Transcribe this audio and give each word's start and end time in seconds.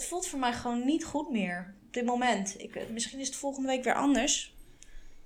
het 0.00 0.08
voelt 0.08 0.26
voor 0.26 0.38
mij 0.38 0.52
gewoon 0.52 0.84
niet 0.84 1.04
goed 1.04 1.30
meer. 1.30 1.74
Op 1.86 1.92
dit 1.92 2.04
moment. 2.04 2.60
Ik, 2.60 2.90
misschien 2.90 3.18
is 3.18 3.26
het 3.26 3.36
volgende 3.36 3.68
week 3.68 3.84
weer 3.84 3.94
anders. 3.94 4.54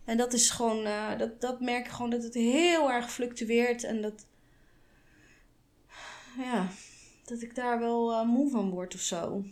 En 0.05 0.17
dat 0.17 0.33
is 0.33 0.51
gewoon, 0.51 0.87
uh, 0.87 1.19
dat, 1.19 1.41
dat 1.41 1.61
merk 1.61 1.87
ik 1.87 1.93
gewoon 1.93 2.11
dat 2.11 2.23
het 2.23 2.35
heel 2.35 2.91
erg 2.91 3.13
fluctueert. 3.13 3.85
En 3.85 4.03
dat, 4.03 4.27
ja, 6.39 6.67
dat 7.25 7.43
ik 7.43 7.55
daar 7.55 7.79
wel 7.79 8.13
uh, 8.13 8.23
moe 8.23 8.51
van 8.51 8.71
word 8.71 8.95
of 8.95 9.01
zo. 9.01 9.45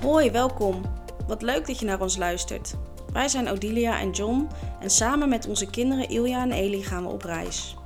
Hoi, 0.00 0.30
welkom. 0.30 0.82
Wat 1.26 1.42
leuk 1.42 1.66
dat 1.66 1.78
je 1.78 1.86
naar 1.86 2.00
ons 2.00 2.16
luistert. 2.16 2.74
Wij 3.12 3.28
zijn 3.28 3.48
Odilia 3.48 4.00
en 4.00 4.10
John 4.10 4.48
en 4.80 4.90
samen 4.90 5.28
met 5.28 5.46
onze 5.46 5.70
kinderen 5.70 6.08
Ilja 6.08 6.42
en 6.42 6.52
Eli 6.52 6.82
gaan 6.82 7.02
we 7.02 7.08
op 7.08 7.22
reis. 7.22 7.76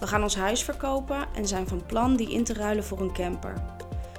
We 0.00 0.06
gaan 0.06 0.22
ons 0.22 0.36
huis 0.36 0.62
verkopen 0.62 1.26
en 1.34 1.48
zijn 1.48 1.68
van 1.68 1.86
plan 1.86 2.16
die 2.16 2.32
in 2.32 2.44
te 2.44 2.52
ruilen 2.52 2.84
voor 2.84 3.00
een 3.00 3.12
camper. 3.12 3.54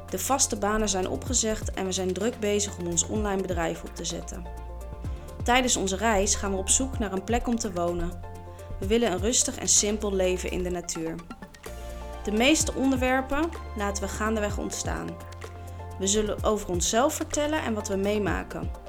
De 0.10 0.20
vaste 0.20 0.58
banen 0.58 0.90
zijn 0.90 1.10
opgezegd 1.10 1.74
en 1.74 1.86
we 1.86 1.92
zijn 1.92 2.14
druk 2.14 2.40
bezig 2.40 2.78
om 2.78 2.88
ons 2.88 3.08
online 3.08 3.42
bedrijf 3.42 3.84
op 3.84 3.96
te 3.96 4.06
zetten. 4.06 4.46
Tijdens 5.44 5.76
onze 5.76 5.96
reis 5.96 6.36
gaan 6.36 6.52
we 6.52 6.58
op 6.58 6.70
zoek 6.70 7.00
naar 7.00 7.14
een 7.14 7.24
plek 7.24 7.48
om 7.48 7.56
te 7.56 7.74
wonen. 7.74 8.12
We 8.80 8.88
willen 8.88 9.12
een 9.12 9.20
rustig 9.20 9.58
en 9.58 9.68
simpel 9.68 10.14
leven 10.14 10.52
in 10.52 10.64
de 10.64 10.70
natuur. 10.70 11.16
De 12.24 12.32
meeste 12.32 12.74
onderwerpen 12.74 13.50
laten 13.78 14.04
we 14.04 14.10
gaandeweg 14.10 14.58
ontstaan. 14.58 15.08
We 16.00 16.08
zullen 16.08 16.44
over 16.44 16.70
onszelf 16.70 17.14
vertellen 17.14 17.64
en 17.64 17.74
wat 17.74 17.88
we 17.88 17.96
meemaken. 17.96 18.89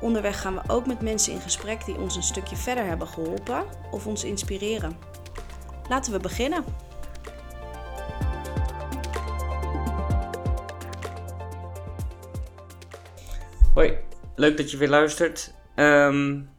Onderweg 0.00 0.40
gaan 0.40 0.54
we 0.54 0.60
ook 0.66 0.86
met 0.86 1.00
mensen 1.00 1.32
in 1.32 1.40
gesprek 1.40 1.84
die 1.84 1.98
ons 1.98 2.16
een 2.16 2.22
stukje 2.22 2.56
verder 2.56 2.84
hebben 2.84 3.08
geholpen 3.08 3.64
of 3.90 4.06
ons 4.06 4.24
inspireren. 4.24 4.96
Laten 5.88 6.12
we 6.12 6.18
beginnen. 6.18 6.64
Hoi, 13.74 13.98
leuk 14.34 14.56
dat 14.56 14.70
je 14.70 14.76
weer 14.76 14.88
luistert. 14.88 15.54
Um, 15.76 16.50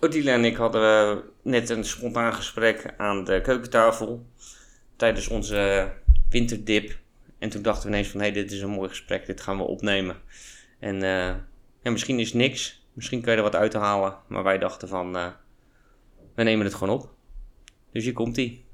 Odile 0.00 0.30
en 0.30 0.44
ik 0.44 0.56
hadden 0.56 1.22
net 1.42 1.70
een 1.70 1.84
spontaan 1.84 2.34
gesprek 2.34 2.94
aan 2.96 3.24
de 3.24 3.40
keukentafel 3.40 4.26
tijdens 4.96 5.28
onze 5.28 5.92
winterdip. 6.28 6.98
En 7.38 7.48
toen 7.48 7.62
dachten 7.62 7.82
we 7.82 7.88
ineens 7.88 8.08
van, 8.08 8.20
hé, 8.20 8.30
dit 8.30 8.52
is 8.52 8.60
een 8.60 8.70
mooi 8.70 8.88
gesprek, 8.88 9.26
dit 9.26 9.40
gaan 9.40 9.56
we 9.56 9.62
opnemen. 9.62 10.16
En 10.78 11.02
uh, 11.02 11.34
ja, 11.86 11.92
misschien 11.92 12.20
is 12.20 12.32
niks, 12.32 12.86
misschien 12.92 13.20
kun 13.20 13.30
je 13.30 13.36
er 13.36 13.42
wat 13.42 13.54
uithalen. 13.54 14.18
Maar 14.28 14.42
wij 14.42 14.58
dachten 14.58 14.88
van, 14.88 15.16
uh, 15.16 15.32
we 16.34 16.42
nemen 16.42 16.66
het 16.66 16.74
gewoon 16.74 16.98
op. 16.98 17.14
Dus 17.92 18.04
hier 18.04 18.12
komt 18.12 18.36
ie. 18.36 18.64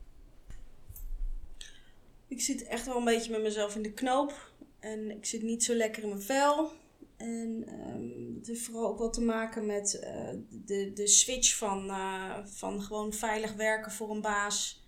Ik 2.28 2.40
zit 2.40 2.64
echt 2.64 2.86
wel 2.86 2.96
een 2.96 3.04
beetje 3.04 3.30
met 3.30 3.42
mezelf 3.42 3.76
in 3.76 3.82
de 3.82 3.92
knoop. 3.92 4.52
En 4.78 5.10
ik 5.10 5.24
zit 5.24 5.42
niet 5.42 5.64
zo 5.64 5.74
lekker 5.74 6.02
in 6.02 6.08
mijn 6.08 6.22
vel. 6.22 6.70
En 7.16 7.64
um, 7.68 8.34
het 8.36 8.46
heeft 8.46 8.62
vooral 8.62 8.88
ook 8.88 8.98
wat 8.98 9.12
te 9.12 9.22
maken 9.22 9.66
met 9.66 10.00
uh, 10.04 10.38
de, 10.50 10.92
de 10.92 11.06
switch 11.06 11.56
van, 11.56 11.86
uh, 11.86 12.38
van 12.44 12.82
gewoon 12.82 13.12
veilig 13.12 13.52
werken 13.52 13.92
voor 13.92 14.10
een 14.10 14.20
baas 14.20 14.81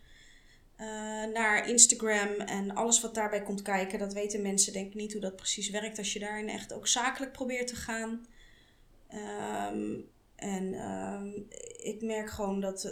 uh, 0.81 0.87
naar 1.33 1.69
Instagram 1.69 2.29
en 2.31 2.75
alles 2.75 3.01
wat 3.01 3.15
daarbij 3.15 3.43
komt 3.43 3.63
kijken. 3.63 3.99
Dat 3.99 4.13
weten 4.13 4.43
mensen 4.43 4.73
denk 4.73 4.87
ik 4.87 4.95
niet 4.95 5.13
hoe 5.13 5.21
dat 5.21 5.37
precies 5.37 5.71
werkt 5.71 5.99
als 5.99 6.13
je 6.13 6.19
daarin 6.19 6.49
echt 6.49 6.73
ook 6.73 6.87
zakelijk 6.87 7.33
probeert 7.33 7.67
te 7.67 7.77
gaan. 7.77 8.27
Um, 9.73 10.09
en 10.37 10.91
um, 10.91 11.47
ik 11.83 12.03
merk 12.03 12.31
gewoon 12.31 12.61
dat, 12.61 12.83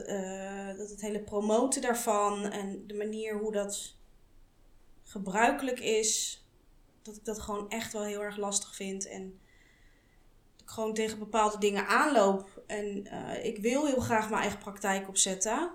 dat 0.76 0.90
het 0.90 1.00
hele 1.00 1.20
promoten 1.20 1.82
daarvan 1.82 2.50
en 2.50 2.86
de 2.86 2.94
manier 2.94 3.38
hoe 3.38 3.52
dat 3.52 3.96
gebruikelijk 5.02 5.80
is, 5.80 6.44
dat 7.02 7.16
ik 7.16 7.24
dat 7.24 7.40
gewoon 7.40 7.70
echt 7.70 7.92
wel 7.92 8.04
heel 8.04 8.22
erg 8.22 8.36
lastig 8.36 8.74
vind. 8.74 9.08
En 9.08 9.40
ik 10.62 10.70
gewoon 10.70 10.94
tegen 10.94 11.18
bepaalde 11.18 11.58
dingen 11.58 11.86
aanloop. 11.86 12.62
En 12.66 13.06
uh, 13.06 13.44
ik 13.44 13.58
wil 13.58 13.86
heel 13.86 14.00
graag 14.00 14.28
mijn 14.28 14.42
eigen 14.42 14.58
praktijk 14.58 15.08
opzetten. 15.08 15.70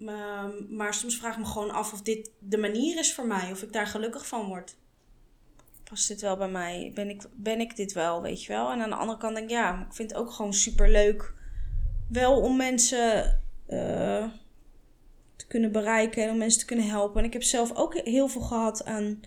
Maar, 0.00 0.50
maar 0.68 0.94
soms 0.94 1.18
vraag 1.18 1.32
ik 1.32 1.38
me 1.38 1.44
gewoon 1.46 1.70
af 1.70 1.92
of 1.92 2.02
dit 2.02 2.30
de 2.38 2.58
manier 2.58 2.98
is 2.98 3.14
voor 3.14 3.26
mij. 3.26 3.50
Of 3.50 3.62
ik 3.62 3.72
daar 3.72 3.86
gelukkig 3.86 4.26
van 4.26 4.46
word. 4.46 4.76
Past 5.84 6.08
dit 6.08 6.20
wel 6.20 6.36
bij 6.36 6.48
mij? 6.48 6.90
Ben 6.94 7.08
ik, 7.08 7.22
ben 7.32 7.60
ik 7.60 7.76
dit 7.76 7.92
wel, 7.92 8.22
weet 8.22 8.44
je 8.44 8.52
wel? 8.52 8.70
En 8.70 8.80
aan 8.80 8.90
de 8.90 8.96
andere 8.96 9.18
kant 9.18 9.34
denk 9.34 9.50
ik, 9.50 9.56
ja, 9.56 9.86
ik 9.88 9.94
vind 9.94 10.10
het 10.10 10.20
ook 10.20 10.30
gewoon 10.30 10.54
super 10.54 10.90
leuk. 10.90 11.34
Wel 12.08 12.40
om 12.40 12.56
mensen 12.56 13.40
uh, 13.68 14.26
te 15.36 15.46
kunnen 15.48 15.72
bereiken 15.72 16.22
en 16.22 16.30
om 16.30 16.38
mensen 16.38 16.60
te 16.60 16.66
kunnen 16.66 16.88
helpen. 16.88 17.18
En 17.20 17.26
ik 17.26 17.32
heb 17.32 17.42
zelf 17.42 17.74
ook 17.74 17.94
heel 17.94 18.28
veel 18.28 18.40
gehad 18.40 18.84
aan 18.84 19.20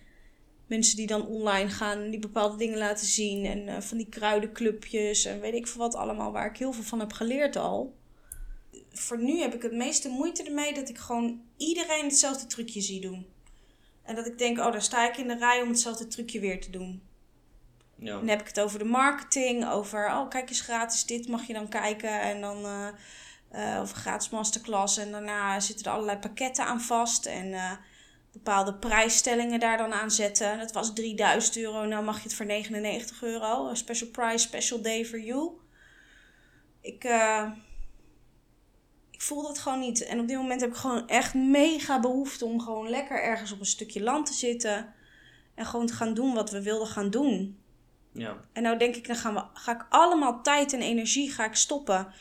mensen 0.68 0.96
die 0.96 1.08
dan 1.08 1.28
online 1.28 1.70
gaan 1.70 2.02
en 2.02 2.10
die 2.10 2.20
bepaalde 2.20 2.58
dingen 2.58 2.78
laten 2.78 3.08
zien. 3.08 3.46
En 3.46 3.68
uh, 3.68 3.80
van 3.80 3.98
die 3.98 4.10
kruidenclubjes 4.10 5.26
en 5.26 5.40
weet 5.40 5.54
ik 5.54 5.68
veel 5.68 5.82
wat 5.82 5.96
allemaal, 5.96 6.32
waar 6.32 6.50
ik 6.50 6.58
heel 6.58 6.74
veel 6.74 6.84
van 6.84 7.00
heb 7.00 7.14
geleerd 7.14 7.56
al. 7.56 8.02
Voor 8.94 9.18
nu 9.18 9.40
heb 9.40 9.54
ik 9.54 9.62
het 9.62 9.74
meeste 9.74 10.10
moeite 10.10 10.44
ermee 10.44 10.74
dat 10.74 10.90
ik 10.90 10.98
gewoon 10.98 11.42
iedereen 11.58 12.06
hetzelfde 12.06 12.48
trucje 12.48 12.82
zie 12.82 13.02
doen. 13.02 13.26
En 14.04 14.16
dat 14.16 14.26
ik 14.26 14.38
denk, 14.38 14.58
oh, 14.58 14.72
daar 14.72 14.82
sta 14.82 15.10
ik 15.10 15.18
in 15.18 15.28
de 15.28 15.38
rij 15.38 15.62
om 15.62 15.68
hetzelfde 15.68 16.08
trucje 16.08 16.40
weer 16.40 16.62
te 16.62 16.70
doen. 16.70 17.02
Ja. 17.96 18.12
Dan 18.12 18.28
heb 18.28 18.42
ik 18.42 18.48
het 18.48 18.60
over 18.60 18.80
de 18.80 18.86
marketing, 18.86 19.70
over, 19.70 20.08
oh, 20.08 20.30
kijk 20.30 20.50
eens 20.50 20.62
gratis, 20.62 21.06
dit 21.06 21.28
mag 21.28 21.48
je 21.48 21.54
dan 21.54 21.70
kijken. 21.70 22.22
En 22.22 22.42
dan 22.42 22.66
uh, 22.66 22.88
uh, 23.56 23.80
over 23.82 23.96
gratis 23.96 24.30
masterclass. 24.30 24.98
En 24.98 25.12
daarna 25.12 25.60
zitten 25.60 25.86
er 25.86 25.92
allerlei 25.92 26.18
pakketten 26.18 26.66
aan 26.66 26.82
vast. 26.82 27.26
En 27.26 27.80
bepaalde 28.32 28.74
prijsstellingen 28.74 29.60
daar 29.60 29.78
dan 29.78 29.94
aan 29.94 30.12
zetten. 30.12 30.58
Dat 30.58 30.72
was 30.72 30.94
3000 30.94 31.58
euro, 31.58 31.86
nou 31.86 32.04
mag 32.04 32.18
je 32.18 32.24
het 32.24 32.34
voor 32.34 32.46
99 32.46 33.24
euro. 33.24 33.74
Special 33.74 34.10
price, 34.10 34.48
special 34.48 34.82
day 34.82 35.06
for 35.06 35.20
you. 35.20 35.52
Ik, 36.82 37.04
ik 37.04 37.10
voel 39.24 39.42
dat 39.42 39.60
gewoon 39.60 39.80
niet. 39.80 40.06
En 40.06 40.20
op 40.20 40.28
dit 40.28 40.38
moment 40.38 40.62
heb 40.62 40.70
ik 40.70 40.76
gewoon 40.76 41.08
echt 41.08 41.34
mega 41.34 42.00
behoefte 42.00 42.46
om 42.46 42.62
gewoon 42.62 42.90
lekker 42.90 43.24
ergens 43.24 43.52
op 43.52 43.60
een 43.60 43.66
stukje 43.66 44.02
land 44.02 44.26
te 44.26 44.34
zitten. 44.34 44.94
En 45.56 45.66
gewoon 45.66 45.86
te 45.86 45.94
gaan 45.94 46.14
doen 46.14 46.34
wat 46.34 46.50
we 46.50 46.62
wilden 46.62 46.88
gaan 46.88 47.10
doen. 47.10 47.58
Ja. 48.12 48.38
En 48.54 48.64
nou 48.64 48.78
denk 48.78 48.96
ik, 48.96 49.08
dan 49.08 49.16
gaan 49.16 49.34
we, 49.34 49.44
ga 49.54 49.72
ik 49.72 49.86
allemaal 49.90 50.42
tijd 50.42 50.74
en 50.74 50.82
energie 50.82 51.32
ga 51.32 51.46
ik 51.46 51.56
stoppen 51.56 52.14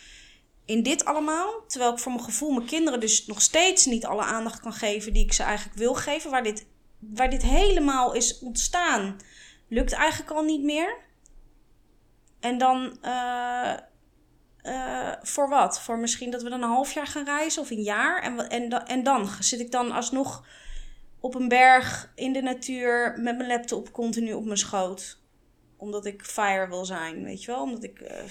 in 0.65 0.83
dit 0.83 1.05
allemaal. 1.05 1.65
Terwijl 1.67 1.93
ik 1.93 1.99
voor 1.99 2.13
mijn 2.13 2.25
gevoel 2.25 2.51
mijn 2.51 2.67
kinderen 2.67 3.01
dus 3.01 3.27
nog 3.27 3.43
steeds 3.43 3.87
niet 3.87 4.07
alle 4.07 4.23
aandacht 4.23 4.61
kan 4.61 4.73
geven 4.73 5.13
die 5.13 5.25
ik 5.25 5.33
ze 5.33 5.43
eigenlijk 5.43 5.79
wil 5.79 5.95
geven. 5.95 6.31
Waar 6.31 6.43
dit, 6.43 6.67
waar 6.99 7.31
dit 7.31 7.43
helemaal 7.43 8.13
is 8.13 8.39
ontstaan, 8.39 9.17
lukt 9.69 9.93
eigenlijk 9.93 10.31
al 10.31 10.43
niet 10.43 10.63
meer. 10.63 10.97
En 12.41 12.59
dan 12.59 12.99
uh, 13.03 13.75
uh, 14.63 15.13
voor 15.23 15.49
wat? 15.49 15.81
Voor 15.81 15.99
misschien 15.99 16.31
dat 16.31 16.43
we 16.43 16.49
dan 16.49 16.63
een 16.63 16.69
half 16.69 16.93
jaar 16.93 17.07
gaan 17.07 17.25
reizen 17.25 17.63
of 17.63 17.71
een 17.71 17.83
jaar. 17.83 18.23
En, 18.23 18.49
en, 18.49 18.87
en 18.87 19.03
dan 19.03 19.29
zit 19.41 19.61
ik 19.61 19.71
dan 19.71 19.91
alsnog 19.91 20.47
op 21.21 21.35
een 21.35 21.49
berg 21.49 22.13
in 22.15 22.33
de 22.33 22.43
natuur 22.43 23.15
met 23.21 23.37
mijn 23.37 23.49
laptop 23.49 23.93
continu 23.93 24.33
op 24.33 24.45
mijn 24.45 24.59
schoot. 24.59 25.21
Omdat 25.77 26.07
ik 26.07 26.25
fire 26.25 26.69
wil 26.69 26.85
zijn, 26.85 27.25
weet 27.25 27.45
je 27.45 27.51
wel? 27.51 27.63
Omdat 27.63 27.83
ik. 27.83 28.01
Uh, 28.01 28.23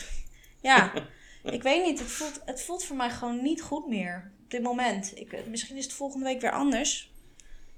ja. 0.62 0.94
ik 1.44 1.64
weet 1.64 1.86
niet, 1.86 2.00
het 2.00 2.08
voelt, 2.08 2.42
het 2.46 2.62
voelt 2.62 2.84
voor 2.84 2.96
mij 2.96 3.10
gewoon 3.10 3.42
niet 3.42 3.62
goed 3.62 3.88
meer 3.88 4.32
op 4.44 4.52
dit 4.52 4.62
moment. 4.62 5.18
Ik, 5.18 5.48
misschien 5.48 5.78
is 5.78 5.84
het 5.84 5.94
volgende 5.94 6.26
week 6.26 6.42
weer 6.42 6.52
anders. 6.52 7.12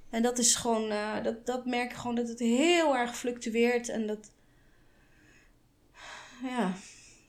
En 0.10 0.22
dat 0.22 0.38
is 0.38 0.56
gewoon, 0.56 0.92
uh, 0.92 1.24
dat, 1.24 1.46
dat 1.46 1.66
merk 1.66 1.92
ik 1.92 1.98
gewoon 1.98 2.16
dat 2.16 2.28
het 2.28 2.40
heel 2.40 2.96
erg 2.96 3.18
fluctueert 3.18 3.90
en 3.90 4.08
dat, 4.08 4.32
ja, 6.44 6.74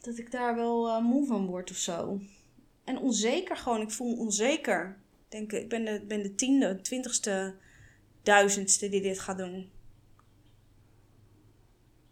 dat 0.05 0.19
ik 0.19 0.31
daar 0.31 0.55
wel 0.55 0.89
uh, 0.89 0.99
moe 0.99 1.27
van 1.27 1.47
word 1.47 1.71
of 1.71 1.77
zo. 1.77 2.21
En 2.85 2.99
onzeker 2.99 3.57
gewoon, 3.57 3.81
ik 3.81 3.91
voel 3.91 4.09
me 4.09 4.17
onzeker. 4.17 4.99
Ik 5.25 5.31
denk, 5.31 5.53
ik 5.53 5.69
ben 5.69 5.85
de, 5.85 6.05
ben 6.09 6.23
de 6.23 6.35
tiende, 6.35 6.81
twintigste, 6.81 7.55
duizendste 8.23 8.89
die 8.89 9.03
dit 9.03 9.19
gaat 9.19 9.39
doen. 9.39 9.73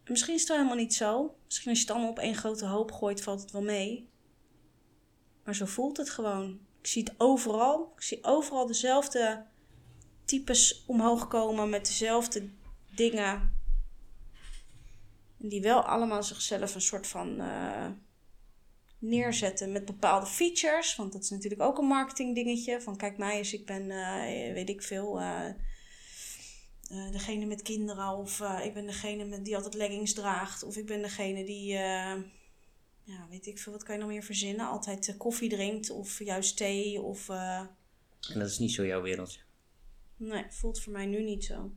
En 0.05 0.11
misschien 0.11 0.35
is 0.35 0.41
het 0.41 0.49
wel 0.49 0.59
helemaal 0.59 0.79
niet 0.79 0.95
zo. 0.95 1.35
Misschien 1.45 1.69
als 1.69 1.79
je 1.79 1.85
het 1.85 1.95
allemaal 1.95 2.11
op 2.11 2.19
één 2.19 2.35
grote 2.35 2.67
hoop 2.67 2.93
gooit, 2.93 3.23
valt 3.23 3.41
het 3.41 3.51
wel 3.51 3.63
mee. 3.63 4.09
Maar 5.45 5.55
zo 5.55 5.67
voelt 5.67 5.97
het 5.97 6.11
gewoon. 6.11 6.61
Ik 6.81 6.87
zie 6.87 7.03
het 7.03 7.15
overal. 7.19 7.93
Ik 7.97 8.03
zie 8.03 8.25
overal 8.25 8.67
dezelfde 8.67 9.45
types 10.25 10.85
omhoog 10.87 11.29
komen 11.29 11.71
met 11.71 11.87
dezelfde 11.87 12.49
dingen. 12.95 13.62
Die 15.43 15.61
wel 15.61 15.81
allemaal 15.81 16.23
zichzelf 16.23 16.75
een 16.75 16.81
soort 16.81 17.07
van 17.07 17.41
uh, 17.41 17.87
neerzetten 18.99 19.73
met 19.73 19.85
bepaalde 19.85 20.27
features. 20.27 20.97
Want 20.97 21.13
dat 21.13 21.23
is 21.23 21.31
natuurlijk 21.31 21.63
ook 21.63 21.79
een 21.79 21.87
marketing 21.87 22.35
dingetje. 22.35 22.81
Van 22.81 22.97
kijk 22.97 23.19
mij 23.19 23.37
eens, 23.37 23.53
ik 23.53 23.67
ben, 23.67 23.83
uh, 23.83 24.53
weet 24.53 24.69
ik 24.69 24.83
veel, 24.83 25.21
uh, 25.21 25.51
degene 27.11 27.47
met 27.47 27.63
kinderen. 27.63 28.09
Of 28.09 28.41
ik 28.41 28.75
ben 28.75 28.87
degene 28.87 29.25
met, 29.25 29.45
die 29.45 29.57
altijd 29.57 29.75
leggings 29.75 30.13
draagt. 30.13 30.63
Of 30.63 30.77
ik 30.77 30.87
ben 30.87 31.03
degene 31.03 31.45
die 31.45 31.79
ja, 33.05 33.27
weet 33.31 33.47
ik 33.47 33.59
veel, 33.59 33.73
wat 33.73 33.83
kan 33.83 33.95
je 33.95 34.01
nog 34.01 34.11
meer 34.11 34.23
verzinnen? 34.23 34.69
Altijd 34.69 35.09
eh, 35.09 35.17
koffie 35.17 35.49
drinkt 35.49 35.91
of 35.91 36.19
juist 36.25 36.57
thee 36.57 37.01
of... 37.01 37.29
eh, 37.29 37.59
En 38.33 38.39
dat 38.39 38.49
is 38.49 38.59
niet 38.59 38.73
zo 38.73 38.87
jouw 38.87 39.03
wereldje. 39.03 39.41
nee, 40.17 40.45
voelt 40.49 40.81
voor 40.81 40.93
mij 40.93 41.07
nu 41.07 41.23
niet 41.23 41.45
zo. 41.45 41.73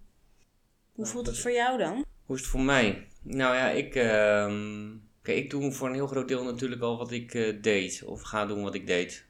Hoe 0.91 1.05
voelt 1.05 1.25
het 1.27 1.39
voor 1.39 1.51
jou 1.51 1.77
dan? 1.77 2.05
Hoe 2.25 2.35
is 2.35 2.41
het 2.41 2.51
voor 2.51 2.61
mij? 2.61 3.07
Nou 3.21 3.55
ja, 3.55 3.69
ik, 3.69 3.91
kijk, 5.21 5.37
ik 5.37 5.49
doe 5.49 5.71
voor 5.71 5.87
een 5.87 5.93
heel 5.93 6.07
groot 6.07 6.27
deel 6.27 6.43
natuurlijk 6.43 6.81
al 6.81 6.97
wat 6.97 7.11
ik 7.11 7.33
eh, 7.33 7.61
deed. 7.61 8.03
Of 8.05 8.21
ga 8.21 8.45
doen 8.45 8.63
wat 8.63 8.73
ik 8.73 8.87
deed. 8.87 9.25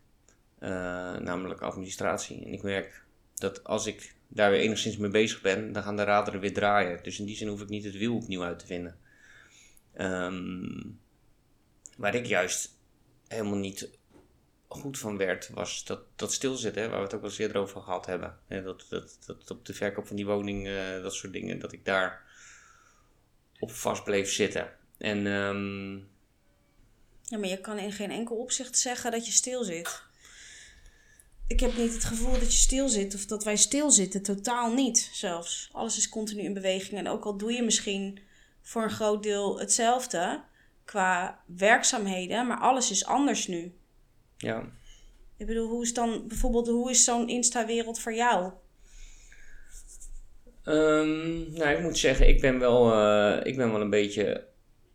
Eh, 0.60 0.70
namelijk 1.18 1.62
administratie. 1.62 2.46
En 2.46 2.54
ik 2.54 2.64
merk 2.64 3.04
dat 3.34 3.64
als 3.64 3.86
ik 3.86 4.16
daar 4.28 4.52
weer 4.52 4.60
enigszins 4.60 4.98
mee 4.98 5.12
bezig 5.12 5.42
ben, 5.42 5.72
dan 5.72 5.84
gaan 5.84 5.96
de 5.96 6.04
raderen 6.04 6.40
weer 6.40 6.54
draaien. 6.54 7.04
Dus 7.04 7.20
in 7.20 7.26
die 7.26 7.36
zin 7.36 7.48
hoef 7.48 7.62
ik 7.62 7.70
niet 7.70 7.84
het 7.84 7.98
wiel 7.98 8.16
opnieuw 8.16 8.44
uit 8.44 8.60
te 8.60 8.66
vinden. 8.66 8.98
Ehm, 9.94 10.82
waar 11.98 12.16
ik 12.16 12.26
juist 12.26 12.70
helemaal 13.28 13.58
niet 13.58 13.90
goed 14.68 14.98
van 14.98 15.18
werd, 15.18 15.50
was 15.50 15.86
dat, 15.86 16.02
dat 16.16 16.34
stilzitten, 16.34 16.90
waar 16.90 16.98
we 16.98 17.04
het 17.04 17.14
ook 17.14 17.22
wel 17.22 17.32
eens 17.38 17.54
over 17.54 17.82
gehad 17.82 18.06
hebben. 18.06 18.38
Dat, 18.48 18.86
dat, 18.90 19.18
dat 19.26 19.52
op 19.52 19.66
de 19.66 19.74
verkoop 19.74 20.08
van 20.08 20.16
die 20.16 20.26
woning, 20.26 20.68
eh, 20.68 21.02
dat 21.02 21.14
soort 21.14 21.34
dingen, 21.34 21.60
dat 21.60 21.72
ik 21.72 21.86
daar 21.86 22.25
op 23.60 23.72
vast 23.72 24.04
bleef 24.04 24.32
zitten. 24.32 24.70
En 24.98 25.28
ehm, 25.28 25.96
Ja, 27.24 27.38
maar 27.38 27.50
je 27.50 27.62
kan 27.62 27.78
in 27.78 27.92
geen 27.92 28.12
enkel 28.12 28.36
opzicht 28.36 28.78
zeggen 28.78 29.12
dat 29.12 29.26
je 29.26 29.32
stil 29.32 29.64
zit. 29.64 30.04
Ik 31.48 31.60
heb 31.60 31.78
niet 31.78 31.94
het 31.94 32.04
gevoel 32.04 32.32
dat 32.32 32.52
je 32.54 32.58
stil 32.58 32.90
zit 32.90 33.16
of 33.16 33.26
dat 33.26 33.44
wij 33.44 33.56
stilzitten. 33.56 34.24
Totaal 34.24 34.74
niet 34.74 35.10
zelfs. 35.14 35.70
Alles 35.72 35.98
is 35.98 36.10
continu 36.10 36.42
in 36.42 36.54
beweging. 36.54 37.00
En 37.00 37.08
ook 37.08 37.26
al 37.26 37.38
doe 37.38 37.52
je 37.52 37.64
misschien 37.64 38.20
voor 38.62 38.84
een 38.84 38.90
groot 38.90 39.24
deel 39.24 39.60
hetzelfde 39.60 40.44
qua 40.86 41.44
werkzaamheden, 41.46 42.48
maar 42.48 42.60
alles 42.60 42.92
is 42.92 43.06
anders 43.06 43.48
nu. 43.48 43.74
ja, 44.38 44.72
Ik 45.38 45.46
bedoel, 45.46 45.68
hoe 45.70 45.84
is 45.84 45.94
dan 45.94 46.28
bijvoorbeeld, 46.28 46.68
hoe 46.68 46.90
is 46.90 47.04
zo'n 47.04 47.30
Insta-wereld 47.30 48.00
voor 48.00 48.14
jou? 48.14 48.52
Ehm, 50.66 51.54
nou, 51.54 51.70
ik 51.70 51.82
moet 51.82 51.98
zeggen, 51.98 52.28
ik 52.28 52.42
ben 52.42 52.60
wel, 52.60 52.94
eh, 52.94 53.46
ik 53.46 53.58
ben 53.58 53.72
wel 53.72 53.82
een 53.82 53.90
beetje 53.90 54.48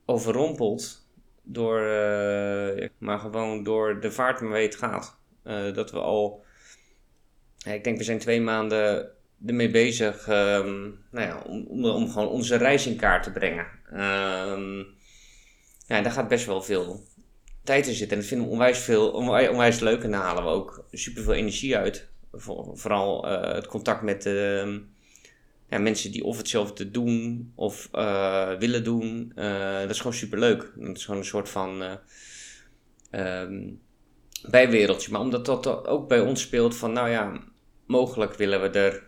overrompeld 0.04 1.06
door, 1.42 1.78
eh, 1.78 2.88
maar 2.98 3.18
gewoon 3.18 3.62
door 3.62 4.00
de 4.00 4.10
vaart 4.12 4.40
waarmee 4.40 4.66
het 4.66 4.76
gaat. 4.76 5.18
Eh, 5.42 5.74
dat 5.74 5.90
we 5.90 5.98
al, 5.98 6.44
ik 7.66 7.84
denk 7.84 7.98
we 7.98 8.04
zijn 8.04 8.18
twee 8.18 8.40
maanden 8.40 9.10
ermee 9.46 9.70
bezig, 9.70 10.28
ehm, 10.28 10.80
nou 11.10 11.26
ja, 11.26 11.42
om, 11.46 11.84
om, 11.84 12.10
gewoon 12.10 12.28
onze 12.28 12.56
reis 12.56 12.86
in 12.86 12.96
kaart 12.96 13.22
te 13.22 13.32
brengen. 13.32 13.66
Ehm, 13.92 14.78
ja, 15.86 16.02
daar 16.02 16.12
gaat 16.12 16.28
best 16.28 16.46
wel 16.46 16.62
veel 16.62 17.04
tijd 17.64 17.86
in 17.86 17.94
zitten 17.94 18.16
en 18.16 18.22
dat 18.22 18.28
vinden 18.28 18.46
we 18.46 18.52
onwijs, 18.52 18.78
veel, 18.78 19.10
onwijs, 19.10 19.80
leuk 19.80 20.02
en 20.02 20.10
daar 20.10 20.22
halen 20.22 20.44
we 20.44 20.50
ook 20.50 20.84
super 20.92 21.22
veel 21.22 21.34
energie 21.34 21.76
uit. 21.76 22.08
Voor- 22.32 22.78
vooral 22.78 23.26
het 23.26 23.66
contact 23.66 24.02
met 24.02 24.26
ehm, 24.26 24.78
ja, 25.70 25.78
mensen 25.78 26.12
die 26.12 26.24
of 26.24 26.36
hetzelfde 26.36 26.90
doen 26.90 27.52
of 27.54 27.88
eh, 27.92 28.52
willen 28.58 28.84
doen. 28.84 29.32
Eh, 29.34 29.80
dat 29.80 29.90
is 29.90 29.98
gewoon 29.98 30.12
super 30.12 30.38
leuk. 30.38 30.72
Dat 30.76 30.96
is 30.96 31.04
gewoon 31.04 31.20
een 31.20 31.26
soort 31.26 31.48
van 31.48 31.82
eh, 31.82 31.92
ehm, 33.10 33.68
bijwereldje. 34.50 35.12
Maar 35.12 35.20
omdat 35.20 35.46
dat 35.46 35.86
ook 35.86 36.08
bij 36.08 36.20
ons 36.20 36.40
speelt 36.40 36.76
van, 36.76 36.92
nou 36.92 37.08
ja, 37.08 37.42
mogelijk 37.86 38.34
willen 38.34 38.60
we 38.60 38.68
er 38.68 39.02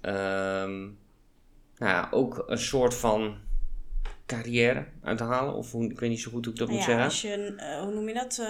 ehm, 0.00 0.80
nou 1.76 1.92
ja, 1.92 2.08
ook 2.10 2.44
een 2.46 2.58
soort 2.58 2.94
van 2.94 3.36
carrière 4.26 4.86
uit 5.02 5.20
halen. 5.20 5.54
Of 5.54 5.72
hoe, 5.72 5.90
ik 5.90 6.00
weet 6.00 6.10
niet 6.10 6.20
zo 6.20 6.30
goed 6.30 6.44
hoe 6.44 6.54
ik 6.54 6.60
dat 6.60 6.68
moet 6.68 6.78
ja, 6.78 6.84
zeggen. 6.84 7.04
als 7.04 7.22
je, 7.22 7.32
een, 7.32 7.80
hoe 7.82 7.94
noem 7.94 8.08
je 8.08 8.14
dat, 8.14 8.42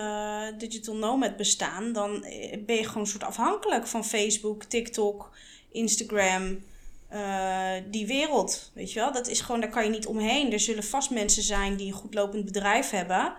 digital 0.60 0.96
nomad 0.96 1.36
bestaan, 1.36 1.92
dan 1.92 2.20
ben 2.66 2.76
je 2.76 2.84
gewoon 2.84 3.02
een 3.02 3.08
soort 3.08 3.24
afhankelijk 3.24 3.86
van 3.86 4.04
Facebook, 4.04 4.64
TikTok, 4.64 5.30
Instagram, 5.70 6.58
eh, 7.12 7.82
die 7.90 8.06
wereld. 8.06 8.70
Weet 8.74 8.92
je 8.92 8.98
wel, 9.00 9.12
dat 9.12 9.28
is 9.28 9.40
gewoon, 9.40 9.60
daar 9.60 9.70
kan 9.70 9.84
je 9.84 9.90
niet 9.90 10.06
omheen. 10.06 10.52
Er 10.52 10.60
zullen 10.60 10.84
vast 10.84 11.10
mensen 11.10 11.42
zijn 11.42 11.76
die 11.76 11.86
een 11.86 11.92
goed 11.98 12.14
lopend 12.14 12.44
bedrijf 12.44 12.90
hebben, 12.90 13.34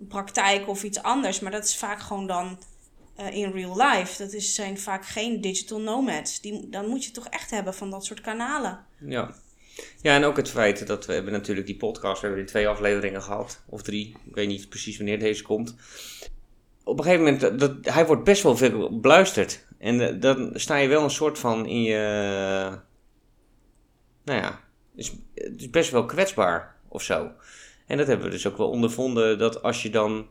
een 0.00 0.06
praktijk 0.06 0.68
of 0.68 0.82
iets 0.82 1.02
anders, 1.02 1.40
maar 1.40 1.52
dat 1.52 1.64
is 1.64 1.76
vaak 1.76 2.00
gewoon 2.00 2.26
dan 2.26 2.58
eh, 3.16 3.36
in 3.36 3.50
real 3.52 3.76
life. 3.76 4.22
Dat 4.22 4.32
is, 4.32 4.54
zijn 4.54 4.78
vaak 4.78 5.06
geen 5.06 5.40
digital 5.40 5.80
nomads. 5.80 6.40
Die, 6.40 6.68
dan 6.68 6.86
moet 6.88 7.04
je 7.04 7.10
toch 7.10 7.26
echt 7.28 7.50
hebben 7.50 7.74
van 7.74 7.90
dat 7.90 8.04
soort 8.04 8.20
kanalen. 8.20 8.84
Ja. 9.06 9.34
ja, 10.02 10.14
en 10.14 10.24
ook 10.24 10.36
het 10.36 10.50
feit 10.50 10.86
dat 10.86 11.06
we 11.06 11.12
hebben 11.12 11.32
natuurlijk 11.32 11.66
die 11.66 11.76
podcast, 11.76 12.20
we 12.20 12.26
hebben 12.26 12.44
er 12.44 12.50
twee 12.50 12.68
afleveringen 12.68 13.22
gehad, 13.22 13.62
of 13.68 13.82
drie, 13.82 14.16
ik 14.26 14.34
weet 14.34 14.48
niet 14.48 14.68
precies 14.68 14.96
wanneer 14.96 15.18
deze 15.18 15.42
komt. 15.42 15.74
Op 16.84 16.98
een 16.98 17.04
gegeven 17.04 17.24
moment, 17.24 17.40
dat, 17.42 17.58
dat- 17.60 17.94
hij 17.94 18.06
wordt 18.06 18.24
best 18.24 18.42
wel 18.42 18.56
veel 18.56 19.00
beluisterd. 19.00 19.66
En 19.78 20.00
eh, 20.00 20.20
dan 20.20 20.50
sta 20.54 20.76
je 20.76 20.88
wel 20.88 21.02
een 21.02 21.10
soort 21.10 21.38
van 21.38 21.66
in 21.66 21.82
je, 21.82 22.78
nou 24.24 24.40
ja, 24.40 24.48
het 24.48 25.04
is, 25.04 25.12
het 25.34 25.60
is 25.60 25.70
best 25.70 25.90
wel 25.90 26.04
kwetsbaar 26.04 26.76
of 26.88 27.02
zo. 27.02 27.30
En 27.86 27.96
dat 27.96 28.06
hebben 28.06 28.26
we 28.26 28.32
dus 28.32 28.46
ook 28.46 28.56
wel 28.56 28.70
ondervonden, 28.70 29.38
dat 29.38 29.62
als 29.62 29.82
je 29.82 29.90
dan 29.90 30.26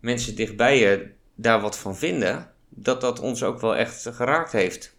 mensen 0.00 0.36
dichtbij 0.36 0.78
je 0.78 1.10
daar 1.34 1.60
wat 1.60 1.78
van 1.78 1.96
vinden, 1.96 2.52
dat 2.68 3.00
dat 3.00 3.20
ons 3.20 3.42
ook 3.42 3.60
wel 3.60 3.76
echt 3.76 4.08
geraakt 4.12 4.52
heeft 4.52 4.96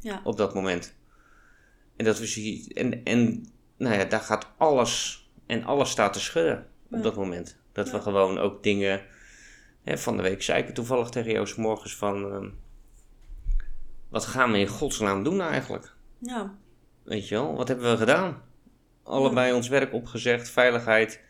Ja. 0.00 0.20
op 0.24 0.36
dat 0.36 0.54
moment. 0.54 0.94
En 1.96 2.04
dat 2.04 2.18
we 2.18 2.26
zien, 2.26 2.70
en, 2.74 3.04
en 3.04 3.46
nou 3.76 3.94
ja, 3.98 4.04
daar 4.04 4.20
gaat 4.20 4.46
alles, 4.56 5.26
en 5.46 5.64
alles 5.64 5.90
staat 5.90 6.12
te 6.12 6.20
schudden 6.20 6.66
op 6.90 7.02
dat 7.02 7.16
moment. 7.16 7.56
Dat 7.72 7.90
we 7.90 8.00
gewoon 8.00 8.38
ook 8.38 8.62
dingen, 8.62 9.02
hè, 9.82 9.98
van 9.98 10.16
de 10.16 10.22
week 10.22 10.42
zei 10.42 10.62
ik 10.62 10.74
toevallig 10.74 11.08
tegen 11.08 11.32
jou 11.32 11.46
's 11.46 11.54
morgens 11.54 11.96
van, 11.96 12.32
ehm, 12.32 12.48
wat 14.08 14.24
gaan 14.24 14.52
we 14.52 14.58
in 14.58 14.66
godsnaam 14.68 15.22
doen 15.22 15.40
eigenlijk? 15.40 15.94
Ja. 16.18 16.54
Weet 17.02 17.28
je 17.28 17.34
wel, 17.34 17.56
wat 17.56 17.68
hebben 17.68 17.90
we 17.90 17.96
gedaan? 17.96 18.42
Allebei 19.02 19.52
ons 19.52 19.68
werk 19.68 19.92
opgezegd, 19.92 20.50
veiligheid. 20.50 21.20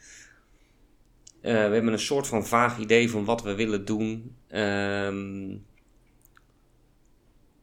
Eh, 1.40 1.52
we 1.52 1.74
hebben 1.74 1.92
een 1.92 1.98
soort 1.98 2.26
van 2.26 2.46
vaag 2.46 2.78
idee 2.78 3.10
van 3.10 3.24
wat 3.24 3.42
we 3.42 3.54
willen 3.54 3.84
doen. 3.84 4.36
Ehm, 4.48 5.50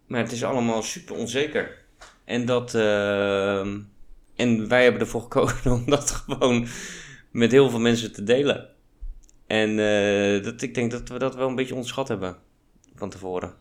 maar 0.07 0.21
het 0.21 0.31
is 0.31 0.43
allemaal 0.43 0.81
super 0.81 1.15
onzeker. 1.15 1.85
En 2.25 2.45
dat. 2.45 2.75
ehm, 2.75 3.79
en 4.35 4.67
wij 4.67 4.83
hebben 4.83 5.01
ervoor 5.01 5.21
gekozen 5.21 5.71
om 5.77 5.83
dat 5.85 6.11
gewoon 6.11 6.67
met 7.31 7.51
heel 7.51 7.69
veel 7.69 7.79
mensen 7.79 8.13
te 8.13 8.23
delen. 8.23 8.69
En 9.47 9.69
eh, 9.69 10.43
dat, 10.43 10.61
ik 10.61 10.73
denk 10.73 10.91
dat 10.91 11.09
we 11.09 11.19
dat 11.19 11.35
wel 11.35 11.47
een 11.47 11.55
beetje 11.55 11.73
onderschat 11.73 12.07
hebben 12.07 12.37
van 12.95 13.09
tevoren. 13.09 13.53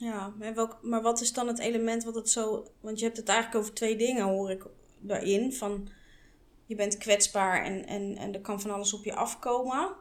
Ja, 0.00 0.32
en 0.38 0.54
welk, 0.54 0.78
maar 0.82 1.02
wat 1.02 1.20
is 1.20 1.32
dan 1.32 1.46
het 1.46 1.58
element 1.58 2.04
wat 2.04 2.14
het 2.14 2.30
zo... 2.30 2.66
Want 2.80 2.98
je 2.98 3.04
hebt 3.04 3.16
het 3.16 3.28
eigenlijk 3.28 3.60
over 3.60 3.74
twee 3.74 3.96
dingen, 3.96 4.24
hoor 4.24 4.50
ik 4.50 4.66
daarin. 4.98 5.52
Van, 5.52 5.88
je 6.64 6.74
bent 6.74 6.98
kwetsbaar 6.98 7.64
en, 7.64 7.86
en, 7.86 8.16
en 8.16 8.34
er 8.34 8.40
kan 8.40 8.60
van 8.60 8.70
alles 8.70 8.92
op 8.92 9.04
je 9.04 9.14
afkomen. 9.14 9.94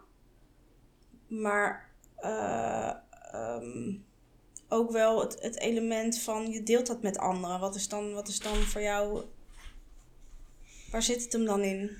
Maar 1.27 1.89
eh, 2.15 2.94
ehm, 3.32 3.98
ook 4.68 4.91
wel 4.91 5.20
het, 5.22 5.41
het 5.41 5.60
element 5.60 6.20
van, 6.20 6.51
je 6.51 6.63
deelt 6.63 6.88
dat 6.88 7.01
met 7.01 7.18
anderen. 7.18 7.60
Wat 7.60 7.75
is, 7.75 7.88
dan, 7.88 8.13
wat 8.13 8.27
is 8.27 8.39
dan 8.39 8.56
voor 8.56 8.82
jou... 8.82 9.24
Waar 10.91 11.03
zit 11.03 11.24
het 11.24 11.34
hem 11.34 11.46
dan 11.46 11.62
in? 11.62 11.98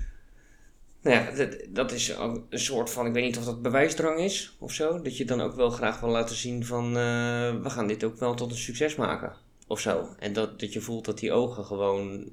Nou 1.02 1.16
ja, 1.16 1.32
dat, 1.32 1.58
dat 1.70 1.92
is 1.92 2.18
ook 2.18 2.46
een 2.50 2.60
soort 2.60 2.90
van, 2.90 3.06
ik 3.06 3.14
weet 3.14 3.24
niet 3.24 3.38
of 3.38 3.46
dat 3.46 3.62
bewijsdrang 3.62 4.20
is 4.20 4.56
of 4.60 4.74
zo. 4.74 5.02
Dat 5.02 5.18
je 5.18 5.26
dan 5.26 5.42
ook 5.42 5.56
wel 5.56 5.70
graag 5.70 6.00
wil 6.00 6.10
laten 6.10 6.36
zien 6.36 6.66
van, 6.66 6.86
eh, 6.86 7.62
we 7.62 7.70
gaan 7.70 7.88
dit 7.88 8.04
ook 8.04 8.18
wel 8.20 8.36
tot 8.36 8.52
een 8.52 8.58
succes 8.58 8.96
maken 8.96 9.36
of 9.68 9.80
zo. 9.80 10.16
En 10.20 10.34
dat, 10.34 10.60
dat 10.60 10.74
je 10.74 10.82
voelt 10.82 11.06
dat 11.06 11.20
die 11.20 11.32
ogen 11.32 11.66
gewoon 11.66 12.32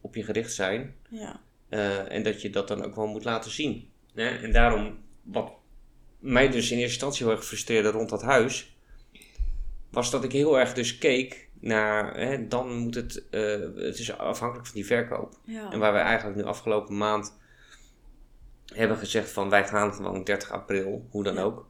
op 0.00 0.14
je 0.14 0.24
gericht 0.24 0.52
zijn. 0.52 0.94
Ja, 1.10 1.40
eh, 1.68 2.12
en 2.12 2.22
dat 2.22 2.42
je 2.42 2.50
dat 2.50 2.68
dan 2.68 2.84
ook 2.84 2.94
wel 2.94 3.06
moet 3.06 3.24
laten 3.24 3.50
zien. 3.50 3.90
Hè? 4.14 4.28
En 4.28 4.52
daarom, 4.52 4.98
wat 5.22 5.52
mij 6.18 6.48
dus 6.50 6.70
in 6.70 6.78
eerste 6.78 6.92
instantie 6.92 7.26
heel 7.26 7.34
erg 7.34 7.44
frustreerde 7.44 7.90
rond 7.90 8.08
dat 8.08 8.22
huis, 8.22 8.76
was 9.90 10.10
dat 10.10 10.24
ik 10.24 10.32
heel 10.32 10.58
erg 10.58 10.72
dus 10.72 10.98
keek 10.98 11.48
naar, 11.60 12.16
hè, 12.16 12.48
dan 12.48 12.76
moet 12.76 12.94
het, 12.94 13.28
eh, 13.30 13.60
het 13.76 13.98
is 13.98 14.18
afhankelijk 14.18 14.66
van 14.66 14.76
die 14.76 14.86
verkoop. 14.86 15.38
ja. 15.44 15.72
En 15.72 15.78
waar 15.78 15.92
we 15.92 15.98
eigenlijk 15.98 16.36
nu 16.36 16.44
afgelopen 16.44 16.96
maand 16.96 17.36
hebben 18.74 18.96
gezegd 18.96 19.30
van 19.30 19.50
wij 19.50 19.66
gaan 19.68 19.94
gewoon 19.94 20.24
30 20.24 20.50
april, 20.50 21.06
hoe 21.10 21.22
dan 21.22 21.34
Ja. 21.34 21.42
ook. 21.42 21.68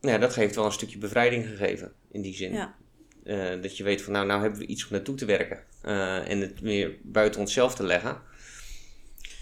Nou 0.00 0.12
ja, 0.14 0.18
dat 0.18 0.34
heeft 0.34 0.54
wel 0.54 0.64
een 0.64 0.72
stukje 0.72 0.98
bevrijding 0.98 1.46
gegeven 1.46 1.92
in 2.10 2.22
die 2.22 2.34
zin. 2.34 2.52
ja. 2.52 2.76
Eh, 3.24 3.62
dat 3.62 3.76
je 3.76 3.84
weet 3.84 4.02
van 4.02 4.12
nou, 4.12 4.26
nou 4.26 4.40
hebben 4.40 4.58
we 4.60 4.66
iets 4.66 4.84
om 4.86 4.92
naartoe 4.92 5.14
te 5.14 5.24
werken. 5.24 5.64
Eh, 5.82 6.30
en 6.30 6.40
het 6.40 6.60
meer 6.60 6.96
buiten 7.02 7.40
onszelf 7.40 7.74
te 7.74 7.82
leggen. 7.82 8.20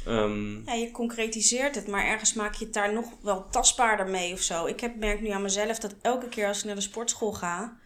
Ehm, 0.07 0.65
Ja, 0.65 0.73
je 0.73 0.91
concretiseert 0.91 1.75
het, 1.75 1.87
maar 1.87 2.05
ergens 2.05 2.33
maak 2.35 2.55
je 2.55 2.65
het 2.65 2.75
daar 2.75 2.93
nog 2.93 3.07
wel 3.23 3.49
tastbaarder 3.51 4.07
mee 4.09 4.33
of 4.33 4.41
zo. 4.41 4.67
Ik 4.67 4.81
heb, 4.81 4.97
merk 4.97 5.21
nu 5.21 5.29
aan 5.29 5.43
mezelf 5.43 5.79
dat 5.79 5.95
elke 6.03 6.29
keer 6.29 6.47
als 6.47 6.59
ik 6.59 6.65
naar 6.65 6.75
de 6.75 6.81
sportschool 6.81 7.33
ga, 7.33 7.79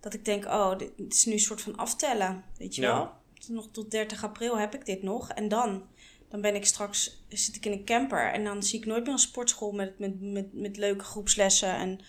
dat 0.00 0.14
ik 0.14 0.24
denk, 0.24 0.44
oh, 0.44 0.78
dit, 0.78 0.90
dit 0.96 1.14
is 1.14 1.24
nu 1.24 1.32
een 1.32 1.38
soort 1.38 1.60
van 1.60 1.76
aftellen. 1.76 2.44
Weet 2.58 2.74
je 2.74 2.82
Ja. 2.82 2.94
wel? 2.96 3.10
Nog 3.48 3.68
tot 3.72 3.90
30 3.90 4.24
april 4.24 4.58
heb 4.58 4.74
ik 4.74 4.86
dit 4.86 5.02
nog. 5.02 5.30
En 5.30 5.48
dan. 5.48 5.82
Dan 6.28 6.40
ben 6.40 6.54
ik 6.54 6.66
straks, 6.66 7.24
zit 7.28 7.56
ik 7.56 7.66
in 7.66 7.72
een 7.72 7.84
camper 7.84 8.32
en 8.32 8.44
dan 8.44 8.62
zie 8.62 8.78
ik 8.78 8.86
nooit 8.86 9.04
meer 9.04 9.12
een 9.12 9.18
sportschool 9.18 9.72
met, 9.72 9.98
met, 9.98 10.20
met, 10.20 10.52
met 10.52 10.76
leuke 10.76 11.04
groepslessen. 11.04 11.74
En 11.74 12.00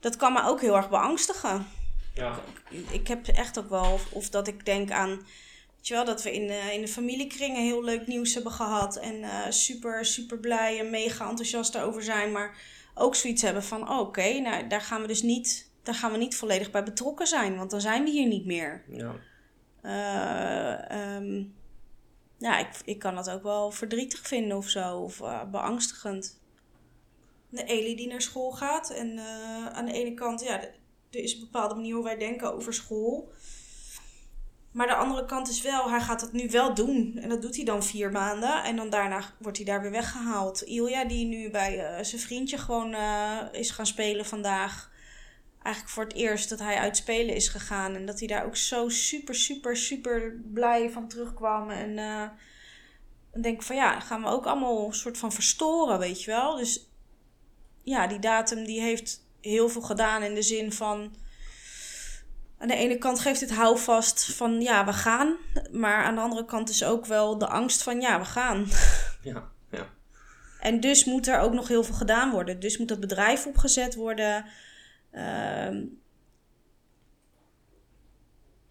dat 0.00 0.16
kan 0.16 0.32
me 0.32 0.42
ook 0.44 0.60
heel 0.60 0.76
erg 0.76 0.88
beangstigen. 0.88 1.66
Ja. 2.14 2.40
Ik 2.90 3.08
heb 3.08 3.26
echt 3.26 3.58
ook 3.58 3.68
wel, 3.68 3.92
of, 3.92 4.12
of 4.12 4.28
dat 4.28 4.48
ik 4.48 4.64
denk 4.64 4.90
aan, 4.90 5.08
weet 5.76 5.88
je 5.88 5.94
wel, 5.94 6.04
dat 6.04 6.22
we 6.22 6.32
in 6.32 6.46
de, 6.46 6.70
in 6.72 6.80
de 6.80 6.88
familiekringen 6.88 7.62
heel 7.62 7.84
leuk 7.84 8.06
nieuws 8.06 8.34
hebben 8.34 8.52
gehad. 8.52 8.96
En 8.96 9.22
eh, 9.22 9.50
super, 9.50 10.04
super 10.04 10.38
blij 10.38 10.78
en 10.78 10.90
mega 10.90 11.28
enthousiast 11.28 11.72
daarover 11.72 12.02
zijn. 12.02 12.32
Maar 12.32 12.56
ook 12.94 13.14
zoiets 13.14 13.42
hebben 13.42 13.62
van, 13.62 13.90
oh, 13.90 13.98
oké, 13.98 14.38
nou 14.38 14.66
daar 14.66 14.80
gaan 14.80 15.00
we 15.00 15.06
dus 15.06 15.22
niet, 15.22 15.70
daar 15.82 15.94
gaan 15.94 16.12
we 16.12 16.18
niet 16.18 16.36
volledig 16.36 16.70
bij 16.70 16.82
betrokken 16.82 17.26
zijn. 17.26 17.56
Want 17.56 17.70
dan 17.70 17.80
zijn 17.80 18.04
we 18.04 18.10
hier 18.10 18.28
niet 18.28 18.46
meer. 18.46 18.84
Ja. 18.88 19.14
Eh, 19.82 20.90
ehm, 20.90 21.42
ja, 22.42 22.58
ik, 22.58 22.68
ik 22.84 22.98
kan 22.98 23.14
dat 23.14 23.30
ook 23.30 23.42
wel 23.42 23.70
verdrietig 23.70 24.20
vinden 24.26 24.56
of 24.56 24.68
zo, 24.68 24.98
of 24.98 25.20
eh, 25.20 25.44
beangstigend. 25.50 26.40
De 27.48 27.64
Eli 27.64 27.96
die 27.96 28.08
naar 28.08 28.22
school 28.22 28.50
gaat 28.50 28.90
en 28.90 29.18
eh, 29.18 29.66
aan 29.66 29.84
de 29.84 29.92
ene 29.92 30.14
kant, 30.14 30.42
ja, 30.42 30.60
er 30.60 30.72
is 31.10 31.34
een 31.34 31.40
bepaalde 31.40 31.74
manier 31.74 31.94
hoe 31.94 32.04
wij 32.04 32.16
denken 32.16 32.54
over 32.54 32.74
school. 32.74 33.32
Maar 34.72 34.86
de 34.86 34.94
andere 34.94 35.24
kant 35.24 35.48
is 35.48 35.62
wel, 35.62 35.90
hij 35.90 36.00
gaat 36.00 36.20
het 36.20 36.32
nu 36.32 36.48
wel 36.50 36.74
doen. 36.74 37.18
En 37.20 37.28
dat 37.28 37.42
doet 37.42 37.56
hij 37.56 37.64
dan 37.64 37.82
vier 37.82 38.10
maanden. 38.10 38.64
En 38.64 38.76
dan 38.76 38.90
daarna 38.90 39.22
wordt 39.38 39.56
hij 39.56 39.66
daar 39.66 39.80
weer 39.80 39.90
weggehaald. 39.90 40.62
Ilja, 40.62 41.04
die 41.04 41.26
nu 41.26 41.50
bij 41.50 42.04
zijn 42.04 42.20
vriendje 42.20 42.58
gewoon 42.58 42.94
is 43.52 43.70
gaan 43.70 43.86
spelen 43.86 44.26
vandaag 44.26 44.90
eigenlijk 45.62 45.94
voor 45.94 46.04
het 46.04 46.14
eerst 46.14 46.48
dat 46.48 46.58
hij 46.58 46.76
uit 46.76 46.96
spelen 46.96 47.34
is 47.34 47.48
gegaan. 47.48 47.94
En 47.94 48.06
dat 48.06 48.18
hij 48.18 48.28
daar 48.28 48.44
ook 48.44 48.56
zo 48.56 48.88
super, 48.88 49.34
super, 49.34 49.76
super 49.76 50.40
blij 50.52 50.90
van 50.90 51.08
terugkwam. 51.08 51.70
En 51.70 51.90
uh, 51.90 52.28
dan 53.32 53.42
denk 53.42 53.56
ik 53.56 53.62
van 53.62 53.76
ja, 53.76 54.00
gaan 54.00 54.22
we 54.22 54.28
ook 54.28 54.46
allemaal 54.46 54.86
een 54.86 54.92
soort 54.92 55.18
van 55.18 55.32
verstoren, 55.32 55.98
weet 55.98 56.22
je 56.22 56.30
wel. 56.30 56.56
Dus 56.56 56.90
ja, 57.82 58.06
die 58.06 58.18
datum 58.18 58.64
die 58.64 58.80
heeft 58.80 59.26
heel 59.40 59.68
veel 59.68 59.82
gedaan 59.82 60.22
in 60.22 60.34
de 60.34 60.42
zin 60.42 60.72
van... 60.72 61.14
Aan 62.58 62.68
de 62.68 62.74
ene 62.74 62.98
kant 62.98 63.20
geeft 63.20 63.40
het 63.40 63.54
houvast 63.54 64.24
van 64.24 64.60
ja, 64.60 64.84
we 64.84 64.92
gaan. 64.92 65.36
Maar 65.70 66.04
aan 66.04 66.14
de 66.14 66.20
andere 66.20 66.44
kant 66.44 66.68
is 66.68 66.84
ook 66.84 67.06
wel 67.06 67.38
de 67.38 67.46
angst 67.46 67.82
van 67.82 68.00
ja, 68.00 68.18
we 68.18 68.24
gaan. 68.24 68.66
Ja, 69.22 69.50
ja. 69.70 69.88
En 70.60 70.80
dus 70.80 71.04
moet 71.04 71.26
er 71.26 71.38
ook 71.38 71.52
nog 71.52 71.68
heel 71.68 71.84
veel 71.84 71.94
gedaan 71.94 72.30
worden. 72.30 72.60
Dus 72.60 72.78
moet 72.78 72.88
dat 72.88 73.00
bedrijf 73.00 73.46
opgezet 73.46 73.94
worden. 73.94 74.44
Ehm, 75.12 75.84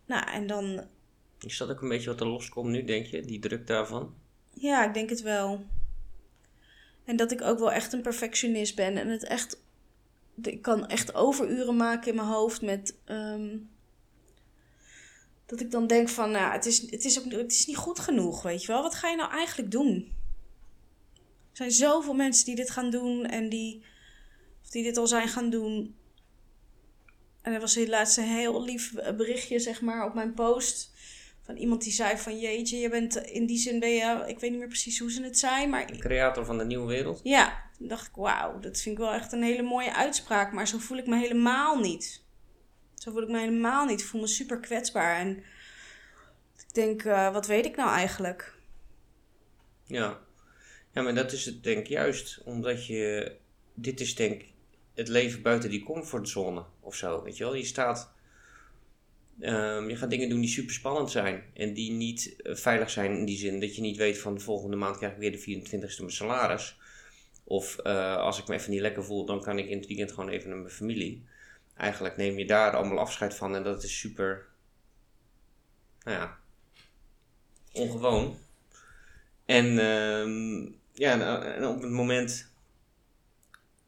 nou, 0.05 0.29
en 0.31 0.48
dan. 0.48 0.88
Is 1.39 1.57
dat 1.57 1.69
ook 1.69 1.81
een 1.81 1.89
beetje 1.89 2.10
wat 2.10 2.19
er 2.19 2.27
loskomt 2.27 2.69
nu, 2.69 2.83
denk 2.83 3.05
je? 3.05 3.21
Die 3.21 3.39
druk 3.39 3.67
daarvan? 3.67 4.13
Ja, 4.53 4.88
ik 4.88 4.93
denk 4.93 5.10
het 5.10 5.21
wel. 5.21 5.65
En 7.03 7.15
dat 7.15 7.31
ik 7.31 7.41
ook 7.41 7.60
wel 7.60 7.71
echt 7.71 7.93
een 7.93 8.01
perfectionist 8.01 8.75
ben. 8.75 8.98
En 8.98 9.07
het 9.07 9.24
echt. 9.24 9.63
Ik 10.41 10.62
kan 10.62 10.88
echt 10.88 11.13
overuren 11.13 11.75
maken 11.75 12.10
in 12.10 12.15
mijn 12.15 12.27
hoofd 12.27 12.62
met. 12.62 12.95
ehm, 13.05 13.57
dat 15.51 15.60
ik 15.60 15.71
dan 15.71 15.88
denk 15.88 16.10
van, 16.10 16.31
nou, 16.31 16.51
het 16.51 16.65
is, 16.65 16.91
het, 16.91 17.05
is 17.05 17.19
ook, 17.19 17.31
het 17.31 17.51
is 17.51 17.65
niet 17.65 17.77
goed 17.77 18.00
genoeg, 18.00 18.41
weet 18.41 18.62
je 18.62 18.67
wel. 18.67 18.81
Wat 18.81 18.95
ga 18.95 19.10
je 19.10 19.15
nou 19.15 19.31
eigenlijk 19.31 19.71
doen? 19.71 20.13
Er 21.51 21.57
zijn 21.57 21.71
zoveel 21.71 22.13
mensen 22.13 22.45
die 22.45 22.55
dit 22.55 22.69
gaan 22.69 22.89
doen 22.89 23.25
en 23.25 23.50
die, 23.50 23.83
of 24.63 24.69
die 24.69 24.83
dit 24.83 24.98
al 24.98 25.07
zijn 25.07 25.27
gaan 25.27 25.50
doen. 25.50 25.95
En 27.41 27.53
er 27.53 27.60
was 27.60 27.75
laatst 27.75 28.17
een 28.17 28.24
heel 28.24 28.63
lief 28.63 28.93
berichtje, 29.17 29.60
zeg 29.60 29.81
maar, 29.81 30.05
op 30.05 30.13
mijn 30.13 30.33
post. 30.33 30.91
Van 31.41 31.55
iemand 31.55 31.83
die 31.83 31.91
zei 31.91 32.17
van, 32.17 32.39
jeetje, 32.39 32.77
je 32.77 32.89
bent 32.89 33.15
in 33.15 33.45
die 33.45 33.57
zin 33.57 33.79
ben 33.79 33.89
je... 33.89 34.24
Ik 34.27 34.39
weet 34.39 34.50
niet 34.50 34.60
meer 34.60 34.67
precies 34.67 35.00
hoe 35.00 35.12
ze 35.12 35.24
het 35.24 35.39
zei, 35.39 35.67
maar... 35.67 35.88
De 35.88 35.98
creator 35.98 36.45
van 36.45 36.57
de 36.57 36.65
nieuwe 36.65 36.88
wereld? 36.88 37.19
Ja, 37.24 37.63
toen 37.77 37.88
dacht 37.88 38.07
ik, 38.07 38.15
wauw, 38.15 38.60
dat 38.60 38.81
vind 38.81 38.98
ik 38.98 39.03
wel 39.03 39.13
echt 39.13 39.31
een 39.31 39.43
hele 39.43 39.62
mooie 39.62 39.95
uitspraak. 39.95 40.51
Maar 40.51 40.67
zo 40.67 40.77
voel 40.77 40.98
ik 40.98 41.07
me 41.07 41.17
helemaal 41.17 41.79
niet. 41.79 42.24
Zo 42.95 43.12
voel 43.12 43.21
ik 43.21 43.29
me 43.29 43.39
helemaal 43.39 43.86
niet. 43.86 44.00
Ik 44.00 44.05
voel 44.05 44.21
me 44.21 44.27
super 44.27 44.60
kwetsbaar. 44.60 45.19
En 45.19 45.38
ik 46.57 46.74
denk, 46.74 47.03
uh, 47.03 47.33
wat 47.33 47.48
weet 47.48 47.65
ik 47.65 47.75
nou 47.75 47.89
eigenlijk? 47.89 48.57
Ja. 49.83 50.19
Ja, 50.93 51.01
maar 51.01 51.15
dat 51.15 51.31
is 51.31 51.45
het 51.45 51.63
denk 51.63 51.77
ik 51.77 51.88
juist. 51.88 52.41
Omdat 52.43 52.86
je... 52.86 53.36
Dit 53.74 54.00
is 54.00 54.15
denk 54.15 54.41
ik 54.41 54.53
het 54.93 55.07
leven 55.07 55.41
buiten 55.41 55.69
die 55.69 55.83
comfortzone 55.83 56.63
of 56.79 56.95
zo. 56.95 57.24
Weet 57.24 57.38
je 57.38 57.43
wel, 57.43 57.55
je 57.55 57.65
staat. 57.65 58.13
Um, 59.39 59.89
je 59.89 59.95
gaat 59.95 60.10
dingen 60.10 60.29
doen 60.29 60.39
die 60.39 60.50
super 60.50 60.74
spannend 60.74 61.12
zijn 61.12 61.43
en 61.53 61.74
die 61.74 61.91
niet 61.91 62.36
uh, 62.38 62.55
veilig 62.55 62.89
zijn 62.89 63.17
in 63.17 63.25
die 63.25 63.38
zin 63.38 63.60
dat 63.60 63.75
je 63.75 63.81
niet 63.81 63.98
weet 63.98 64.17
van 64.17 64.33
de 64.33 64.39
volgende 64.39 64.75
maand 64.75 64.98
krijg 64.98 65.13
ik 65.13 65.19
weer 65.19 65.31
de 65.31 65.62
24ste 65.62 65.98
mijn 65.98 66.12
salaris. 66.12 66.77
Of 67.43 67.79
uh, 67.83 68.15
als 68.15 68.39
ik 68.39 68.48
me 68.48 68.55
even 68.55 68.71
niet 68.71 68.81
lekker 68.81 69.03
voel, 69.03 69.25
dan 69.25 69.41
kan 69.41 69.57
ik 69.57 69.67
in 69.67 69.77
het 69.77 69.88
weekend 69.88 70.12
gewoon 70.12 70.29
even 70.29 70.50
naar 70.50 70.57
mijn 70.57 70.74
familie. 70.74 71.25
Eigenlijk 71.75 72.17
neem 72.17 72.38
je 72.38 72.45
daar 72.45 72.75
allemaal 72.75 73.00
afscheid 73.00 73.36
van 73.36 73.55
en 73.55 73.63
dat 73.63 73.83
is 73.83 74.00
super, 74.00 74.48
nou 76.03 76.17
ja, 76.17 76.38
ongewoon. 77.71 78.38
En, 79.45 79.65
um, 79.86 80.75
ja, 80.93 81.41
en 81.43 81.67
op 81.67 81.81
het 81.81 81.91
moment 81.91 82.50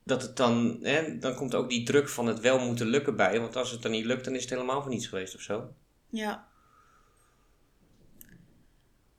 dat 0.03 0.21
het 0.21 0.37
dan, 0.37 0.79
hè, 0.81 1.17
dan 1.17 1.35
komt 1.35 1.55
ook 1.55 1.69
die 1.69 1.85
druk 1.85 2.09
van 2.09 2.27
het 2.27 2.39
wel 2.39 2.59
moeten 2.59 2.87
lukken 2.87 3.15
bij. 3.15 3.39
Want 3.39 3.55
als 3.55 3.71
het 3.71 3.81
dan 3.81 3.91
niet 3.91 4.05
lukt, 4.05 4.25
dan 4.25 4.35
is 4.35 4.41
het 4.41 4.49
helemaal 4.49 4.81
voor 4.81 4.91
niets 4.91 5.07
geweest 5.07 5.35
of 5.35 5.41
zo. 5.41 5.73
Ja. 6.09 6.47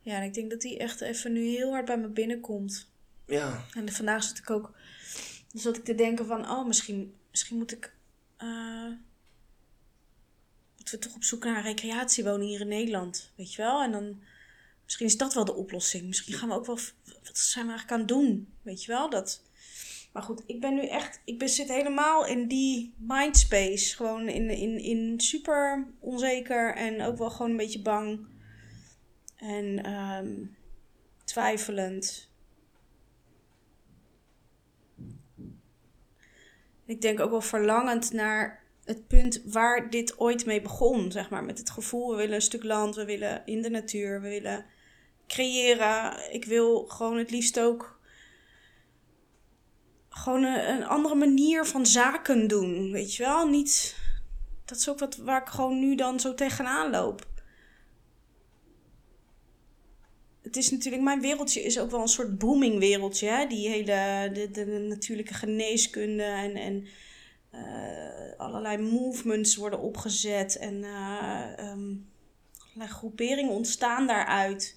Ja, 0.01 0.17
en 0.17 0.23
ik 0.23 0.35
denk 0.35 0.51
dat 0.51 0.61
die 0.61 0.79
echt 0.79 1.01
even 1.01 1.33
nu 1.33 1.47
heel 1.47 1.71
hard 1.71 1.85
bij 1.85 1.99
me 1.99 2.09
binnenkomt. 2.09 2.93
Ja. 3.27 3.65
En 3.75 3.93
vandaag 3.93 4.23
zat 4.23 4.39
ik 4.39 4.51
ook, 4.51 4.73
dus 5.53 5.63
zat 5.63 5.77
ik 5.77 5.85
te 5.85 5.95
denken 5.95 6.27
van, 6.27 6.51
oh, 6.51 6.67
misschien, 6.67 7.15
misschien 7.31 7.57
moet 7.57 7.73
ik, 7.73 7.95
uh, 8.43 8.93
moeten 10.77 10.95
we 10.95 10.99
toch 10.99 11.15
op 11.15 11.25
zoek 11.25 11.45
naar 11.45 11.57
een 11.57 11.63
recreatiewoning 11.63 12.51
hier 12.51 12.61
in 12.61 12.69
Nederland, 12.69 13.33
weet 13.37 13.55
je 13.55 13.63
wel? 13.63 13.83
En 13.83 13.93
dan, 13.93 14.23
misschien 14.85 15.07
is 15.07 15.17
dat 15.17 15.35
wel 15.35 15.45
de 15.45 15.55
oplossing. 15.55 16.07
Misschien 16.07 16.35
gaan 16.35 16.49
we 16.49 16.55
ook 16.55 16.67
wel, 16.67 16.79
wat 17.05 17.39
zijn 17.39 17.67
we 17.67 17.71
eigenlijk 17.73 17.91
aan 17.91 17.99
het 17.99 18.09
doen, 18.09 18.55
weet 18.63 18.85
je 18.85 18.93
wel? 18.93 19.11
Dat 19.11 19.43
maar 20.15 20.23
goed, 20.23 20.43
ik 20.47 20.61
ben 20.61 20.75
nu 20.75 20.87
echt, 20.87 21.21
ik 21.25 21.39
ben, 21.39 21.49
zit 21.49 21.69
helemaal 21.69 22.27
in 22.27 22.47
die 22.47 22.95
mindspace. 22.99 23.97
Gewoon 23.97 24.29
in, 24.29 24.51
in, 24.51 24.79
in 24.79 25.21
super 25.21 25.87
onzeker 26.01 26.75
en 26.75 27.03
ook 27.03 27.19
wel 27.19 27.31
gewoon 27.31 27.51
een 27.51 27.57
beetje 27.57 27.83
bang. 27.83 28.27
En 29.37 29.93
um, 29.93 30.57
twijfelend. 31.25 32.31
Ik 36.87 37.01
denk 37.01 37.21
ook 37.21 37.31
wel 37.31 37.41
verlangend 37.41 38.13
naar 38.13 38.63
het 38.85 39.07
punt 39.07 39.43
waar 39.45 39.91
dit 39.91 40.19
ooit 40.19 40.47
mee 40.47 40.61
begon. 40.61 41.13
Zeg 41.13 41.31
maar, 41.31 41.45
met 41.45 41.59
het 41.59 41.71
gevoel, 41.71 42.11
we 42.11 42.17
willen 42.17 42.35
een 42.35 42.43
stuk 42.43 42.65
land, 42.65 42.95
we 42.95 43.05
willen 43.05 43.43
in 43.45 43.63
de 43.63 43.71
natuur, 43.71 44.21
we 44.21 44.29
willen 44.29 44.65
creëren. 45.27 46.33
Ik 46.33 46.45
wil 46.45 46.85
gewoon 46.87 47.17
het 47.17 47.31
liefst 47.31 47.61
ook 47.61 47.94
gewoon 50.15 50.43
een, 50.45 50.85
andere 50.85 51.15
manier 51.15 51.67
van 51.67 51.87
zaken 51.87 52.49
doen, 52.49 52.93
weet 52.93 53.15
je 53.15 53.23
wel? 53.23 53.49
Niet, 53.49 53.97
dat 54.65 54.79
is 54.79 54.89
ook 54.89 54.99
wat 54.99 55.17
waar 55.17 55.41
ik 55.41 55.49
gewoon 55.49 55.79
nu 55.79 55.95
dan 55.95 56.21
zo 56.21 56.35
tegenaan 56.35 56.91
loop. 56.91 57.27
Het 60.43 60.57
is 60.57 60.71
natuurlijk, 60.71 61.03
mijn 61.03 61.21
wereldje 61.21 61.63
is 61.63 61.79
ook 61.79 61.91
wel 61.91 62.01
een 62.01 62.09
soort 62.09 62.39
booming 62.39 62.79
wereldje. 62.79 63.29
Hè? 63.29 63.47
Die 63.47 63.69
hele, 63.69 64.49
de, 64.53 64.87
natuurlijke 64.89 65.35
geneeskunde 65.35 66.23
en, 66.23 66.55
en 66.55 66.87
uh, 67.55 68.39
allerlei 68.39 68.79
movements 68.79 69.57
worden 69.57 69.81
opgezet. 69.81 70.57
En 70.57 70.75
uh, 70.75 71.71
um, 71.71 72.09
allerlei 72.67 72.91
groeperingen 72.91 73.53
ontstaan 73.53 74.07
daaruit 74.07 74.77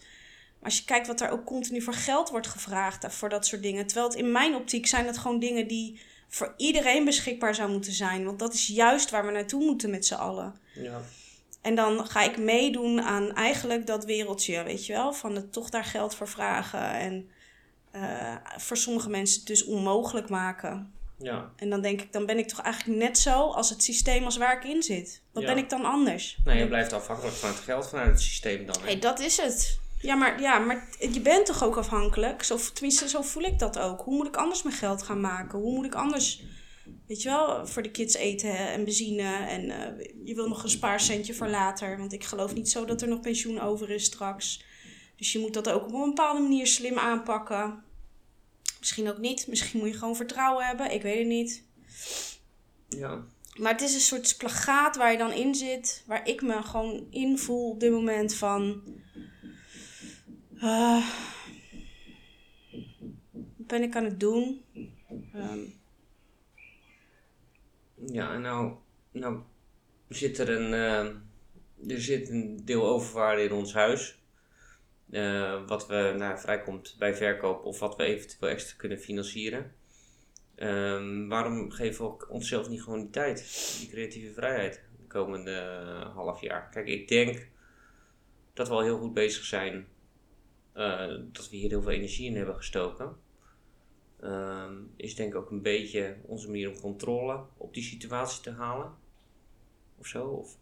als 0.61 0.77
je 0.77 0.83
kijkt 0.85 1.07
wat 1.07 1.21
er 1.21 1.29
ook 1.29 1.45
continu 1.45 1.81
voor 1.81 1.93
geld 1.93 2.29
wordt 2.29 2.47
gevraagd 2.47 3.05
voor 3.13 3.29
dat 3.29 3.45
soort 3.45 3.61
dingen. 3.61 3.85
Terwijl 3.85 4.07
het 4.07 4.17
in 4.17 4.31
mijn 4.31 4.55
optiek 4.55 4.87
zijn 4.87 5.05
het 5.05 5.17
gewoon 5.17 5.39
dingen 5.39 5.67
die 5.67 5.99
voor 6.27 6.53
iedereen 6.57 7.05
beschikbaar 7.05 7.55
zou 7.55 7.71
moeten 7.71 7.91
zijn. 7.93 8.25
Want 8.25 8.39
dat 8.39 8.53
is 8.53 8.67
juist 8.67 9.09
waar 9.09 9.25
we 9.25 9.31
naartoe 9.31 9.63
moeten 9.63 9.89
met 9.89 10.05
z'n 10.05 10.13
allen. 10.13 10.55
Ja. 10.73 11.01
En 11.61 11.75
dan 11.75 12.07
ga 12.07 12.23
ik 12.23 12.37
meedoen 12.37 13.01
aan 13.01 13.33
eigenlijk 13.33 13.87
dat 13.87 14.05
wereldje, 14.05 14.63
weet 14.63 14.85
je 14.85 14.93
wel. 14.93 15.13
Van 15.13 15.35
het 15.35 15.53
toch 15.53 15.69
daar 15.69 15.83
geld 15.85 16.15
voor 16.15 16.27
vragen. 16.27 16.91
En 16.91 17.29
uh, 17.95 18.35
voor 18.57 18.77
sommige 18.77 19.09
mensen 19.09 19.37
het 19.37 19.47
dus 19.47 19.65
onmogelijk 19.65 20.29
maken. 20.29 20.91
Ja. 21.19 21.51
En 21.55 21.69
dan 21.69 21.81
denk 21.81 22.01
ik, 22.01 22.13
dan 22.13 22.25
ben 22.25 22.37
ik 22.37 22.47
toch 22.47 22.61
eigenlijk 22.61 22.99
net 22.99 23.17
zo 23.17 23.51
als 23.51 23.69
het 23.69 23.83
systeem 23.83 24.23
als 24.23 24.37
waar 24.37 24.57
ik 24.57 24.63
in 24.63 24.83
zit. 24.83 25.21
Wat 25.31 25.43
Ja. 25.43 25.53
ben 25.53 25.63
ik 25.63 25.69
dan 25.69 25.85
anders? 25.85 26.37
Nee, 26.45 26.57
je 26.57 26.67
blijft 26.67 26.93
afhankelijk 26.93 27.35
van 27.35 27.49
het 27.49 27.59
geld 27.59 27.87
vanuit 27.89 28.09
het 28.09 28.21
systeem 28.21 28.65
dan. 28.65 28.75
Hey, 28.83 28.99
dat 28.99 29.19
is 29.19 29.37
het. 29.37 29.79
Ja 30.01 30.15
maar, 30.15 30.41
ja, 30.41 30.59
maar 30.59 30.87
je 30.99 31.21
bent 31.21 31.45
toch 31.45 31.63
ook 31.63 31.77
afhankelijk? 31.77 32.43
Zo, 32.43 32.57
tenminste, 32.73 33.09
zo 33.09 33.21
voel 33.21 33.43
ik 33.43 33.59
dat 33.59 33.79
ook. 33.79 34.01
Hoe 34.01 34.15
moet 34.15 34.27
ik 34.27 34.35
anders 34.35 34.63
mijn 34.63 34.75
geld 34.75 35.03
gaan 35.03 35.21
maken? 35.21 35.59
Hoe 35.59 35.75
moet 35.75 35.85
ik 35.85 35.95
anders, 35.95 36.43
weet 37.07 37.21
je 37.21 37.29
wel, 37.29 37.67
voor 37.67 37.81
de 37.81 37.91
kids 37.91 38.15
eten 38.15 38.57
en 38.57 38.83
benzine. 38.83 39.35
En 39.47 39.69
eh, 39.69 40.05
je 40.23 40.35
wil 40.35 40.47
nog 40.47 40.63
een 40.63 40.69
spaarcentje 40.69 41.33
voor 41.33 41.47
later. 41.47 41.97
Want 41.97 42.13
ik 42.13 42.23
geloof 42.23 42.53
niet 42.53 42.69
zo 42.69 42.85
dat 42.85 43.01
er 43.01 43.07
nog 43.07 43.19
pensioen 43.19 43.59
over 43.59 43.89
is 43.89 44.03
straks. 44.03 44.65
Dus 45.15 45.31
je 45.31 45.39
moet 45.39 45.53
dat 45.53 45.69
ook 45.69 45.85
op 45.85 45.93
een 45.93 46.09
bepaalde 46.09 46.41
manier 46.41 46.67
slim 46.67 46.97
aanpakken. 46.97 47.83
Misschien 48.79 49.09
ook 49.09 49.17
niet. 49.17 49.47
Misschien 49.47 49.79
moet 49.79 49.89
je 49.89 49.97
gewoon 49.97 50.15
vertrouwen 50.15 50.65
hebben. 50.65 50.91
Ik 50.91 51.01
weet 51.01 51.17
het 51.17 51.27
niet. 51.27 51.63
Ja. 52.89 53.25
Maar 53.55 53.71
het 53.71 53.81
is 53.81 53.93
een 53.93 53.99
soort 53.99 54.27
splagaat 54.27 54.95
waar 54.95 55.11
je 55.11 55.17
dan 55.17 55.31
in 55.31 55.55
zit. 55.55 56.03
Waar 56.05 56.27
ik 56.27 56.41
me 56.41 56.63
gewoon 56.63 57.07
in 57.09 57.37
voel 57.37 57.69
op 57.69 57.79
dit 57.79 57.91
moment 57.91 58.33
van... 58.33 58.81
eh, 60.61 61.05
wat 63.57 63.67
ben 63.67 63.81
ik 63.83 63.95
aan 63.95 64.03
het 64.03 64.19
doen? 64.19 64.61
Ehm, 65.33 65.59
Ja, 68.11 68.37
nou, 68.37 68.73
nou 69.11 69.39
zit 70.09 70.37
er 70.37 70.49
een, 70.49 70.73
eh, 70.73 71.05
er 71.93 72.01
zit 72.01 72.29
een 72.29 72.61
deel 72.65 72.87
overwaarde 72.87 73.43
in 73.43 73.51
ons 73.51 73.73
huis. 73.73 74.15
eh, 75.11 75.67
wat 75.67 75.87
we 75.87 76.13
nou, 76.17 76.39
vrijkomt 76.39 76.95
bij 76.99 77.15
verkoop 77.15 77.63
of 77.65 77.79
wat 77.79 77.95
we 77.95 78.03
eventueel 78.03 78.51
extra 78.51 78.77
kunnen 78.77 78.99
financieren. 78.99 79.75
Ehm, 80.55 81.27
waarom 81.27 81.71
geven 81.71 82.05
we 82.05 82.27
onszelf 82.29 82.69
niet 82.69 82.81
gewoon 82.83 82.99
die 82.99 83.09
tijd, 83.09 83.37
die 83.79 83.89
creatieve 83.89 84.33
vrijheid, 84.33 84.81
de 85.01 85.07
komende 85.07 85.51
eh, 85.51 86.15
half 86.15 86.41
jaar? 86.41 86.69
Kijk, 86.69 86.87
ik 86.87 87.07
denk 87.07 87.47
dat 88.53 88.67
we 88.67 88.73
al 88.73 88.81
heel 88.83 88.97
goed 88.99 89.13
bezig 89.13 89.43
zijn, 89.43 89.87
dat 91.31 91.49
we 91.49 91.55
hier 91.55 91.69
heel 91.69 91.81
veel 91.81 91.91
energie 91.91 92.27
in 92.27 92.35
hebben 92.35 92.55
gestoken. 92.55 93.15
Ehm, 94.19 94.73
is 94.95 95.15
denk 95.15 95.33
ik 95.33 95.39
ook 95.39 95.51
een 95.51 95.61
beetje 95.61 96.17
onze 96.25 96.47
manier 96.47 96.69
om 96.69 96.79
controle 96.79 97.43
op 97.57 97.73
die 97.73 97.83
situatie 97.83 98.41
te 98.41 98.51
halen. 98.51 98.93
Of 99.97 100.07
zo. 100.07 100.27
Of 100.27 100.57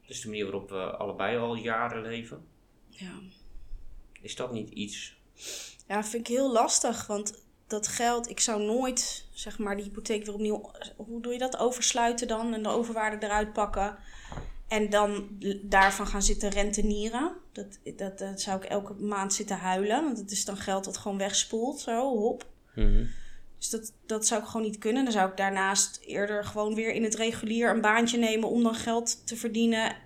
het 0.00 0.10
is 0.10 0.20
de 0.20 0.28
manier 0.28 0.44
waarop 0.44 0.68
we 0.68 0.96
allebei 0.96 1.38
al 1.38 1.54
jaren 1.54 2.02
leven. 2.02 2.44
ja. 2.88 3.20
Is 4.20 4.36
dat 4.36 4.52
niet 4.52 4.70
iets? 4.70 5.16
Ja, 5.88 6.04
vind 6.04 6.28
ik 6.28 6.34
heel 6.34 6.52
lastig. 6.52 7.06
Want 7.06 7.44
dat 7.66 7.88
geld, 7.88 8.30
ik 8.30 8.40
zou 8.40 8.62
nooit, 8.62 9.26
zeg 9.32 9.58
maar, 9.58 9.76
die 9.76 9.84
hypotheek 9.84 10.24
weer 10.24 10.34
opnieuw. 10.34 10.70
Hoe 10.96 11.22
doe 11.22 11.32
je 11.32 11.38
dat? 11.38 11.56
Oversluiten 11.56 12.28
dan 12.28 12.54
en 12.54 12.62
de 12.62 12.68
overwaarde 12.68 13.26
eruit 13.26 13.52
pakken. 13.52 13.98
En 14.68 14.90
dan 14.90 15.28
daarvan 15.62 16.06
gaan 16.06 16.22
zitten 16.22 16.50
rentenieren. 16.50 17.32
Dat, 17.52 17.78
dat, 17.96 18.18
dat 18.18 18.40
zou 18.40 18.56
ik 18.56 18.64
elke 18.64 18.94
maand 18.94 19.32
zitten 19.32 19.56
huilen. 19.58 20.04
Want 20.04 20.18
het 20.18 20.30
is 20.30 20.44
dan 20.44 20.56
geld 20.56 20.84
dat 20.84 20.96
gewoon 20.96 21.18
wegspoelt. 21.18 21.80
Zo, 21.80 22.16
hop. 22.16 22.46
Dus 23.58 23.70
dat, 23.70 23.92
dat 24.06 24.26
zou 24.26 24.40
ik 24.42 24.46
gewoon 24.46 24.66
niet 24.66 24.78
kunnen. 24.78 25.04
Dan 25.04 25.12
zou 25.12 25.30
ik 25.30 25.36
daarnaast 25.36 26.00
eerder 26.06 26.44
gewoon 26.44 26.74
weer 26.74 26.92
in 26.92 27.02
het 27.04 27.14
regulier 27.14 27.70
een 27.70 27.80
baantje 27.80 28.18
nemen 28.18 28.48
om 28.48 28.62
dan 28.62 28.74
geld 28.74 29.26
te 29.26 29.36
verdienen. 29.36 29.90
Eh, 29.90 29.96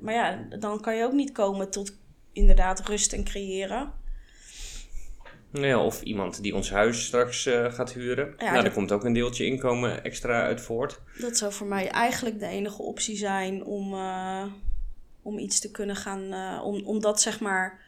Maar 0.00 0.14
ja, 0.14 0.46
dan 0.58 0.80
kan 0.80 0.96
je 0.96 1.04
ook 1.04 1.12
niet 1.12 1.32
komen 1.32 1.70
tot 1.70 1.96
inderdaad 2.32 2.80
rust 2.80 3.12
en 3.12 3.24
creëren. 3.24 3.92
Nou 5.50 5.66
ja, 5.66 5.84
of 5.84 6.02
iemand 6.02 6.42
die 6.42 6.54
ons 6.54 6.70
huis 6.70 7.04
straks 7.06 7.46
eh, 7.46 7.72
gaat 7.72 7.92
huren. 7.92 8.26
Ja, 8.26 8.44
nou, 8.44 8.54
dat- 8.54 8.64
daar 8.64 8.72
komt 8.72 8.92
ook 8.92 9.04
een 9.04 9.12
deeltje 9.12 9.46
inkomen 9.46 10.04
extra 10.04 10.42
uit 10.42 10.60
voort. 10.60 11.00
Dat 11.20 11.36
zou 11.36 11.52
voor 11.52 11.66
mij 11.66 11.88
eigenlijk 11.88 12.38
de 12.38 12.46
enige 12.46 12.82
optie 12.82 13.16
zijn 13.16 13.64
om, 13.64 13.92
eh, 13.94 14.44
om 15.22 15.38
iets 15.38 15.60
te 15.60 15.70
kunnen 15.70 15.96
gaan, 15.96 16.32
eh, 16.32 16.60
om, 16.64 16.84
om 16.84 17.00
dat 17.00 17.20
zeg 17.20 17.40
maar, 17.40 17.80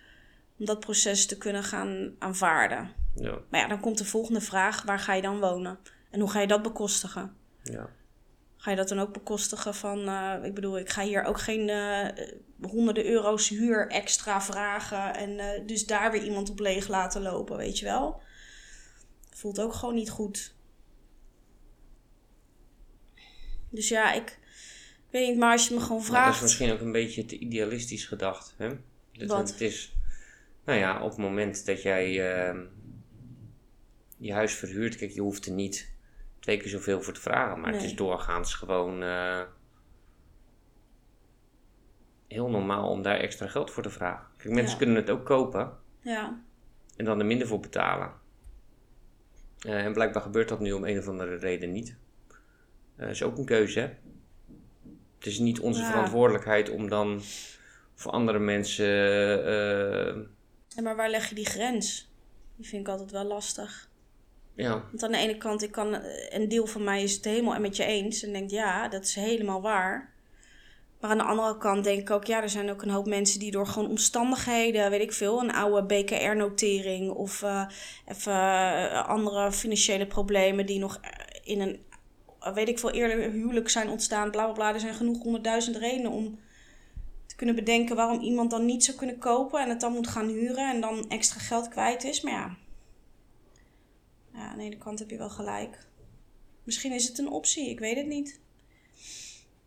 om 0.59 0.65
dat 0.67 0.81
proces 0.81 1.27
te 1.27 1.39
kunnen 1.39 1.63
gaan 1.65 2.15
aanvaarden. 2.19 2.91
Ja, 3.15 3.39
Maar 3.51 3.61
ja, 3.61 3.69
dan 3.69 3.81
komt 3.81 3.99
de 3.99 4.05
volgende 4.05 4.41
vraag: 4.41 4.83
waar 4.83 4.99
ga 4.99 5.15
je 5.15 5.23
dan 5.23 5.41
wonen? 5.41 5.79
En 6.11 6.21
hoe 6.21 6.31
ga 6.31 6.41
je 6.41 6.47
dat 6.47 6.63
bekostigen? 6.63 7.33
ja. 7.63 7.89
Ga 8.63 8.71
je 8.71 8.77
dat 8.77 8.89
dan 8.89 8.99
ook 8.99 9.13
bekostigen 9.13 9.75
van, 9.75 10.09
eh, 10.09 10.45
ik 10.45 10.55
bedoel, 10.55 10.79
ik 10.79 10.89
ga 10.89 11.03
hier 11.03 11.25
ook 11.25 11.41
geen 11.41 11.69
eh, 11.69 12.27
honderden 12.61 13.07
euro's 13.07 13.49
huur 13.49 13.89
extra 13.89 14.41
vragen 14.43 15.15
en 15.15 15.39
eh, 15.39 15.67
dus 15.67 15.87
daar 15.87 16.13
weer 16.13 16.23
iemand 16.23 16.51
op 16.51 16.59
leeg 16.59 16.89
laten 16.89 17.23
lopen, 17.23 17.57
weet 17.57 17.79
je 17.79 17.85
wel? 17.85 18.21
Voelt 19.31 19.61
ook 19.61 19.75
gewoon 19.75 19.95
niet 19.95 20.11
goed. 20.11 20.55
Dus 23.71 23.89
ja, 23.89 24.13
ik, 24.13 24.39
weet 25.11 25.29
niet, 25.29 25.39
maar 25.39 25.53
als 25.53 25.69
je 25.69 25.75
me 25.75 25.81
gewoon 25.81 26.03
Maar 26.03 26.11
dat 26.11 26.19
is 26.19 26.25
vraagt. 26.25 26.43
misschien 26.43 26.73
ook 26.73 26.81
een 26.81 26.93
beetje 26.93 27.25
te 27.25 27.39
idealistisch 27.39 28.05
gedacht. 28.05 28.55
Hè? 28.57 28.69
Dat 29.13 29.29
Wat? 29.29 29.51
Het 29.51 29.61
is, 29.61 29.95
nou 30.65 30.79
ja, 30.79 31.03
op 31.03 31.11
het 31.11 31.19
moment 31.19 31.67
dat 31.67 31.83
jij 31.83 32.35
ehm, 32.35 32.61
je 34.19 34.33
huis 34.33 34.55
verhuurt, 34.55 34.97
kijk, 34.97 35.11
je 35.11 35.21
hoeft 35.21 35.47
er 35.47 35.53
niet 35.53 35.92
twee 36.43 36.57
keer 36.57 36.69
zoveel 36.69 37.03
voor 37.03 37.13
te 37.15 37.21
vragen. 37.21 37.61
Maar 37.61 37.73
het 37.73 37.83
is 37.83 37.95
doorgaans 37.95 38.55
gewoon 38.55 39.03
eh, 39.03 39.43
heel 42.29 42.51
normaal 42.51 42.89
om 42.89 43.03
daar 43.03 43.17
extra 43.19 43.47
geld 43.47 43.71
voor 43.71 43.83
te 43.83 43.91
vragen. 43.91 44.27
Kijk, 44.37 44.55
mensen 44.55 44.73
Ja. 44.73 44.77
kunnen 44.79 44.97
het 44.97 45.11
ook 45.11 45.25
kopen 45.25 45.79
Ja, 46.01 46.43
en 46.97 47.05
dan 47.05 47.19
er 47.19 47.27
minder 47.27 47.47
voor 47.47 47.61
betalen. 47.61 48.13
Eh, 49.59 49.85
en 49.85 49.93
blijkbaar 49.93 50.23
gebeurt 50.23 50.49
dat 50.49 50.61
nu 50.61 50.73
om 50.73 50.85
een 50.85 50.99
of 50.99 51.09
andere 51.09 51.37
reden 51.37 51.73
niet. 51.73 51.97
Dat 52.97 53.09
is 53.09 53.23
ook 53.23 53.39
een 53.39 53.45
keuze, 53.45 53.81
hè? 53.81 53.87
Het 55.19 55.27
is 55.27 55.39
niet 55.39 55.61
onze 55.61 55.81
Ja. 55.81 55.87
verantwoordelijkheid 55.87 56.71
om 56.71 56.89
dan 56.89 57.21
voor 57.95 58.13
andere 58.13 58.39
mensen. 58.39 58.87
eh, 59.45 60.07
en 60.77 60.83
maar 60.83 60.97
waar 60.97 61.11
leg 61.11 61.29
je 61.29 61.35
die 61.35 61.47
grens? 61.47 62.11
Die 62.57 62.69
vind 62.69 62.83
ik 62.83 62.89
altijd 62.93 63.11
wel 63.11 63.25
lastig. 63.25 63.91
Ja, 64.55 64.85
Want 64.91 65.03
aan 65.03 65.13
de 65.13 65.19
ene 65.19 65.39
kant, 65.39 65.63
ik 65.63 65.73
kan, 65.73 65.95
eh, 65.95 66.41
een 66.41 66.49
deel 66.49 66.67
van 66.67 66.85
mij 66.85 67.03
is 67.03 67.15
het 67.15 67.25
helemaal 67.25 67.61
met 67.61 67.77
je 67.77 67.85
eens. 67.85 68.23
En 68.23 68.33
denkt, 68.33 68.51
ja, 68.51 68.89
dat 68.89 69.05
is 69.05 69.15
helemaal 69.15 69.63
waar. 69.63 70.13
Maar 71.01 71.11
aan 71.11 71.19
de 71.19 71.25
andere 71.25 71.59
kant 71.59 71.85
denk 71.85 72.01
ik 72.01 72.11
ook, 72.11 72.25
ja, 72.25 72.43
er 72.43 72.51
zijn 72.51 72.71
ook 72.71 72.83
een 72.83 72.91
hoop 72.91 73.07
mensen 73.07 73.41
die 73.41 73.51
door 73.51 73.67
gewoon 73.67 73.89
omstandigheden, 73.89 74.91
weet 74.91 75.01
ik 75.01 75.13
veel, 75.13 75.41
een 75.41 75.53
oude 75.53 75.87
BKR-notering 75.87 77.11
of 77.11 77.43
eh, 77.43 77.67
even 78.07 78.33
eh, 78.33 79.09
andere 79.09 79.53
financiële 79.53 80.07
problemen 80.07 80.67
die 80.67 80.79
nog 80.79 81.01
in 81.45 81.61
een, 81.61 81.81
weet 82.55 82.69
ik 82.69 82.79
veel, 82.79 82.91
eerder 82.91 83.31
huwelijk 83.31 83.69
zijn 83.69 83.89
ontstaan, 83.89 84.31
bla 84.31 84.45
bla 84.45 84.53
bla. 84.53 84.75
Er 84.75 84.81
zijn 84.81 84.95
genoeg 84.95 85.23
honderdduizend 85.23 85.77
redenen 85.77 86.11
om 86.11 86.39
te 87.27 87.37
kunnen 87.37 87.55
bedenken 87.55 87.97
waarom 87.97 88.21
iemand 88.21 88.51
dan 88.51 88.65
niet 88.65 88.85
zou 88.85 88.97
kunnen 88.97 89.19
kopen 89.19 89.61
en 89.61 89.69
het 89.69 89.81
dan 89.81 89.93
moet 89.93 90.09
gaan 90.09 90.29
huren 90.29 90.71
en 90.71 90.81
dan 90.81 91.09
extra 91.09 91.41
geld 91.41 91.69
kwijt 91.69 92.05
is. 92.05 92.21
Maar 92.21 92.33
ja, 92.33 92.57
ja, 94.33 94.49
aan 94.49 94.59
de 94.59 94.65
ene 94.65 94.79
kant 94.79 94.99
heb 94.99 95.11
je 95.11 95.17
wel 95.17 95.31
gelijk. 95.31 95.87
Misschien 96.65 96.93
is 96.93 97.09
het 97.09 97.19
een 97.19 97.29
optie, 97.31 97.71
ik 97.71 97.79
weet 97.79 97.97
het 97.97 98.07
niet. 98.07 98.41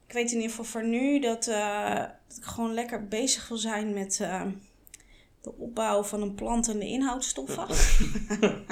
Ik 0.08 0.14
weet 0.14 0.30
in 0.30 0.36
ieder 0.36 0.50
geval 0.50 0.66
voor 0.66 0.84
nu 0.84 1.20
dat, 1.20 1.48
eh, 1.48 2.00
dat 2.28 2.38
ik 2.38 2.44
gewoon 2.44 2.74
lekker 2.74 3.08
bezig 3.08 3.48
wil 3.48 3.58
zijn 3.58 3.94
met 3.94 4.20
eh, 4.20 4.46
de 5.42 5.54
opbouw 5.58 6.04
van 6.04 6.22
een 6.22 6.36
plant 6.36 6.68
en 6.68 6.80
de 6.80 6.86
inhoudstoffen. 6.88 7.68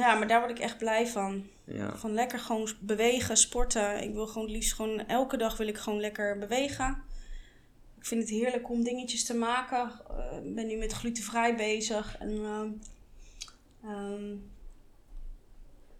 ja, 0.00 0.14
maar 0.14 0.28
daar 0.28 0.38
word 0.40 0.50
ik 0.50 0.58
echt 0.58 0.78
blij 0.78 1.06
van. 1.06 1.46
ja, 1.64 1.96
Van 1.96 2.12
lekker 2.12 2.38
gewoon 2.38 2.68
bewegen, 2.80 3.36
sporten. 3.36 4.02
Ik 4.02 4.12
wil 4.12 4.26
gewoon 4.26 4.42
het 4.46 4.56
liefst 4.56 4.72
gewoon 4.72 5.06
elke 5.06 5.36
dag 5.36 5.56
wil 5.56 5.66
ik 5.68 5.78
gewoon 5.78 6.00
lekker 6.00 6.38
bewegen. 6.38 7.02
Ik 7.98 8.06
vind 8.06 8.20
het 8.20 8.30
heerlijk 8.30 8.70
om 8.70 8.82
dingetjes 8.84 9.24
te 9.24 9.34
maken. 9.34 9.92
Eh, 10.10 10.46
Ik 10.46 10.54
ben 10.54 10.66
nu 10.66 10.76
met 10.76 10.92
glutenvrij 10.92 11.56
bezig. 11.56 12.16
En 12.18 12.30
ehm, 12.44 12.70
ehm, 13.84 14.36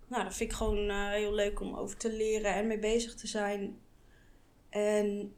nou, 0.08 0.24
dat 0.24 0.34
vind 0.34 0.50
ik 0.50 0.56
gewoon 0.56 0.88
eh, 0.88 1.08
heel 1.08 1.34
leuk 1.34 1.60
om 1.60 1.74
over 1.74 1.96
te 1.96 2.12
leren 2.12 2.54
en 2.54 2.66
mee 2.66 2.78
bezig 2.78 3.14
te 3.14 3.26
zijn. 3.26 3.78
En 4.70 5.34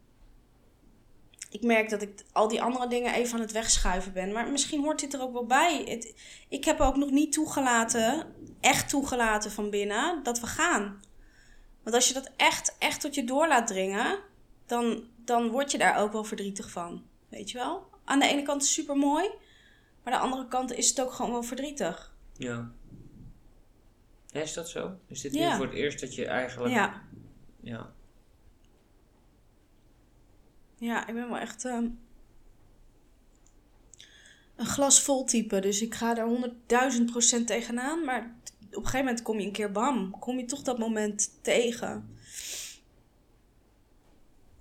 ik 1.50 1.62
merk 1.62 1.90
dat 1.90 2.02
ik 2.02 2.24
al 2.32 2.48
die 2.48 2.62
andere 2.62 2.88
dingen 2.88 3.14
even 3.14 3.34
aan 3.34 3.40
het 3.40 3.52
wegschuiven 3.52 4.12
ben. 4.12 4.32
Maar 4.32 4.50
misschien 4.50 4.82
hoort 4.82 5.00
dit 5.00 5.14
er 5.14 5.20
ook 5.20 5.32
wel 5.32 5.46
bij. 5.46 5.84
Het, 5.84 6.14
ik 6.48 6.64
heb 6.64 6.80
ook 6.80 6.96
nog 6.96 7.10
niet 7.10 7.32
toegelaten, 7.32 8.34
echt 8.60 8.88
toegelaten 8.88 9.50
van 9.50 9.70
binnen, 9.70 10.22
dat 10.22 10.40
we 10.40 10.46
gaan. 10.46 11.00
Want 11.82 11.96
als 11.96 12.08
je 12.08 12.14
dat 12.14 12.30
echt, 12.36 12.76
echt 12.78 13.00
tot 13.00 13.14
je 13.14 13.24
door 13.24 13.48
laat 13.48 13.66
dringen, 13.66 14.18
dan, 14.66 15.04
dan 15.24 15.48
word 15.48 15.70
je 15.70 15.78
daar 15.78 15.98
ook 15.98 16.12
wel 16.12 16.24
verdrietig 16.24 16.70
van. 16.70 17.04
Weet 17.28 17.50
je 17.50 17.58
wel? 17.58 17.88
Aan 18.04 18.18
de 18.18 18.26
ene 18.26 18.42
kant 18.42 18.64
super 18.64 18.96
mooi, 18.96 19.30
maar 20.04 20.12
aan 20.12 20.20
de 20.20 20.26
andere 20.26 20.48
kant 20.48 20.72
is 20.72 20.88
het 20.88 21.00
ook 21.00 21.12
gewoon 21.12 21.30
wel 21.32 21.42
verdrietig. 21.42 22.14
ja. 22.36 22.70
Ja, 24.32 24.40
Is 24.40 24.52
dat 24.52 24.68
zo? 24.68 24.98
Is 25.06 25.20
dit 25.20 25.34
Ja. 25.34 25.56
voor 25.56 25.66
het 25.66 25.74
eerst 25.74 26.00
dat 26.00 26.14
je 26.14 26.26
eigenlijk. 26.26 26.74
Ja, 26.74 27.02
ja. 27.60 27.92
ja 30.78 31.06
ik 31.06 31.14
ben 31.14 31.28
wel 31.28 31.38
echt 31.38 31.64
ehm, 31.64 31.88
een 34.56 34.66
glas 34.66 35.02
vol 35.02 35.24
type. 35.24 35.60
Dus 35.60 35.82
ik 35.82 35.94
ga 35.94 36.14
daar 36.14 36.26
honderdduizend 36.26 37.10
procent 37.10 37.46
tegenaan. 37.46 38.04
Maar 38.04 38.34
op 38.60 38.76
een 38.76 38.84
gegeven 38.84 38.98
moment 39.04 39.22
kom 39.22 39.38
je 39.40 39.46
een 39.46 39.52
keer 39.52 39.72
bam. 39.72 40.18
Kom 40.18 40.38
je 40.38 40.44
toch 40.44 40.62
dat 40.62 40.78
moment 40.78 41.38
tegen. 41.42 42.18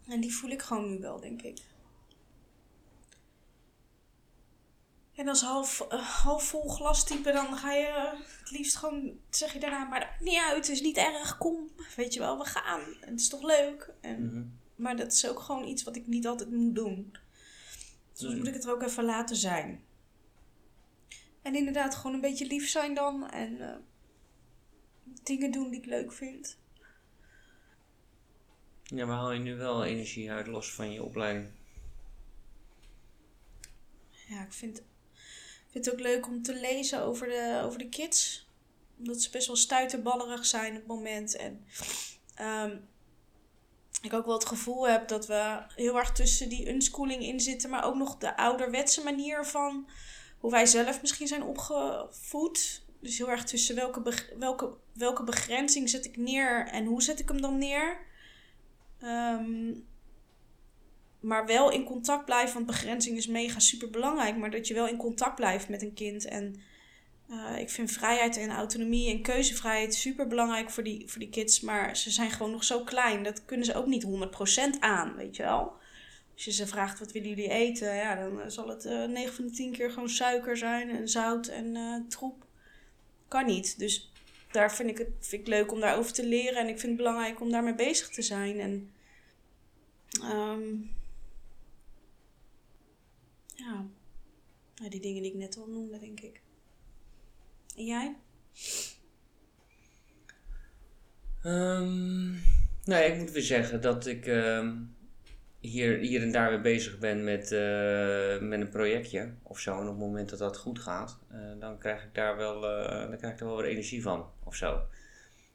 En 0.08 0.20
die 0.20 0.34
voel 0.34 0.50
ik 0.50 0.62
gewoon 0.62 0.90
nu 0.90 1.00
wel, 1.00 1.20
denk 1.20 1.42
ik. 1.42 1.58
En 5.20 5.28
als 5.28 5.42
half, 5.42 5.82
eh, 5.82 6.00
half 6.02 6.44
vol 6.44 6.70
glas 6.70 7.04
type, 7.06 7.32
dan 7.32 7.58
ga 7.58 7.72
je 7.74 7.86
eh, 7.86 8.20
het 8.40 8.52
liefst 8.52 8.76
gewoon, 8.76 9.20
zeg 9.30 9.54
je 9.54 9.60
daarna, 9.60 9.84
maar 9.84 10.18
niet 10.20 10.38
uit, 10.38 10.56
het 10.56 10.70
is 10.70 10.82
niet 10.82 10.98
erg, 10.98 11.38
kom. 11.38 11.70
Weet 11.96 12.14
je 12.14 12.20
wel, 12.20 12.38
we 12.38 12.46
gaan. 12.46 12.82
Het 13.00 13.20
is 13.20 13.30
toch 13.30 13.42
leuk. 13.44 13.94
En, 14.02 14.26
Mhm. 14.26 14.44
Maar 14.76 14.96
dat 14.96 15.12
is 15.12 15.28
ook 15.28 15.40
gewoon 15.40 15.68
iets 15.68 15.84
wat 15.84 15.96
ik 15.96 16.08
niet 16.08 16.28
altijd 16.28 16.52
moet 16.52 16.76
doen. 16.76 17.16
Soms 18.14 18.30
Mhm. 18.30 18.38
moet 18.38 18.48
ik 18.48 18.54
het 18.54 18.64
er 18.66 18.72
ook 18.72 18.82
even 18.84 19.04
laten 19.04 19.36
zijn. 19.36 19.84
En 21.42 21.56
inderdaad 21.56 21.96
gewoon 21.96 22.14
een 22.14 22.22
beetje 22.22 22.46
lief 22.46 22.70
zijn 22.70 22.94
dan. 22.94 23.30
En 23.30 23.62
eh, 23.70 23.76
dingen 25.24 25.52
doen 25.52 25.70
die 25.70 25.80
ik 25.80 25.86
leuk 25.86 26.12
vind. 26.14 26.58
Ja, 28.84 29.06
maar 29.06 29.16
haal 29.18 29.32
je 29.32 29.40
nu 29.40 29.56
wel 29.56 29.86
energie 29.86 30.32
uit 30.32 30.48
los 30.48 30.74
van 30.74 30.92
je 30.92 31.04
opleiding? 31.04 31.48
Ja, 34.28 34.44
ik 34.44 34.54
vind, 34.54 34.82
vind 35.72 35.86
het 35.86 35.94
ook 35.94 36.00
leuk 36.00 36.28
om 36.28 36.42
te 36.44 36.54
lezen 36.54 37.02
over 37.02 37.28
de, 37.28 37.62
over 37.66 37.80
de 37.80 37.90
kids. 37.90 38.48
Omdat 38.98 39.22
ze 39.22 39.30
best 39.30 39.48
wel 39.48 39.56
stuiterballerig 39.56 40.46
zijn 40.46 40.72
op 40.72 40.78
het 40.78 40.88
moment. 40.88 41.36
En 41.36 41.66
ehm, 42.36 42.78
ik 44.02 44.14
ook 44.14 44.26
wel 44.26 44.34
het 44.34 44.46
gevoel 44.46 44.88
heb 44.88 45.08
dat 45.08 45.28
we 45.28 45.62
heel 45.76 45.98
erg 45.98 46.12
tussen 46.12 46.50
die 46.50 46.70
unschooling 46.70 47.24
in 47.24 47.40
zitten. 47.40 47.70
Maar 47.70 47.84
ook 47.84 47.96
nog 47.96 48.18
de 48.18 48.38
ouderwetse 48.38 49.04
manier 49.04 49.46
van 49.46 49.88
hoe 50.40 50.52
wij 50.52 50.66
zelf 50.66 51.02
misschien 51.02 51.28
zijn 51.28 51.44
opgevoed. 51.44 52.82
Dus 53.00 53.18
heel 53.18 53.30
erg 53.30 53.44
tussen 53.44 53.76
welke, 53.76 54.24
welke, 54.40 54.74
welke 54.94 55.24
begrenzing 55.24 55.90
zet 55.90 56.06
ik 56.06 56.18
neer 56.18 56.68
en 56.68 56.86
hoe 56.86 57.02
zet 57.02 57.20
ik 57.20 57.28
hem 57.28 57.42
dan 57.42 57.58
neer. 57.58 57.98
Ehm, 59.00 59.72
maar 61.20 61.46
wel 61.46 61.72
in 61.72 61.84
contact 61.84 62.26
blijven, 62.26 62.54
want 62.54 62.66
begrenzing 62.66 63.18
is 63.18 63.28
mega 63.28 63.60
super 63.60 63.90
belangrijk. 63.90 64.38
Maar 64.38 64.52
dat 64.52 64.68
je 64.68 64.74
wel 64.74 64.88
in 64.88 64.98
contact 64.98 65.36
blijft 65.36 65.70
met 65.70 65.82
een 65.82 65.94
kind. 65.94 66.26
En 66.26 66.62
eh, 67.30 67.60
ik 67.60 67.70
vind 67.70 67.92
vrijheid 67.92 68.38
en 68.38 68.50
autonomie 68.50 69.10
en 69.10 69.22
keuzevrijheid 69.22 69.94
super 69.94 70.28
belangrijk 70.28 70.70
voor 70.70 70.84
die, 70.84 71.04
voor 71.08 71.20
die 71.20 71.30
kids. 71.30 71.60
Maar 71.60 71.98
ze 71.98 72.10
zijn 72.10 72.32
gewoon 72.32 72.52
nog 72.52 72.64
zo 72.64 72.84
klein. 72.84 73.24
Dat 73.24 73.46
kunnen 73.46 73.66
ze 73.66 73.74
ook 73.74 73.86
niet 73.86 74.06
100% 74.78 74.80
aan, 74.80 75.16
weet 75.16 75.36
je 75.36 75.44
wel. 75.44 75.78
Als 76.34 76.46
je 76.46 76.52
ze 76.52 76.68
vraagt 76.68 77.00
wat 77.00 77.12
willen 77.12 77.30
jullie 77.30 77.50
eten, 77.50 77.96
ja, 77.96 78.16
dan 78.16 78.42
eh, 78.42 78.50
zal 78.50 78.68
het 78.68 78.86
eh 78.86 79.04
9 79.04 79.34
van 79.34 79.46
de 79.46 79.52
10 79.52 79.72
keer 79.72 79.92
gewoon 79.92 80.10
suiker 80.10 80.58
zijn 80.58 80.90
en 80.90 81.08
zout 81.08 81.48
en 81.48 82.06
troep. 82.10 82.46
Kan 83.28 83.46
niet. 83.46 83.80
Dus 83.80 84.12
daar 84.52 84.74
vind 84.74 84.90
ik 84.90 84.98
het 84.98 85.08
vind 85.20 85.42
ik 85.42 85.48
leuk 85.48 85.72
om 85.72 85.80
daarover 85.80 86.14
te 86.14 86.26
leren. 86.26 86.60
En 86.60 86.68
ik 86.68 86.80
vind 86.80 86.92
het 86.92 86.98
belangrijk 86.98 87.42
om 87.42 87.52
daarmee 87.52 87.76
bezig 87.76 88.10
te 88.10 88.22
zijn. 88.22 88.60
En 88.60 88.92
ehm, 90.22 90.76
ja. 93.60 93.86
die 94.90 95.02
dingen 95.02 95.22
die 95.22 95.32
ik 95.32 95.38
net 95.38 95.58
al 95.58 95.68
noemde, 95.68 96.00
denk 96.00 96.20
ik. 96.20 96.42
En 97.76 97.86
jij? 97.86 98.16
Ehm, 101.44 102.32
nou, 102.84 103.04
ik 103.04 103.18
moet 103.18 103.32
weer 103.32 103.42
zeggen 103.42 103.82
dat 103.82 104.06
ik 104.06 104.26
ehm, 104.26 104.76
hier, 105.60 105.98
hier 105.98 106.22
en 106.22 106.32
daar 106.32 106.50
weer 106.50 106.62
bezig 106.62 107.00
ben 107.00 107.24
met, 107.24 107.52
eh, 107.52 108.40
met 108.40 108.62
een 108.62 108.70
projectje 108.70 109.34
of 109.44 109.60
zo. 109.60 109.74
En 109.74 109.82
op 109.82 109.88
het 109.88 109.98
moment 109.98 110.30
dat 110.30 110.40
dat 110.40 110.58
goed 110.58 110.80
gaat, 110.80 111.20
eh, 111.28 111.40
dan 111.60 111.78
krijg 111.78 112.04
ik 112.04 112.16
daar 112.16 112.38
wel, 112.38 112.68
eh, 112.68 113.08
dan 113.10 113.18
krijg 113.18 113.34
ik 113.34 113.40
wel 113.40 113.58
weer 113.58 113.66
energie 113.66 114.02
van 114.02 114.32
of 114.44 114.56
zo. 114.56 114.82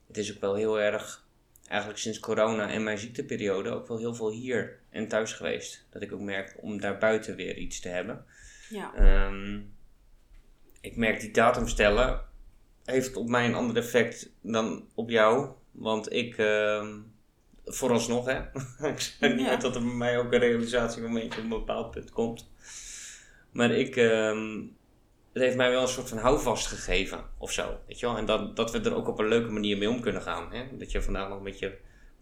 Het 0.06 0.18
is 0.18 0.34
ook 0.34 0.40
wel 0.40 0.54
heel 0.54 0.80
erg, 0.80 1.23
eigenlijk 1.68 2.00
sinds 2.00 2.20
corona 2.20 2.70
en 2.70 2.82
mijn 2.84 2.98
ziekteperiode, 2.98 3.70
ook 3.70 3.88
wel 3.88 3.98
heel 3.98 4.14
veel 4.14 4.30
hier 4.30 4.78
en 4.90 5.08
thuis 5.08 5.32
geweest. 5.32 5.86
Dat 5.90 6.02
ik 6.02 6.12
ook 6.12 6.20
merk 6.20 6.56
om 6.60 6.80
daar 6.80 6.98
buiten 6.98 7.36
weer 7.36 7.56
iets 7.56 7.80
te 7.80 7.88
hebben. 7.88 8.24
Ja. 8.68 8.94
Ehm, 8.94 9.60
ik 10.80 10.96
merk 10.96 11.20
die 11.20 11.30
datum 11.30 11.68
stellen 11.68 12.20
heeft 12.84 13.16
op 13.16 13.28
mij 13.28 13.44
een 13.46 13.54
ander 13.54 13.76
effect 13.76 14.30
dan 14.40 14.88
op 14.94 15.10
jou. 15.10 15.48
Want 15.70 16.12
ik, 16.12 16.36
ehm, 16.38 16.98
vooralsnog 17.64 18.26
hè, 18.26 18.38
ik 18.92 19.00
zeg 19.00 19.30
niet 19.30 19.40
Ja. 19.40 19.48
uit 19.50 19.60
dat 19.60 19.74
er 19.74 19.82
bij 19.84 19.94
mij 19.94 20.18
ook 20.18 20.32
een 20.32 20.38
realisatiemomentje 20.38 21.38
op 21.38 21.44
een 21.44 21.48
bepaald 21.48 21.90
punt 21.90 22.10
komt. 22.10 22.50
Maar 23.50 23.70
ik, 23.70 23.96
ehm, 23.96 24.60
het 25.34 25.42
heeft 25.42 25.56
mij 25.56 25.70
wel 25.70 25.82
een 25.82 25.88
soort 25.88 26.08
van 26.08 26.18
houvast 26.18 26.66
gegeven 26.66 27.20
of 27.38 27.52
zo. 27.52 27.78
Weet 27.86 28.00
je 28.00 28.06
wel? 28.06 28.16
En 28.16 28.26
dat, 28.26 28.56
dat 28.56 28.70
we 28.70 28.80
er 28.80 28.94
ook 28.94 29.08
op 29.08 29.18
een 29.18 29.28
leuke 29.28 29.50
manier 29.52 29.78
mee 29.78 29.88
om 29.88 30.00
kunnen 30.00 30.22
gaan. 30.22 30.52
Hè? 30.52 30.64
Dat 30.72 30.92
je 30.92 31.02
vandaag 31.02 31.28
nog 31.28 31.42
met 31.42 31.58
je 31.58 31.72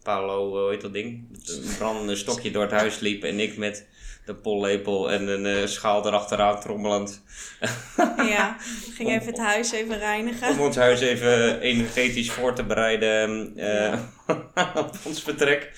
Paolo, 0.03 0.49
hoe 0.61 0.69
heet 0.71 0.81
dat 0.81 0.93
ding? 0.93 1.27
Een 1.45 1.75
brandende 1.77 2.15
stokje 2.15 2.51
door 2.51 2.61
het 2.61 2.71
huis 2.71 2.99
liep 2.99 3.23
en 3.23 3.39
ik 3.39 3.57
met 3.57 3.87
de 4.25 4.35
pollepel 4.35 5.11
en 5.11 5.27
een 5.27 5.45
eh, 5.45 5.67
schaal 5.67 6.07
erachteraan 6.07 6.59
trommelend. 6.59 7.23
ja. 8.35 8.55
Ik 8.85 8.93
ging 8.93 9.09
even 9.09 9.27
het 9.27 9.37
huis 9.37 9.71
even 9.71 9.97
reinigen. 9.97 10.49
Om 10.49 10.59
ons 10.59 10.75
huis 10.75 10.99
even 10.99 11.59
energetisch 11.59 12.31
voor 12.31 12.53
te 12.55 12.63
bereiden 12.63 13.53
eh, 13.57 13.99
op 14.75 14.95
ons 15.03 15.23
vertrek. 15.23 15.71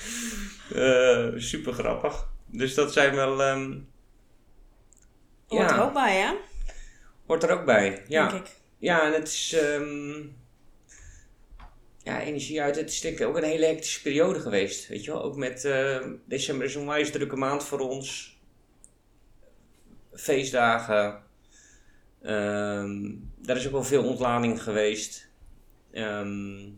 Eh, 0.76 1.28
super 1.36 1.74
grappig. 1.74 2.28
Dus 2.45 2.74
dat 2.74 2.93
zijn 2.93 3.15
wel. 3.15 3.43
ehm, 3.43 3.71
Hoort 5.48 5.71
er 5.71 5.82
ook 5.82 5.93
bij, 5.93 6.15
hè? 6.15 6.34
Hoort 7.26 7.44
er 7.44 7.52
ook 7.60 7.66
bij. 7.66 8.04
Ja, 8.08 8.30
Denk 8.30 8.46
ik. 8.46 8.52
ja 8.78 9.06
en 9.06 9.14
het 9.14 9.28
is. 9.28 9.54
ehm, 9.54 10.22
ja, 12.04 12.22
energie 12.22 12.62
uit. 12.62 12.76
Het 12.76 12.90
is 12.90 13.02
denk 13.02 13.20
ik 13.20 13.28
ook 13.28 13.38
een 13.38 13.44
hele 13.44 13.66
hectische 13.66 14.02
periode 14.02 14.40
geweest. 14.40 14.88
Weet 14.88 15.04
je 15.04 15.12
wel? 15.12 15.24
Ook 15.24 15.36
met. 15.36 15.66
eh, 15.66 16.08
december 16.26 16.66
is 16.66 16.76
een 16.76 16.86
wijs 16.86 17.12
drukke 17.12 17.36
maand 17.36 17.64
voor 17.64 17.80
ons. 17.80 18.40
Feestdagen. 20.14 21.24
Ehm, 22.22 23.14
daar 23.38 23.56
is 23.58 23.66
ook 23.66 23.72
wel 23.72 23.84
veel 23.84 24.04
ontlading 24.04 24.64
geweest. 24.64 25.30
Ehm, 25.92 26.70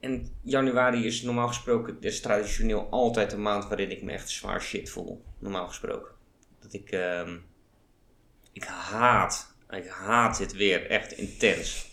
en 0.00 0.34
januari 0.42 1.06
is 1.06 1.22
normaal 1.22 1.48
gesproken, 1.48 1.96
is 2.00 2.20
traditioneel 2.20 2.86
altijd 2.90 3.32
een 3.32 3.42
maand 3.42 3.68
waarin 3.68 3.90
ik 3.90 4.02
me 4.02 4.12
echt 4.12 4.30
zwaar 4.30 4.62
shit 4.62 4.90
voel. 4.90 5.24
Normaal 5.38 5.68
gesproken. 5.68 6.12
Dat 6.60 6.72
ik, 6.72 6.90
ik 8.52 8.64
haat, 8.64 9.54
ik 9.70 9.86
haat 9.86 10.38
dit 10.38 10.52
weer 10.52 10.86
echt 10.90 11.12
intens. 11.12 11.90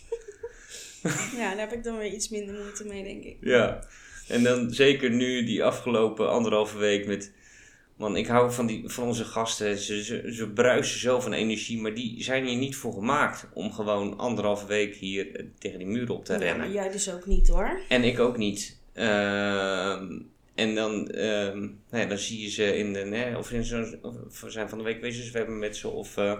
Ja, 1.36 1.50
daar 1.50 1.58
heb 1.58 1.72
ik 1.72 1.84
dan 1.84 1.98
weer 1.98 2.12
iets 2.12 2.28
minder 2.28 2.54
moeite 2.54 2.84
mee, 2.84 3.02
denk 3.04 3.24
ik. 3.24 3.36
Ja, 3.40 3.84
en 4.28 4.42
dan 4.42 4.70
zeker 4.70 5.10
nu 5.10 5.44
die 5.44 5.64
afgelopen 5.64 6.30
anderhalve 6.30 6.78
week 6.78 7.06
met... 7.06 7.32
Man, 7.96 8.16
ik 8.16 8.26
hou 8.26 8.52
van, 8.52 8.66
die, 8.66 8.88
van 8.88 9.04
onze 9.06 9.24
gasten. 9.24 9.78
Ze, 9.78 10.04
ze, 10.04 10.32
ze 10.34 10.48
bruisen 10.48 11.00
zo 11.00 11.20
van 11.20 11.32
energie, 11.32 11.80
maar 11.80 11.94
die 11.94 12.22
zijn 12.22 12.46
hier 12.46 12.56
niet 12.56 12.76
voor 12.76 12.92
gemaakt 12.92 13.46
om 13.54 13.72
gewoon 13.72 14.18
anderhalve 14.18 14.66
week 14.66 14.94
hier 14.96 15.34
eh, 15.36 15.44
tegen 15.58 15.78
die 15.78 15.86
muren 15.86 16.14
op 16.14 16.24
te 16.24 16.32
Ja, 16.32 16.38
rennen. 16.38 16.58
maar 16.58 16.70
jij 16.70 16.90
dus 16.90 17.12
ook 17.12 17.26
niet, 17.26 17.48
hoor. 17.48 17.80
En 17.88 18.04
ik 18.04 18.18
ook 18.18 18.36
niet. 18.36 18.78
Ehm, 18.92 20.18
en 20.60 20.74
dan, 20.74 21.08
ehm, 21.08 21.58
nou 21.60 22.02
ja, 22.02 22.04
dan 22.04 22.18
zie 22.18 22.40
je 22.42 22.48
ze 22.48 22.76
in 22.76 22.92
de, 22.92 22.98
hè, 22.98 23.36
of 23.36 23.50
in 23.50 23.64
zo'n, 23.64 23.98
we 24.40 24.50
zijn 24.50 24.68
van 24.68 24.78
de 24.78 24.84
week 24.84 25.00
wezen 25.00 25.24
zwemmen 25.24 25.58
met 25.58 25.76
ze, 25.76 25.88
of 25.88 26.16
eh, 26.16 26.38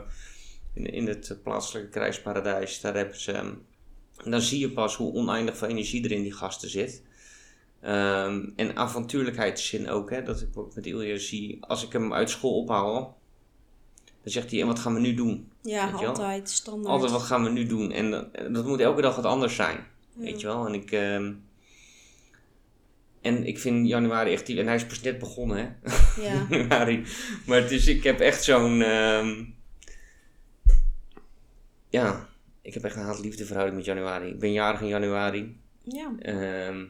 in, 0.74 0.86
in 0.86 1.06
het 1.06 1.38
plaatselijke 1.42 1.88
krijgsparadijs, 1.88 2.80
daar 2.80 2.94
hebben 2.94 3.20
ze, 3.20 3.32
ehm, 3.32 3.52
en 4.24 4.30
dan 4.30 4.40
zie 4.40 4.58
je 4.58 4.70
pas 4.70 4.96
hoe 4.96 5.12
oneindig 5.12 5.56
veel 5.56 5.68
energie 5.68 6.04
er 6.04 6.12
in 6.12 6.22
die 6.22 6.32
gasten 6.32 6.70
zit. 6.70 7.02
Ehm, 7.80 8.48
en 8.56 8.76
avontuurlijkheidszin 8.76 9.88
ook, 9.88 10.10
hè, 10.10 10.22
dat 10.22 10.40
ik 10.40 10.58
ook 10.58 10.74
met 10.74 10.86
Ilja 10.86 11.18
zie, 11.18 11.58
als 11.60 11.84
ik 11.84 11.92
hem 11.92 12.12
uit 12.12 12.30
school 12.30 12.56
ophaal, 12.56 13.18
dan 14.22 14.32
zegt 14.32 14.50
hij, 14.50 14.60
en 14.60 14.66
wat 14.66 14.78
gaan 14.78 14.94
we 14.94 15.00
nu 15.00 15.14
doen? 15.14 15.50
Ja, 15.62 15.90
altijd 15.90 16.50
standaard. 16.50 16.88
Altijd, 16.88 17.12
wat 17.12 17.22
gaan 17.22 17.44
we 17.44 17.50
nu 17.50 17.66
doen? 17.66 17.92
En 17.92 18.10
dat, 18.10 18.34
dat 18.52 18.66
moet 18.66 18.80
elke 18.80 19.02
dag 19.02 19.16
wat 19.16 19.24
anders 19.24 19.54
zijn. 19.54 19.76
Ja. 20.14 20.22
Weet 20.22 20.40
je 20.40 20.46
wel? 20.46 20.66
En 20.66 20.74
ik, 20.74 20.92
ehm, 20.92 21.32
en 23.20 23.46
ik 23.46 23.58
vind 23.58 23.88
januari 23.88 24.32
echt... 24.32 24.48
En 24.48 24.66
hij 24.66 24.74
is 24.74 24.86
pas 24.86 25.00
net 25.00 25.18
begonnen, 25.18 25.56
hè? 25.56 25.90
Ja. 26.22 26.46
januari. 26.50 27.04
Maar 27.46 27.60
het 27.60 27.70
is, 27.70 27.86
ik 27.86 28.02
heb 28.02 28.20
echt 28.20 28.44
zo'n... 28.44 28.82
ehm, 28.82 29.44
ja, 31.88 32.28
ik 32.62 32.74
heb 32.74 32.84
echt 32.84 32.96
een 32.96 33.02
haat-liefde 33.02 33.44
verhouding 33.44 33.76
met 33.76 33.86
januari. 33.86 34.28
Ik 34.28 34.38
ben 34.38 34.52
jarig 34.52 34.80
in 34.80 34.86
januari. 34.86 35.60
ja. 35.82 36.12
Ehm, 36.18 36.84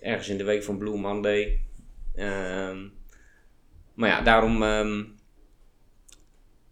ergens 0.00 0.28
in 0.28 0.38
de 0.38 0.44
week 0.44 0.62
van 0.62 0.78
Blue 0.78 0.98
Monday. 0.98 1.60
Ehm, 2.14 2.86
maar 3.94 4.08
ja, 4.08 4.20
daarom... 4.20 4.62
ehm, 4.62 5.04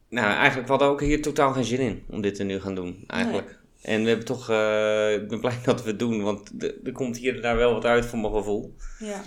nou, 0.09 0.27
eigenlijk 0.27 0.67
we 0.67 0.73
hadden 0.73 0.89
ook 0.89 1.01
hier 1.01 1.23
totaal 1.23 1.53
geen 1.53 1.65
zin 1.65 1.81
in 1.81 2.05
om 2.09 2.21
dit 2.21 2.35
te 2.35 2.45
nu 2.45 2.61
gaan 2.61 2.75
doen, 2.75 3.05
eigenlijk. 3.07 3.59
En 3.87 4.03
we 4.03 4.09
hebben 4.09 4.27
toch... 4.27 4.51
eh, 4.51 5.15
ik 5.15 5.29
ben 5.29 5.41
blij 5.41 5.59
dat 5.65 5.83
we 5.83 5.91
het 5.91 5.99
doen, 5.99 6.23
want 6.23 6.63
er 6.85 6.93
komt 6.93 7.17
hier 7.17 7.35
en 7.37 7.43
daar 7.43 7.57
wel 7.57 7.73
wat 7.73 7.85
uit 7.85 8.07
voor 8.07 8.19
mijn 8.19 8.33
gevoel. 8.33 8.75
Ja. 8.99 9.23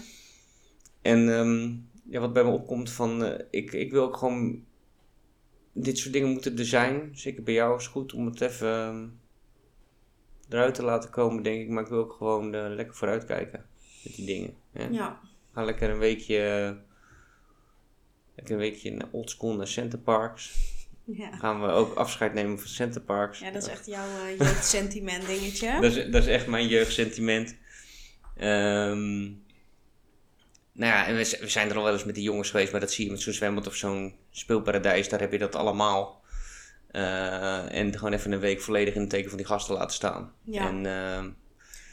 En 1.02 1.34
ehm, 1.34 1.76
ja, 2.14 2.20
wat 2.20 2.34
bij 2.34 2.44
me 2.44 2.50
opkomt 2.50 2.92
van... 2.92 3.24
eh, 3.24 3.46
ik, 3.52 3.74
ik 3.74 3.92
wil 3.92 4.04
ook 4.04 4.18
gewoon... 4.18 4.66
Dit 5.74 5.98
soort 5.98 6.14
dingen 6.14 6.30
moeten 6.30 6.58
er 6.58 6.66
zijn. 6.66 7.10
Zeker 7.14 7.44
bij 7.44 7.54
jou 7.54 7.78
is 7.78 7.84
het 7.84 7.92
goed 7.92 8.14
om 8.14 8.26
het 8.26 8.42
even... 8.42 8.68
ehm, 8.68 9.08
eruit 10.50 10.76
te 10.76 10.84
laten 10.84 11.10
komen, 11.10 11.44
denk 11.44 11.62
ik. 11.62 11.70
Maar 11.70 11.84
ik 11.84 11.90
wil 11.90 12.00
ook 12.00 12.14
gewoon 12.14 12.54
eh, 12.54 12.66
lekker 12.70 12.96
vooruit 12.96 13.26
kijken 13.26 13.66
met 14.04 14.16
die 14.16 14.26
dingen. 14.26 14.54
Hè? 14.72 14.88
Ja. 14.88 15.20
Ga 15.54 15.64
lekker 15.64 15.90
een 15.90 16.00
weekje... 16.00 16.78
lekker 18.36 18.54
een 18.54 18.62
weekje 18.62 18.92
naar 18.92 19.10
oldschool 19.12 19.56
naar 19.56 19.68
Center 19.68 20.00
Parks. 20.00 20.78
Ja. 21.14 21.38
Gaan 21.38 21.62
we 21.62 21.68
ook 21.68 21.96
afscheid 21.96 22.34
nemen 22.34 22.60
van 22.60 22.68
Center 22.68 23.02
Parks. 23.02 23.40
Ja, 23.40 23.52
dat 23.52 23.64
is 23.64 23.70
echt 23.70 23.86
jouw 23.86 24.08
uh, 24.08 24.38
jeugdsentiment 24.38 25.26
dingetje. 25.26 25.72
Dat 25.82 25.96
is, 25.96 26.12
dat 26.12 26.22
is 26.24 26.28
echt 26.28 26.48
mijn 26.48 26.68
jeugdsentiment. 26.68 27.56
Ehm 28.38 29.28
nou 30.80 30.94
ja, 30.94 31.08
en 31.08 31.16
we, 31.16 31.38
we 31.40 31.50
zijn 31.50 31.70
er 31.70 31.78
al 31.78 31.84
wel 31.84 31.94
eens 31.94 32.04
met 32.04 32.16
die 32.16 32.24
jongens 32.24 32.50
geweest, 32.50 32.72
maar 32.72 32.82
dat 32.82 32.92
zie 32.92 33.06
je 33.06 33.12
met 33.12 33.22
zo'n 33.22 33.34
zwembad 33.34 33.68
of 33.68 33.76
zo'n 33.76 34.16
speelparadijs, 34.32 35.10
daar 35.10 35.20
heb 35.20 35.32
je 35.32 35.38
dat 35.38 35.56
allemaal. 35.56 36.22
Eh, 36.92 37.76
en 37.76 37.98
gewoon 37.98 38.14
even 38.14 38.32
een 38.32 38.40
week 38.40 38.62
volledig 38.62 38.94
in 38.94 39.02
het 39.02 39.10
teken 39.10 39.30
van 39.30 39.38
die 39.38 39.48
gasten 39.48 39.76
laten 39.76 39.96
staan. 39.96 40.34
Ja. 40.44 40.68
En, 40.68 40.86
ehm, 40.86 41.30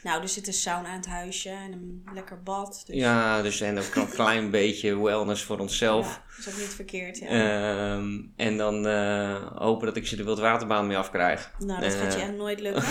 Nou, 0.03 0.21
er 0.21 0.29
zit 0.29 0.47
een 0.47 0.53
sauna 0.53 0.87
aan 0.89 0.95
het 0.97 1.05
huisje 1.07 1.49
en 1.49 1.71
een 1.71 2.03
lekker 2.13 2.43
bad. 2.43 2.83
Dus 2.85 2.95
ja, 2.95 3.41
dus 3.41 3.61
en 3.61 3.77
ook 3.77 3.95
een 3.95 4.09
klein 4.09 4.51
beetje 4.59 5.01
wellness 5.03 5.43
voor 5.43 5.59
onszelf. 5.59 6.07
Ja, 6.07 6.23
dat 6.37 6.45
is 6.47 6.53
ook 6.53 6.59
niet 6.59 6.73
verkeerd. 6.73 7.17
Ja. 7.17 7.27
Ehm, 7.27 8.21
en 8.35 8.57
dan 8.57 8.87
eh, 8.87 9.51
hopen 9.55 9.87
dat 9.87 9.95
ik 9.97 10.07
ze 10.07 10.15
de 10.15 10.23
wildwaterbaan 10.23 10.87
mee 10.87 10.97
afkrijg. 10.97 11.51
nou, 11.59 11.81
dat 11.81 11.93
gaat 11.93 12.13
je 12.13 12.19
eh, 12.19 12.25
echt 12.27 12.35
nooit 12.37 12.59
lukken. 12.59 12.83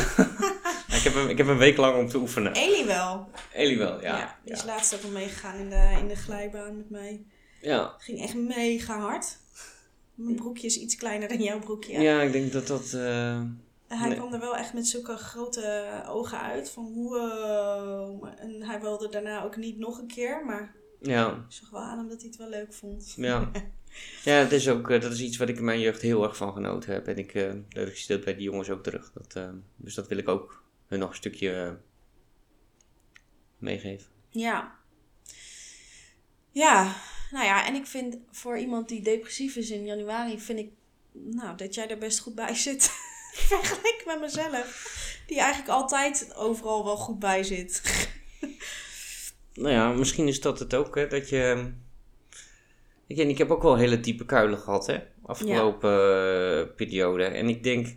ik, 0.96 1.02
heb 1.02 1.14
een, 1.14 1.28
ik 1.28 1.38
heb 1.38 1.46
een 1.46 1.58
week 1.58 1.76
lang 1.76 1.98
om 1.98 2.08
te 2.08 2.18
oefenen. 2.18 2.52
Elie 2.52 2.84
wel. 2.84 3.28
Elie 3.52 3.78
wel, 3.78 4.00
Ja, 4.02 4.18
ja. 4.18 4.38
die 4.44 4.52
is 4.52 4.60
ja. 4.60 4.66
laatst 4.66 4.94
ook 4.94 5.02
al 5.02 5.10
meegegaan 5.10 5.56
in 5.58 5.70
de, 5.70 5.96
in 6.00 6.08
de 6.08 6.16
glijbaan 6.16 6.76
met 6.76 6.90
mij. 6.90 7.24
Ja. 7.60 7.94
Ging 7.98 8.22
echt 8.22 8.34
mega 8.34 8.98
hard. 8.98 9.36
Mijn 10.14 10.36
broekje 10.36 10.66
is 10.66 10.78
iets 10.78 10.96
kleiner 10.96 11.28
dan 11.28 11.42
jouw 11.42 11.58
broekje. 11.58 12.00
Ja, 12.00 12.20
ik 12.22 12.32
denk 12.32 12.52
dat 12.52 12.66
dat... 12.66 12.92
eh, 12.92 13.40
hij 13.88 14.08
Nee. 14.08 14.16
kwam 14.18 14.32
er 14.32 14.40
wel 14.40 14.56
echt 14.56 14.72
met 14.74 14.86
zulke 14.86 15.16
grote 15.16 15.90
ogen 16.06 16.40
uit. 16.40 16.70
Van 16.70 16.92
wow. 16.92 18.28
En 18.38 18.62
hij 18.62 18.80
wilde 18.80 19.08
daarna 19.08 19.42
ook 19.44 19.56
niet 19.56 19.78
nog 19.78 19.98
een 19.98 20.06
keer. 20.06 20.44
Maar 20.44 20.74
ja, 21.00 21.30
ik 21.48 21.52
zag 21.54 21.70
wel 21.70 21.80
aan 21.80 21.98
hem 21.98 22.08
dat 22.08 22.18
hij 22.20 22.28
het 22.28 22.38
wel 22.38 22.48
leuk 22.48 22.72
vond. 22.74 23.14
ja. 23.16 23.50
Ja, 24.24 24.42
dat 24.42 24.52
is 24.52 24.68
ook 24.68 24.90
eh, 24.90 25.00
dat 25.00 25.12
is 25.12 25.20
iets 25.20 25.36
wat 25.36 25.48
ik 25.48 25.56
in 25.56 25.64
mijn 25.64 25.80
jeugd 25.80 26.02
heel 26.02 26.22
erg 26.24 26.36
van 26.36 26.52
genoten 26.52 26.92
heb. 26.92 27.06
En 27.06 27.16
ik, 27.18 27.34
eh 27.34 27.52
dat 27.68 27.88
ik 27.88 27.96
zie 27.96 28.16
dat 28.16 28.24
bij 28.24 28.34
die 28.34 28.42
jongens 28.42 28.70
ook 28.70 28.82
terug. 28.82 29.12
Dat, 29.12 29.34
eh, 29.36 29.48
dus 29.76 29.94
dat 29.94 30.08
wil 30.08 30.18
ik 30.18 30.28
ook 30.28 30.64
hun 30.86 30.98
nog 30.98 31.08
een 31.08 31.14
stukje 31.16 31.52
eh, 31.52 31.72
meegeven. 33.58 34.06
Ja. 34.28 34.74
Ja, 36.50 36.94
nou 37.30 37.44
ja, 37.44 37.66
en 37.66 37.74
ik 37.74 37.86
vind 37.86 38.18
voor 38.30 38.58
iemand 38.58 38.88
die 38.88 39.02
depressief 39.02 39.56
is 39.56 39.70
in 39.70 39.84
januari, 39.84 40.40
vind 40.40 40.58
ik 40.58 40.70
nou, 41.12 41.56
dat 41.56 41.74
jij 41.74 41.88
er 41.88 41.98
best 41.98 42.18
goed 42.18 42.34
bij 42.34 42.54
zit. 42.54 42.90
Vergeleken 43.48 44.06
met 44.06 44.20
mezelf, 44.20 45.22
die 45.26 45.38
eigenlijk 45.40 45.70
altijd 45.72 46.34
overal 46.36 46.84
wel 46.84 46.96
goed 46.96 47.18
bij 47.18 47.42
zit. 47.42 47.82
Nou 49.54 49.70
ja, 49.72 49.92
misschien 49.92 50.28
is 50.28 50.40
dat 50.40 50.58
het 50.58 50.74
ook, 50.74 50.94
hè, 50.94 51.06
dat 51.06 51.28
je... 51.28 51.72
Ik, 53.06 53.16
ik 53.18 53.38
heb 53.38 53.50
ook 53.50 53.62
wel 53.62 53.76
hele 53.76 54.00
diepe 54.00 54.24
kuilen 54.24 54.58
gehad, 54.58 54.86
hè, 54.86 54.98
afgelopen 55.22 55.90
eh, 55.90 56.74
periode. 56.74 57.24
En 57.24 57.48
ik 57.48 57.62
denk, 57.62 57.96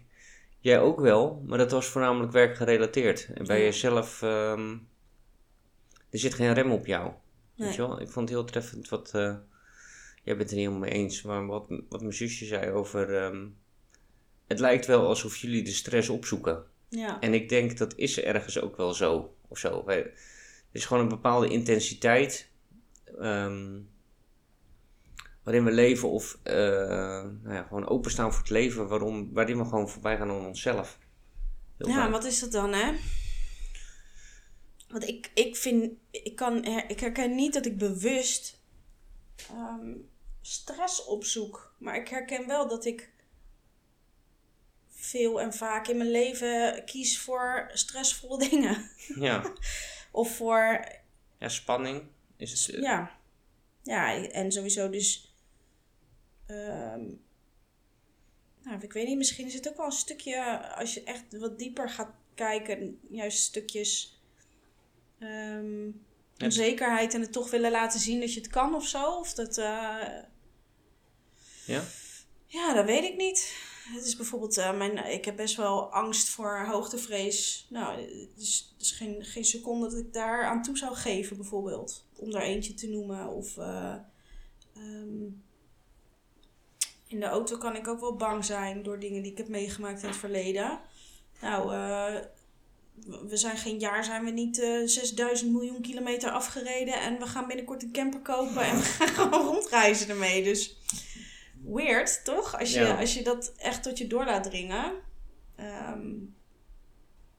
jij 0.60 0.80
ook 0.80 1.00
wel, 1.00 1.44
maar 1.46 1.58
dat 1.58 1.72
was 1.72 1.86
voornamelijk 1.86 2.32
werkgerelateerd. 2.32 3.30
En 3.34 3.46
bij 3.46 3.58
Ja. 3.58 3.64
jezelf, 3.64 4.22
ehm, 4.22 4.78
er 6.10 6.20
zit 6.20 6.34
geen 6.34 6.54
rem 6.54 6.72
op 6.72 6.86
jou. 6.86 7.12
Weet 7.56 7.76
je 7.76 7.82
wel? 7.82 8.02
Ik 8.02 8.10
vond 8.10 8.30
het 8.30 8.38
heel 8.38 8.48
treffend 8.48 8.90
wat, 8.90 9.12
eh, 9.14 9.36
jij 10.24 10.38
bent 10.38 10.40
het 10.40 10.50
er 10.50 10.56
niet 10.56 10.66
helemaal 10.68 10.80
mee 10.90 10.92
eens, 10.92 11.22
maar 11.22 11.46
wat, 11.46 11.66
wat 11.90 12.02
mijn 12.02 12.14
zusje 12.14 12.46
zei 12.46 12.72
over, 12.72 13.16
ehm, 13.18 13.48
het 14.50 14.60
lijkt 14.60 14.86
wel 14.86 15.08
alsof 15.08 15.38
jullie 15.38 15.64
de 15.64 15.72
stress 15.72 16.10
opzoeken. 16.10 16.64
Ja, 16.90 17.20
En 17.20 17.34
ik 17.34 17.50
denk 17.50 17.78
dat 17.78 17.96
is 17.96 18.20
ergens 18.22 18.60
ook 18.60 18.78
wel 18.78 18.94
zo. 18.94 19.36
Of 19.48 19.58
zo. 19.58 19.86
Wij- 19.86 20.04
Er 20.72 20.76
is 20.76 20.86
gewoon 20.86 21.04
een 21.04 21.10
bepaalde 21.10 21.50
intensiteit. 21.50 22.48
ehm, 23.20 23.80
waarin 25.44 25.66
we 25.66 25.72
leven 25.72 26.10
of 26.10 26.38
eh, 26.44 26.56
nou 27.42 27.54
ja, 27.54 27.64
gewoon 27.64 27.88
openstaan 27.88 28.32
voor 28.32 28.42
het 28.42 28.50
leven. 28.50 28.88
Waarom, 28.88 29.34
waarin 29.34 29.58
we 29.58 29.64
gewoon 29.64 29.90
voorbij 29.90 30.18
gaan 30.18 30.30
aan 30.30 30.46
onszelf. 30.46 30.98
Heel 31.78 31.88
ja 31.88 31.96
vaak. 31.96 32.12
wat 32.12 32.24
is 32.26 32.40
dat 32.40 32.52
dan, 32.52 32.74
hè? 32.74 32.94
Want 34.90 35.08
ik, 35.08 35.32
ik 35.34 35.56
vind, 35.56 35.92
ik, 36.12 36.36
kan, 36.36 36.66
ik 36.88 37.00
herken 37.00 37.36
niet 37.36 37.54
dat 37.54 37.66
ik 37.66 37.78
bewust 37.78 38.60
ehm, 39.50 39.94
stress 40.42 41.06
opzoek. 41.06 41.74
Maar 41.80 41.96
ik 41.96 42.08
herken 42.08 42.48
wel 42.48 42.68
dat 42.68 42.86
ik 42.86 43.10
veel 45.10 45.42
en 45.42 45.54
vaak 45.54 45.88
in 45.88 45.98
mijn 45.98 46.12
leven 46.12 46.86
kies 46.86 47.20
voor 47.20 47.70
stressvolle 47.74 48.38
dingen. 48.50 48.90
Ja. 49.16 49.54
Of 50.12 50.36
voor, 50.36 50.86
ja, 51.40 51.50
spanning. 51.50 52.04
Is 52.38 52.52
het, 52.66 52.76
eh, 52.76 52.82
ja, 52.82 53.18
ja, 53.84 54.24
en 54.28 54.52
sowieso 54.52 54.90
dus, 54.90 55.34
ehm, 56.46 57.04
nou, 58.64 58.80
ik 58.82 58.94
weet 58.94 59.08
niet, 59.08 59.18
misschien 59.18 59.46
is 59.46 59.54
het 59.54 59.70
ook 59.70 59.78
wel 59.78 59.86
een 59.86 59.92
stukje, 59.92 60.68
als 60.76 60.94
je 60.94 61.04
echt 61.04 61.38
wat 61.38 61.60
dieper 61.60 61.90
gaat 61.90 62.12
kijken, 62.36 63.00
juist 63.10 63.40
stukjes 63.40 64.22
Ja. 65.20 65.62
onzekerheid 66.46 67.14
en 67.14 67.22
het 67.22 67.32
toch 67.32 67.50
willen 67.52 67.72
laten 67.72 68.00
zien 68.00 68.20
dat 68.20 68.34
je 68.34 68.40
het 68.40 68.50
kan 68.50 68.76
of 68.76 68.88
zo. 68.88 69.18
Of 69.18 69.34
dat, 69.34 69.58
eh, 69.58 70.18
Ja? 71.66 71.84
ja, 72.46 72.74
dat 72.74 72.86
weet 72.86 73.04
ik 73.04 73.16
niet. 73.16 73.56
Het 73.94 74.06
is 74.06 74.16
bijvoorbeeld, 74.16 74.58
eh, 74.58 74.78
mijn, 74.78 75.12
ik 75.12 75.26
heb 75.26 75.36
best 75.36 75.56
wel 75.56 75.92
angst 75.92 76.30
voor 76.30 76.66
hoogtevrees. 76.66 77.68
Nou, 77.70 78.00
het 78.02 78.30
is, 78.38 78.70
het 78.74 78.82
is 78.82 78.92
geen, 78.92 79.26
geen 79.26 79.46
seconde 79.46 79.90
dat 79.90 80.00
ik 80.00 80.14
daar 80.14 80.46
aan 80.46 80.64
toe 80.64 80.78
zou 80.78 80.96
geven, 80.96 81.38
bijvoorbeeld. 81.38 82.06
Om 82.16 82.36
er 82.36 82.42
eentje 82.42 82.74
te 82.74 82.88
noemen. 82.88 83.28
Of 83.28 83.58
eh, 83.58 83.96
ehm, 84.76 85.24
in 87.08 87.20
de 87.20 87.26
auto 87.26 87.58
kan 87.58 87.76
ik 87.76 87.88
ook 87.88 88.00
wel 88.00 88.16
bang 88.16 88.46
zijn 88.46 88.84
door 88.84 89.00
dingen 89.00 89.22
die 89.22 89.32
ik 89.32 89.38
heb 89.38 89.48
meegemaakt 89.48 90.02
in 90.02 90.08
het 90.08 90.18
verleden. 90.18 90.80
Nou, 91.42 91.74
eh, 91.74 92.16
we 93.28 93.38
zijn 93.38 93.58
geen 93.58 93.80
jaar, 93.80 94.04
zijn 94.04 94.26
we 94.26 94.32
niet 94.32 94.60
eh 94.60 94.82
6000 94.86 95.52
miljoen 95.52 95.82
kilometer 95.82 96.32
afgereden. 96.32 97.02
En 97.02 97.20
we 97.20 97.26
gaan 97.28 97.48
binnenkort 97.48 97.84
een 97.84 97.92
camper 97.92 98.20
kopen 98.20 98.62
en 98.62 98.78
we 98.78 98.84
gaan 98.84 99.08
gewoon 99.08 99.46
rondreizen 99.54 100.10
ermee. 100.10 100.44
Dus 100.44 100.78
weird, 101.74 102.22
toch? 102.26 102.60
Als 102.60 102.74
je, 102.74 102.80
Ja. 102.80 103.00
als 103.00 103.14
je 103.14 103.24
dat 103.24 103.54
echt 103.58 103.84
tot 103.84 103.98
je 103.98 104.08
door 104.08 104.26
laat 104.26 104.44
dringen. 104.44 104.94
Ehm, 105.56 106.10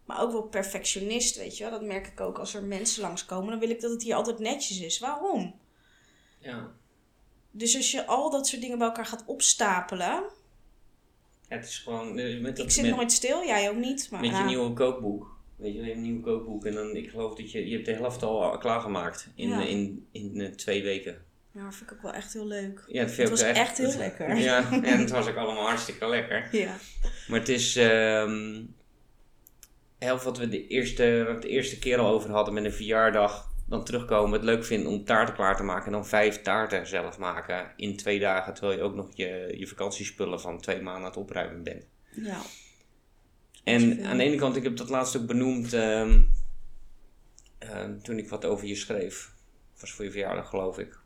maar 0.05 0.21
ook 0.23 0.33
wel 0.33 0.43
perfectionist, 0.43 1.37
weet 1.37 1.57
je 1.57 1.62
wel. 1.62 1.73
Dat 1.73 1.83
merk 1.83 2.07
ik 2.07 2.21
ook 2.21 2.38
als 2.38 2.55
er 2.55 2.62
mensen 2.64 3.03
langskomen. 3.03 3.51
Dan 3.51 3.59
wil 3.59 3.71
ik 3.71 3.81
dat 3.81 3.90
het 3.90 4.03
hier 4.03 4.14
altijd 4.14 4.38
netjes 4.38 4.81
is. 4.81 4.99
Waarom? 4.99 5.55
ja. 6.38 6.73
Dus 7.53 7.77
als 7.77 7.90
je 7.90 8.07
al 8.07 8.31
dat 8.31 8.47
soort 8.47 8.62
dingen 8.62 8.79
bij 8.79 8.87
elkaar 8.87 9.07
gaat 9.07 9.25
opstapelen. 9.27 10.07
Ja, 10.07 10.23
Het 11.49 11.64
is 11.64 11.79
gewoon... 11.79 12.19
eh, 12.19 12.40
Met, 12.40 12.57
dat- 12.57 12.64
Ik 12.66 12.71
zit 12.73 12.85
met, 12.85 12.97
nooit 12.97 13.12
stil, 13.12 13.45
jij 13.45 13.71
ook 13.71 13.77
niet. 13.77 14.11
Maar 14.11 14.21
met 14.21 14.31
je 14.31 14.37
ja. 14.37 14.45
nieuwe 14.47 14.73
kookboek. 14.73 15.38
Weet 15.57 15.75
je, 15.75 15.93
een 15.93 16.03
nieuw 16.03 16.21
kookboek 16.21 16.64
en 16.66 16.75
dan, 16.75 16.97
ik 16.97 17.11
geloof 17.11 17.35
dat 17.35 17.51
je, 17.51 17.69
je 17.69 17.75
hebt 17.75 17.87
de 17.87 17.93
helft 17.95 18.23
al 18.23 18.59
klaargemaakt 18.59 19.29
in, 19.35 19.49
Ja. 19.49 19.61
eh, 19.61 19.71
in, 19.71 20.07
in, 20.12 20.40
eh, 20.40 20.49
twee 20.53 20.83
weken. 20.83 21.25
Ja, 21.53 21.65
dat 21.65 21.75
vind 21.75 21.91
ik 21.91 21.97
ook 21.97 22.03
wel 22.03 22.13
echt 22.13 22.33
heel 22.33 22.47
leuk. 22.47 22.85
Ja, 22.87 23.05
Het 23.05 23.19
ik 23.19 23.29
was 23.29 23.43
echt 23.43 23.79
heel 23.79 23.97
lekker. 23.97 24.37
Ja, 24.37 24.73
en 24.73 24.99
het 24.99 25.11
was 25.19 25.29
ook 25.29 25.37
allemaal 25.37 25.67
hartstikke 25.67 26.09
lekker. 26.09 26.49
Ja. 26.53 26.77
Maar 27.29 27.39
het 27.39 27.49
is 27.49 27.77
ehm 27.77 28.63
heel 30.01 30.19
wat 30.19 30.39
we 30.39 30.49
de 30.49 30.67
eerste, 30.67 31.37
de 31.41 31.49
eerste 31.49 31.79
keer 31.79 31.99
al 31.99 32.15
over 32.15 32.31
hadden 32.31 32.55
met 32.55 32.65
een 32.65 32.73
verjaardag. 32.73 33.49
Dan 33.67 33.85
terugkomen, 33.85 34.33
het 34.33 34.43
leuk 34.43 34.65
vinden 34.65 34.93
om 34.93 35.05
taarten 35.05 35.35
klaar 35.35 35.57
te 35.57 35.63
maken. 35.63 35.87
En 35.87 35.93
dan 35.93 36.07
vijf 36.07 36.43
taarten 36.43 36.87
zelf 36.87 37.19
maken 37.19 37.73
in 37.77 37.97
twee 37.97 38.19
dagen. 38.19 38.55
Terwijl 38.55 38.79
je 38.79 38.85
ook 38.85 38.95
nog 38.95 39.09
je, 39.15 39.55
je 39.57 39.67
vakantiespullen 39.67 40.41
van 40.41 40.61
twee 40.61 40.81
maanden 40.81 41.03
aan 41.03 41.09
het 41.09 41.17
opruimen 41.17 41.63
bent. 41.63 41.85
ja. 42.11 42.41
En 43.65 44.05
aan 44.05 44.17
de 44.17 44.23
ene 44.23 44.37
kant, 44.37 44.57
ik 44.57 44.63
heb 44.63 44.77
dat 44.77 44.89
laatst 44.89 45.17
ook 45.17 45.27
benoemd 45.27 45.73
ehm, 45.73 46.21
ehm, 47.59 47.99
toen 47.99 48.19
ik 48.19 48.29
wat 48.29 48.45
over 48.45 48.67
je 48.67 48.75
schreef. 48.75 49.33
Was 49.81 49.93
voor 49.93 50.05
je 50.05 50.11
verjaardag, 50.11 50.49
geloof 50.49 50.79
ik. 50.79 51.00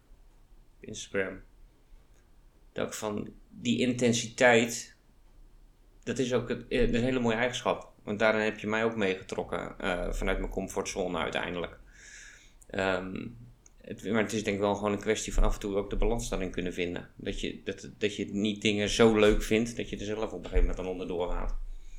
Instagram. 0.86 1.40
Dat 2.72 2.86
ik 2.86 2.92
van 2.92 3.32
die 3.50 3.78
intensiteit, 3.78 4.96
dat 6.02 6.18
is 6.18 6.32
ook 6.32 6.48
het, 6.48 6.68
eh, 6.68 6.92
een 6.92 7.02
hele 7.02 7.20
mooie 7.20 7.36
eigenschap. 7.36 7.92
Want 8.02 8.18
daarin 8.18 8.44
heb 8.44 8.58
je 8.58 8.66
mij 8.66 8.84
ook 8.84 8.96
meegetrokken 8.96 9.78
eh, 9.78 10.12
vanuit 10.12 10.38
mijn 10.38 10.50
comfortzone 10.50 11.18
uiteindelijk. 11.18 11.78
Ehm, 12.66 13.26
het, 13.80 14.04
maar 14.10 14.22
het 14.22 14.32
is 14.32 14.44
denk 14.44 14.56
ik 14.56 14.62
wel 14.62 14.74
gewoon 14.74 14.92
een 14.92 15.00
kwestie 15.00 15.34
van 15.34 15.42
af 15.42 15.54
en 15.54 15.60
toe 15.60 15.76
ook 15.76 15.90
de 15.90 15.96
balans 15.96 16.28
daarin 16.28 16.50
kunnen 16.50 16.72
vinden. 16.72 17.10
Dat 17.16 17.40
je, 17.40 17.62
dat, 17.64 17.90
dat 17.98 18.16
je 18.16 18.26
niet 18.26 18.62
dingen 18.62 18.88
zo 18.88 19.18
leuk 19.18 19.42
vindt 19.42 19.76
dat 19.76 19.90
je 19.90 19.96
er 19.96 20.04
zelf 20.04 20.32
op 20.32 20.32
een 20.32 20.50
gegeven 20.50 20.58
moment 20.58 20.76
dan 20.76 20.86
onderdoor 20.86 21.30
gaat. 21.30 21.56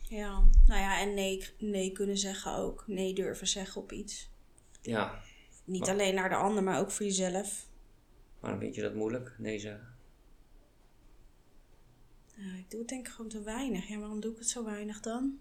Ja, 0.10 0.43
nou 0.67 0.82
ja, 0.82 1.00
en 1.02 1.13
nee, 1.13 1.45
nee 1.60 1.91
kunnen 1.91 2.17
zeggen 2.17 2.56
ook. 2.56 2.84
Nee 2.88 3.13
durven 3.13 3.48
zeggen 3.48 3.82
op 3.82 3.91
iets. 3.91 4.30
Ja, 4.82 5.21
Niet 5.63 5.89
alleen 5.89 6.15
naar 6.15 6.30
de 6.30 6.36
ander, 6.36 6.63
maar 6.63 6.80
ook 6.80 6.91
voor 6.91 7.06
jezelf. 7.06 7.67
Waarom 8.46 8.64
vind 8.64 8.76
je 8.76 8.82
dat 8.82 8.94
moeilijk? 8.96 9.36
Ja, 12.36 12.54
ik 12.58 12.70
doe 12.72 12.80
het 12.80 12.90
denk 12.90 13.08
ik 13.08 13.14
gewoon 13.14 13.30
te 13.32 13.42
weinig. 13.42 13.88
Ja, 13.88 13.98
waarom 13.98 14.20
doe 14.20 14.32
ik 14.32 14.38
het 14.38 14.50
zo 14.50 14.64
weinig 14.64 15.00
dan? 15.00 15.40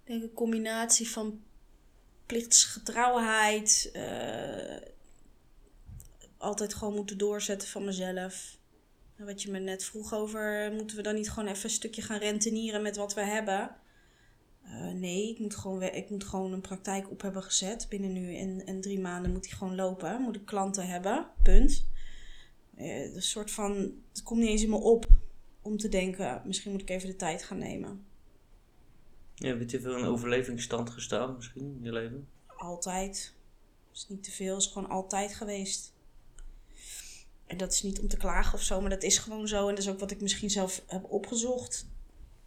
Ik 0.00 0.10
denk 0.10 0.22
een 0.22 0.32
combinatie 0.32 1.08
van 1.08 1.42
plichtsgetrouwheid. 2.26 3.90
eh, 3.92 4.76
altijd 6.36 6.74
gewoon 6.74 6.94
moeten 6.94 7.18
doorzetten 7.18 7.68
van 7.68 7.84
mezelf. 7.84 8.58
En 9.16 9.24
Wat 9.26 9.42
je 9.42 9.50
me 9.50 9.58
net 9.58 9.84
vroeg 9.84 10.14
over, 10.14 10.72
moeten 10.72 10.96
we 10.96 11.02
dan 11.02 11.14
niet 11.14 11.30
gewoon 11.30 11.48
even 11.48 11.64
een 11.64 11.70
stukje 11.70 12.02
gaan 12.02 12.18
rentenieren 12.18 12.82
met 12.82 12.96
wat 12.96 13.14
we 13.14 13.20
hebben? 13.20 13.76
Eh, 14.64 14.92
nee, 14.92 15.30
ik 15.30 15.38
moet, 15.38 15.56
gewoon, 15.56 15.82
ik 15.82 16.10
moet 16.10 16.24
gewoon 16.24 16.52
een 16.52 16.60
praktijk 16.60 17.10
op 17.10 17.22
hebben 17.22 17.42
gezet. 17.42 17.86
Binnen 17.88 18.12
nu 18.12 18.36
en, 18.36 18.66
en 18.66 18.80
drie 18.80 19.00
maanden 19.00 19.32
moet 19.32 19.42
die 19.42 19.52
gewoon 19.52 19.74
lopen. 19.74 20.20
Moet 20.20 20.36
ik 20.36 20.44
klanten 20.44 20.86
hebben, 20.86 21.26
punt. 21.42 21.86
Eh, 22.76 23.14
een 23.14 23.22
soort 23.22 23.50
van, 23.50 23.92
het 24.12 24.22
komt 24.22 24.40
niet 24.40 24.48
eens 24.48 24.62
in 24.62 24.70
me 24.70 24.76
op 24.76 25.06
om 25.62 25.76
te 25.76 25.88
denken, 25.88 26.42
misschien 26.44 26.72
moet 26.72 26.80
ik 26.80 26.90
even 26.90 27.08
de 27.08 27.16
tijd 27.16 27.42
gaan 27.42 27.58
nemen. 27.58 28.04
Ja, 29.34 29.48
heb 29.48 29.58
je 29.58 29.64
te 29.64 29.80
veel 29.80 29.96
in 29.96 30.04
overlevingsstand 30.04 30.90
gestaan 30.90 31.34
misschien 31.34 31.76
in 31.78 31.82
je 31.82 31.92
leven? 31.92 32.28
Altijd. 32.46 33.34
is 33.92 34.06
niet 34.08 34.22
te 34.22 34.30
veel, 34.30 34.56
is 34.56 34.66
gewoon 34.66 34.88
altijd 34.88 35.34
geweest. 35.34 35.92
En 37.46 37.56
dat 37.56 37.72
is 37.72 37.82
niet 37.82 38.00
om 38.00 38.08
te 38.08 38.16
klagen 38.16 38.54
of 38.54 38.62
zo, 38.62 38.80
maar 38.80 38.90
dat 38.90 39.02
is 39.02 39.18
gewoon 39.18 39.48
zo. 39.48 39.68
En 39.68 39.74
dat 39.74 39.84
is 39.84 39.90
ook 39.90 39.98
wat 39.98 40.10
ik 40.10 40.20
misschien 40.20 40.50
zelf 40.50 40.82
heb 40.86 41.04
opgezocht. 41.10 41.86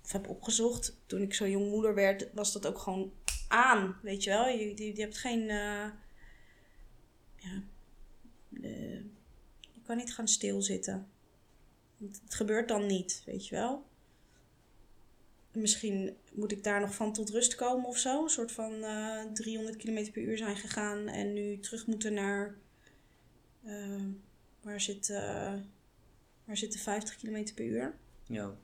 Of 0.07 0.13
heb 0.13 0.27
opgezocht. 0.29 0.97
Toen 1.05 1.21
ik 1.21 1.33
zo 1.33 1.47
jong 1.47 1.69
moeder 1.69 1.93
werd, 1.95 2.27
was 2.33 2.53
dat 2.53 2.67
ook 2.67 2.77
gewoon 2.77 3.13
aan. 3.47 3.97
Weet 4.01 4.23
je 4.23 4.29
wel? 4.29 4.47
Je, 4.47 4.93
je, 4.95 5.01
hebt 5.01 5.17
geen. 5.17 5.41
eh, 5.49 5.89
ja. 7.35 7.63
eh, 8.61 8.99
je 9.71 9.81
kan 9.83 9.97
niet 9.97 10.13
gaan 10.13 10.27
stilzitten. 10.27 11.07
Want 11.97 12.21
Het 12.23 12.33
gebeurt 12.35 12.67
dan 12.67 12.85
niet, 12.85 13.21
weet 13.25 13.47
je 13.47 13.55
wel? 13.55 13.85
En 15.51 15.61
Misschien 15.61 16.17
moet 16.33 16.51
ik 16.51 16.63
daar 16.63 16.79
nog 16.81 16.95
van 16.95 17.13
tot 17.13 17.29
rust 17.29 17.55
komen 17.55 17.85
of 17.85 17.97
zo. 17.97 18.23
Een 18.23 18.29
soort 18.29 18.51
van 18.51 18.83
eh 18.83 19.23
300 19.33 19.75
km 19.77 20.11
per 20.11 20.21
uur 20.21 20.37
zijn 20.37 20.55
gegaan 20.57 21.07
en 21.07 21.33
nu 21.33 21.59
terug 21.59 21.87
moeten 21.87 22.13
naar. 22.13 22.55
eh, 23.63 24.03
waar, 24.61 24.81
zit, 24.81 25.07
waar 26.45 26.57
zit 26.57 26.71
de 26.73 26.79
50 26.79 27.15
km 27.15 27.53
per 27.53 27.65
uur? 27.65 27.97
Ja. 28.27 28.57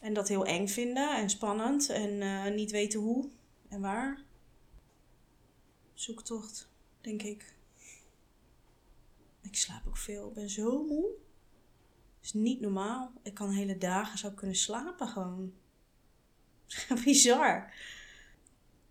En 0.00 0.14
dat 0.14 0.28
heel 0.28 0.46
eng 0.46 0.66
vinden 0.68 1.16
en 1.16 1.30
spannend 1.30 1.88
en 1.88 2.22
eh, 2.22 2.52
niet 2.54 2.70
weten 2.70 3.00
hoe 3.00 3.28
en 3.68 3.80
waar. 3.80 4.22
Zoektocht, 5.94 6.68
denk 7.00 7.22
ik. 7.22 7.54
Ik 9.40 9.56
slaap 9.56 9.86
ook 9.86 9.96
veel. 9.96 10.28
Ik 10.28 10.34
ben 10.34 10.50
zo 10.50 10.84
moe. 10.84 11.08
is 12.22 12.32
niet 12.32 12.60
normaal. 12.60 13.12
Ik 13.22 13.34
kan 13.34 13.50
hele 13.50 13.78
dagen 13.78 14.18
zo 14.18 14.30
kunnen 14.30 14.56
slapen 14.56 15.08
gewoon. 15.08 15.52
Bizar. 17.04 17.72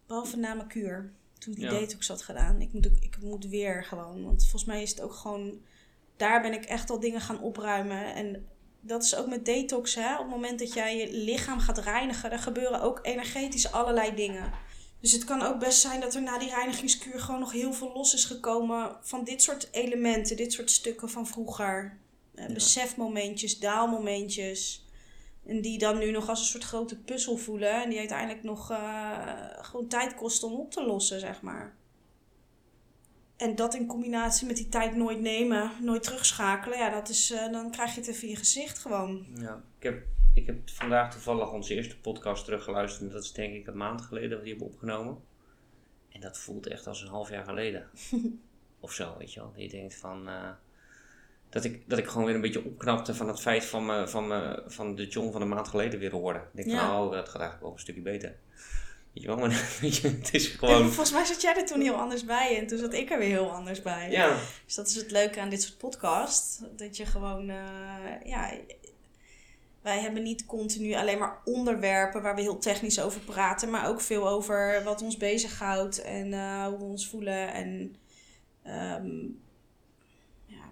Behalve 0.05 0.37
na 0.37 0.53
mijn 0.53 0.67
kuur. 0.67 1.13
Toen 1.37 1.53
ik 1.53 1.59
die 1.59 1.69
Ja. 1.69 1.79
detox 1.79 2.07
had 2.07 2.21
gedaan. 2.21 2.61
Ik 2.61 2.73
moet, 2.73 2.85
ik 2.85 3.17
moet 3.21 3.45
weer 3.45 3.83
gewoon. 3.83 4.23
Want 4.23 4.41
volgens 4.41 4.65
mij 4.65 4.81
is 4.81 4.89
het 4.89 5.01
ook 5.01 5.13
gewoon... 5.13 5.61
Daar 6.15 6.41
ben 6.41 6.53
ik 6.53 6.65
echt 6.65 6.89
al 6.89 6.99
dingen 6.99 7.21
gaan 7.21 7.39
opruimen. 7.41 8.13
En 8.15 8.47
dat 8.81 9.03
is 9.03 9.15
ook 9.15 9.27
met 9.27 9.45
detox. 9.45 9.95
Hè? 9.95 10.13
Op 10.13 10.19
het 10.19 10.29
moment 10.29 10.59
dat 10.59 10.73
jij 10.73 10.97
je 10.97 11.11
lichaam 11.11 11.59
gaat 11.59 11.77
reinigen... 11.77 12.31
Er 12.31 12.39
gebeuren 12.39 12.81
ook 12.81 12.99
energetisch 13.01 13.71
allerlei 13.71 14.15
dingen. 14.15 14.51
Dus 14.99 15.11
het 15.11 15.23
kan 15.23 15.41
ook 15.41 15.59
best 15.59 15.79
zijn 15.79 15.99
dat 16.01 16.15
er 16.15 16.21
na 16.21 16.37
die 16.37 16.53
reinigingskuur... 16.55 17.19
gewoon 17.19 17.39
nog 17.39 17.51
heel 17.51 17.73
veel 17.73 17.91
los 17.93 18.13
is 18.13 18.25
gekomen... 18.25 18.97
van 19.01 19.23
dit 19.23 19.41
soort 19.41 19.67
elementen. 19.71 20.35
Dit 20.35 20.53
soort 20.53 20.71
stukken 20.71 21.09
van 21.09 21.27
vroeger. 21.27 21.97
Eh, 22.35 22.47
Ja. 22.47 22.53
Besefmomentjes, 22.53 23.59
daalmomentjes... 23.59 24.85
En 25.45 25.61
die 25.61 25.77
dan 25.77 25.97
nu 25.97 26.11
nog 26.11 26.29
als 26.29 26.39
een 26.39 26.45
soort 26.45 26.63
grote 26.63 26.97
puzzel 26.97 27.37
voelen. 27.37 27.83
En 27.83 27.89
die 27.89 27.99
uiteindelijk 27.99 28.43
nog 28.43 28.71
eh, 28.71 29.37
gewoon 29.61 29.87
tijd 29.87 30.15
kosten 30.15 30.47
om 30.47 30.59
op 30.59 30.71
te 30.71 30.85
lossen, 30.85 31.19
zeg 31.19 31.41
maar. 31.41 31.76
En 33.37 33.55
dat 33.55 33.73
in 33.75 33.85
combinatie 33.87 34.47
met 34.47 34.55
die 34.55 34.69
tijd 34.69 34.95
nooit 34.95 35.19
nemen, 35.19 35.71
nooit 35.81 36.03
terugschakelen. 36.03 36.77
Ja, 36.77 36.89
dat 36.89 37.09
is, 37.09 37.31
eh, 37.31 37.51
dan 37.51 37.71
krijg 37.71 37.93
je 37.93 37.99
het 37.99 38.09
even 38.09 38.23
in 38.23 38.29
je 38.29 38.35
gezicht 38.35 38.77
gewoon. 38.79 39.25
ja. 39.35 39.61
Ik, 39.77 39.83
heb, 39.83 40.03
ik 40.33 40.45
heb 40.45 40.69
vandaag 40.69 41.11
toevallig 41.11 41.51
onze 41.51 41.75
eerste 41.75 41.99
podcast 41.99 42.45
teruggeluisterd. 42.45 43.07
En 43.07 43.13
dat 43.13 43.23
is 43.23 43.31
denk 43.33 43.53
ik 43.53 43.67
een 43.67 43.77
maand 43.77 44.01
geleden 44.01 44.29
dat 44.29 44.39
we 44.39 44.43
die 44.45 44.53
hebben 44.53 44.73
opgenomen. 44.73 45.17
En 46.09 46.21
dat 46.21 46.37
voelt 46.37 46.67
echt 46.67 46.87
als 46.87 47.01
een 47.01 47.07
half 47.07 47.29
jaar 47.29 47.43
geleden. 47.43 47.87
of 48.79 48.91
zo, 48.91 49.15
weet 49.17 49.33
je 49.33 49.39
wel. 49.39 49.51
Dat 49.51 49.61
je 49.61 49.69
denkt 49.69 49.95
van... 49.95 50.27
eh, 50.27 50.49
dat, 51.49 51.63
ik, 51.63 51.89
dat 51.89 51.97
ik 51.99 52.07
gewoon 52.07 52.25
weer 52.25 52.35
een 52.35 52.41
beetje 52.41 52.65
opknapte 52.65 53.15
van 53.15 53.27
het 53.27 53.39
feit 53.39 53.65
van, 53.65 53.85
me, 53.85 54.07
van, 54.07 54.27
me, 54.27 54.63
van 54.67 54.95
de 54.95 55.07
John 55.07 55.31
van 55.31 55.41
een 55.41 55.47
maand 55.47 55.67
geleden 55.67 55.99
weer 55.99 56.11
hoorde. 56.11 56.39
Ik 56.39 56.45
denk 56.55 56.67
Ja. 56.69 56.87
van, 56.87 56.95
oh, 57.05 57.11
dat 57.11 57.25
gaat 57.29 57.35
eigenlijk 57.41 57.61
wel 57.61 57.71
een 57.71 57.79
stukje 57.79 58.01
beter. 58.01 58.35
Weet 59.17 59.25
je 59.25 59.35
wel, 59.35 59.47
maar 59.47 59.77
weet 59.81 59.95
je, 59.95 60.07
het 60.07 60.33
is 60.33 60.51
En 60.51 60.57
gewoon... 60.57 60.83
volgens 60.83 61.11
mij 61.11 61.25
zat 61.25 61.41
jij 61.41 61.55
er 61.55 61.65
toen 61.65 61.81
heel 61.81 61.95
anders 61.95 62.25
bij 62.25 62.57
en 62.57 62.67
toen 62.67 62.77
zat 62.77 62.93
ik 62.93 63.11
er 63.11 63.19
weer 63.19 63.29
heel 63.29 63.51
anders 63.51 63.81
bij. 63.81 64.11
Ja, 64.11 64.37
Dus 64.65 64.75
dat 64.75 64.87
is 64.87 64.95
het 64.95 65.11
leuke 65.11 65.39
aan 65.39 65.49
dit 65.49 65.61
soort 65.61 65.77
podcast. 65.77 66.61
Dat 66.75 66.97
je 66.97 67.05
gewoon, 67.05 67.49
eh, 67.49 68.23
ja, 68.23 68.53
wij 69.81 69.99
hebben 69.99 70.23
niet 70.23 70.45
continu 70.45 70.93
alleen 70.93 71.17
maar 71.17 71.41
onderwerpen 71.45 72.21
waar 72.21 72.35
we 72.35 72.41
heel 72.41 72.59
technisch 72.59 73.01
over 73.01 73.21
praten, 73.21 73.69
maar 73.69 73.87
ook 73.87 74.01
veel 74.01 74.27
over 74.27 74.81
wat 74.83 75.01
ons 75.01 75.17
bezighoudt 75.17 76.01
en 76.01 76.33
eh, 76.33 76.65
hoe 76.65 76.77
we 76.77 76.83
ons 76.83 77.09
voelen. 77.09 77.53
En 77.53 77.95
ehm, 78.63 79.25
ja, 80.45 80.71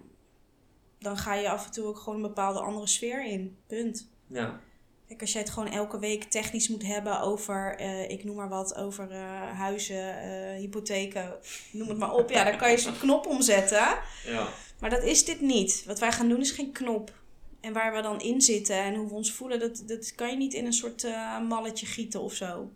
dan 0.98 1.16
ga 1.16 1.34
je 1.34 1.48
af 1.48 1.66
en 1.66 1.72
toe 1.72 1.86
ook 1.86 1.98
gewoon 1.98 2.16
een 2.16 2.28
bepaalde 2.28 2.60
andere 2.60 2.86
sfeer 2.86 3.24
in. 3.24 3.56
Punt. 3.66 4.08
ja, 4.26 4.60
Kijk, 5.08 5.20
als 5.20 5.32
jij 5.32 5.40
het 5.40 5.50
gewoon 5.50 5.72
elke 5.72 5.98
week 5.98 6.24
technisch 6.24 6.68
moet 6.68 6.86
hebben 6.86 7.20
over, 7.20 7.76
eh, 7.78 8.10
ik 8.10 8.24
noem 8.24 8.36
maar 8.36 8.48
wat, 8.48 8.74
over 8.74 9.10
eh, 9.10 9.58
huizen, 9.58 10.22
eh, 10.22 10.58
hypotheken, 10.58 11.32
noem 11.70 11.88
het 11.88 11.98
maar 11.98 12.14
op. 12.14 12.30
Ja, 12.30 12.44
dan 12.44 12.56
kan 12.56 12.70
je 12.70 12.78
zo'n 12.78 12.98
knop 13.06 13.26
omzetten. 13.26 13.98
ja. 14.24 14.48
Maar 14.80 14.90
dat 14.90 15.02
is 15.02 15.24
dit 15.24 15.40
niet. 15.40 15.84
Wat 15.86 15.98
wij 15.98 16.12
gaan 16.12 16.28
doen 16.28 16.40
is 16.40 16.50
geen 16.50 16.72
knop. 16.72 17.12
En 17.60 17.72
waar 17.72 17.94
we 17.94 18.02
dan 18.02 18.20
in 18.20 18.40
zitten 18.40 18.76
en 18.76 18.94
hoe 18.94 19.08
we 19.08 19.14
ons 19.14 19.32
voelen, 19.32 19.58
dat, 19.58 19.82
dat 19.86 20.14
kan 20.14 20.30
je 20.30 20.36
niet 20.36 20.54
in 20.54 20.66
een 20.66 20.72
soort 20.72 21.04
eh, 21.04 21.40
malletje 21.40 21.86
gieten 21.86 22.20
of 22.20 22.34
zo. 22.34 22.70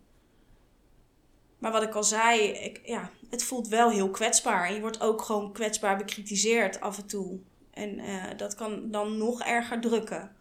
Maar 1.58 1.72
wat 1.72 1.82
ik 1.82 1.94
al 1.94 2.04
zei, 2.04 2.40
ik, 2.40 2.80
ja, 2.84 3.10
het 3.30 3.42
voelt 3.42 3.68
wel 3.68 3.90
heel 3.90 4.10
kwetsbaar. 4.10 4.68
En 4.68 4.74
je 4.74 4.80
wordt 4.80 5.00
ook 5.00 5.22
gewoon 5.22 5.52
kwetsbaar 5.52 5.96
bekritiseerd 5.96 6.80
af 6.80 6.98
en 6.98 7.06
toe. 7.06 7.38
En 7.70 8.00
dat 8.36 8.54
kan 8.54 8.90
dan 8.90 9.18
nog 9.18 9.42
erger 9.42 9.80
drukken. 9.80 10.36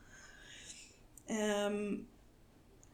Ehm, 1.29 1.95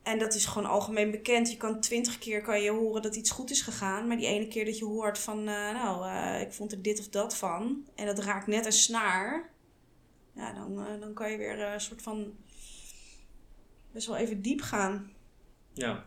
en 0.04 0.20
dat 0.20 0.34
is 0.34 0.46
gewoon 0.46 0.70
algemeen 0.70 1.12
bekend. 1.12 1.52
Je 1.52 1.58
kan 1.58 1.80
twintig 1.80 2.18
keer 2.18 2.42
kan 2.42 2.62
je 2.62 2.72
horen 2.72 3.02
dat 3.02 3.16
iets 3.16 3.32
goed 3.32 3.52
is 3.52 3.62
gegaan. 3.62 4.08
Maar 4.08 4.18
die 4.18 4.26
ene 4.26 4.48
keer 4.48 4.66
dat 4.66 4.78
je 4.78 4.86
hoort 4.86 5.20
van, 5.20 5.38
eh, 5.38 5.74
nou, 5.74 6.10
eh, 6.10 6.42
ik 6.42 6.54
vond 6.54 6.72
er 6.72 6.82
dit 6.82 7.00
of 7.00 7.10
dat 7.10 7.36
van. 7.36 7.88
En 7.96 8.06
dat 8.06 8.20
raakt 8.20 8.48
net 8.48 8.66
een 8.66 8.72
snaar. 8.72 9.50
Ja, 10.34 10.54
dan, 10.54 10.86
eh, 10.86 11.00
dan 11.00 11.14
kan 11.14 11.32
je 11.32 11.38
weer 11.38 11.60
een 11.60 11.82
soort 11.82 12.02
van 12.02 12.36
best 13.92 14.08
wel 14.08 14.16
even 14.16 14.42
diep 14.42 14.62
gaan. 14.62 15.12
ja. 15.74 16.06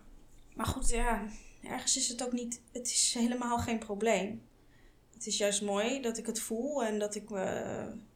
Maar 0.54 0.66
goed, 0.66 0.88
ja, 0.88 1.26
ergens 1.62 1.96
is 1.96 2.08
het 2.08 2.24
ook 2.24 2.32
niet, 2.32 2.60
het 2.72 2.86
is 2.86 3.14
helemaal 3.14 3.58
geen 3.58 3.78
probleem. 3.78 4.42
Het 5.14 5.26
is 5.26 5.36
juist 5.36 5.62
mooi 5.62 6.00
dat 6.00 6.18
ik 6.18 6.26
het 6.26 6.40
voel 6.40 6.84
en 6.84 6.98
dat 6.98 7.14
ik 7.14 7.30
me, 7.30 7.44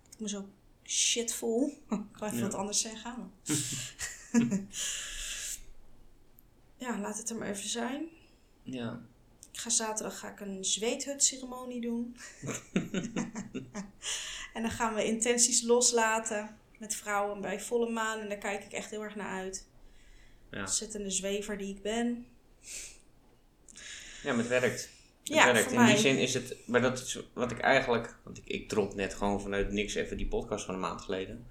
dat 0.03 0.15
ik 0.15 0.21
me 0.21 0.29
zo 0.29 0.49
shit 0.85 1.35
voel. 1.35 1.67
ik 1.91 1.99
wil 2.19 2.29
even 2.29 2.37
Ja. 2.39 2.43
wat 2.43 2.55
anders 2.55 2.81
zeggen. 2.81 3.33
ja, 6.77 6.99
laat 6.99 7.19
het 7.19 7.31
er 7.31 7.37
maar 7.37 7.49
even 7.51 7.69
zijn. 7.69 8.09
ja. 8.63 9.01
Ik 9.53 9.59
ga 9.59 9.71
zaterdag 9.71 10.19
ga 10.19 10.31
ik 10.31 10.41
een 10.41 10.65
zweethutceremonie 10.65 11.81
doen. 11.81 12.17
en 14.55 14.63
dan 14.63 14.71
gaan 14.71 14.95
we 14.95 15.05
intenties 15.05 15.63
loslaten 15.63 16.57
met 16.79 16.95
vrouwen 16.95 17.41
bij 17.41 17.61
volle 17.61 17.91
maan. 17.91 18.21
En 18.21 18.29
daar 18.29 18.39
kijk 18.39 18.65
ik 18.65 18.73
echt 18.73 18.91
heel 18.91 19.03
erg 19.03 19.15
naar 19.17 19.41
uit. 19.41 19.67
Ja. 20.51 20.61
Ontzettende 20.61 21.11
zwever 21.11 21.59
die 21.59 21.75
ik 21.75 21.83
ben. 21.83 22.27
Ja, 24.23 24.29
maar 24.33 24.39
het 24.39 24.49
werkt. 24.49 24.89
Ja, 25.23 25.53
werkt. 25.53 25.71
In 25.71 25.79
mij. 25.79 25.87
die 25.93 25.97
zin 25.97 26.19
is 26.19 26.35
het, 26.35 26.57
maar 26.67 26.81
dat 26.81 26.99
is 26.99 27.19
wat 27.33 27.51
ik 27.51 27.59
eigenlijk, 27.59 28.17
want 28.25 28.39
ik, 28.39 28.45
ik 28.47 28.69
drop 28.69 28.95
net 28.95 29.15
gewoon 29.15 29.41
vanuit 29.41 29.73
niks 29.73 29.95
even 29.95 30.17
die 30.17 30.27
podcast 30.27 30.65
van 30.65 30.75
een 30.75 30.81
maand 30.81 31.01
geleden. 31.01 31.47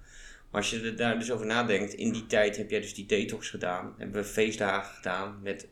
Maar 0.50 0.60
als 0.60 0.70
je 0.70 0.80
er 0.80 0.96
daar 0.96 1.18
dus 1.18 1.30
over 1.30 1.46
nadenkt, 1.46 1.94
in 1.94 2.12
die 2.12 2.26
tijd 2.26 2.56
heb 2.56 2.70
jij 2.70 2.80
dus 2.80 2.94
die 2.94 3.06
detox 3.06 3.48
gedaan. 3.50 3.94
Hebben 3.98 4.22
we 4.22 4.28
feestdagen 4.28 4.94
gedaan 4.94 5.38
met 5.42 5.68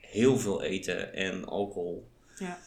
heel 0.00 0.38
veel 0.38 0.62
eten 0.62 1.14
en 1.14 1.44
alcohol. 1.44 2.08
Ja. 2.38 2.58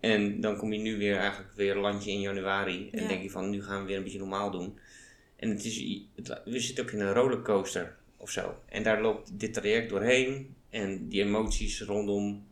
En 0.00 0.40
dan 0.40 0.56
kom 0.56 0.72
je 0.72 0.78
nu 0.78 0.98
weer 0.98 1.16
eigenlijk 1.16 1.52
weer 1.52 1.76
landje 1.76 2.10
in 2.10 2.20
januari. 2.20 2.88
En 2.92 3.02
Ja. 3.02 3.08
denk 3.08 3.22
je 3.22 3.30
van, 3.30 3.50
nu 3.50 3.62
gaan 3.62 3.80
we 3.80 3.86
weer 3.86 3.96
een 3.96 4.02
beetje 4.02 4.18
normaal 4.18 4.50
doen. 4.50 4.78
En 5.36 5.48
het 5.48 5.64
is, 5.64 6.00
het, 6.14 6.40
we 6.44 6.60
zitten 6.60 6.84
ook 6.84 6.90
in 6.90 7.00
een 7.00 7.12
rollercoaster 7.12 7.96
of 8.16 8.30
zo. 8.30 8.58
En 8.68 8.82
daar 8.82 9.02
loopt 9.02 9.38
dit 9.38 9.54
traject 9.54 9.90
doorheen. 9.90 10.54
En 10.70 11.08
die 11.08 11.22
emoties 11.22 11.80
rondom 11.82 12.46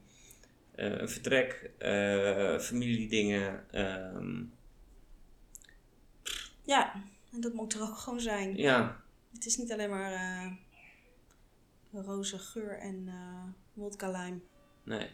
een 0.74 1.08
vertrek, 1.08 1.70
eh, 1.78 2.58
familiedingen. 2.58 3.64
ehm, 3.70 4.42
Ja, 6.62 6.94
en 7.32 7.40
dat 7.40 7.52
moet 7.52 7.72
er 7.74 7.80
ook 7.82 7.96
gewoon 7.98 8.20
zijn. 8.20 8.56
ja, 8.56 9.02
Het 9.32 9.46
is 9.46 9.56
niet 9.56 9.72
alleen 9.72 9.90
maar 9.90 10.12
eh 10.12 10.52
roze 12.04 12.38
geur 12.38 12.78
en 12.78 13.04
eh 13.08 13.44
wodka 13.72 14.10
lime. 14.10 14.38
nee. 14.82 15.10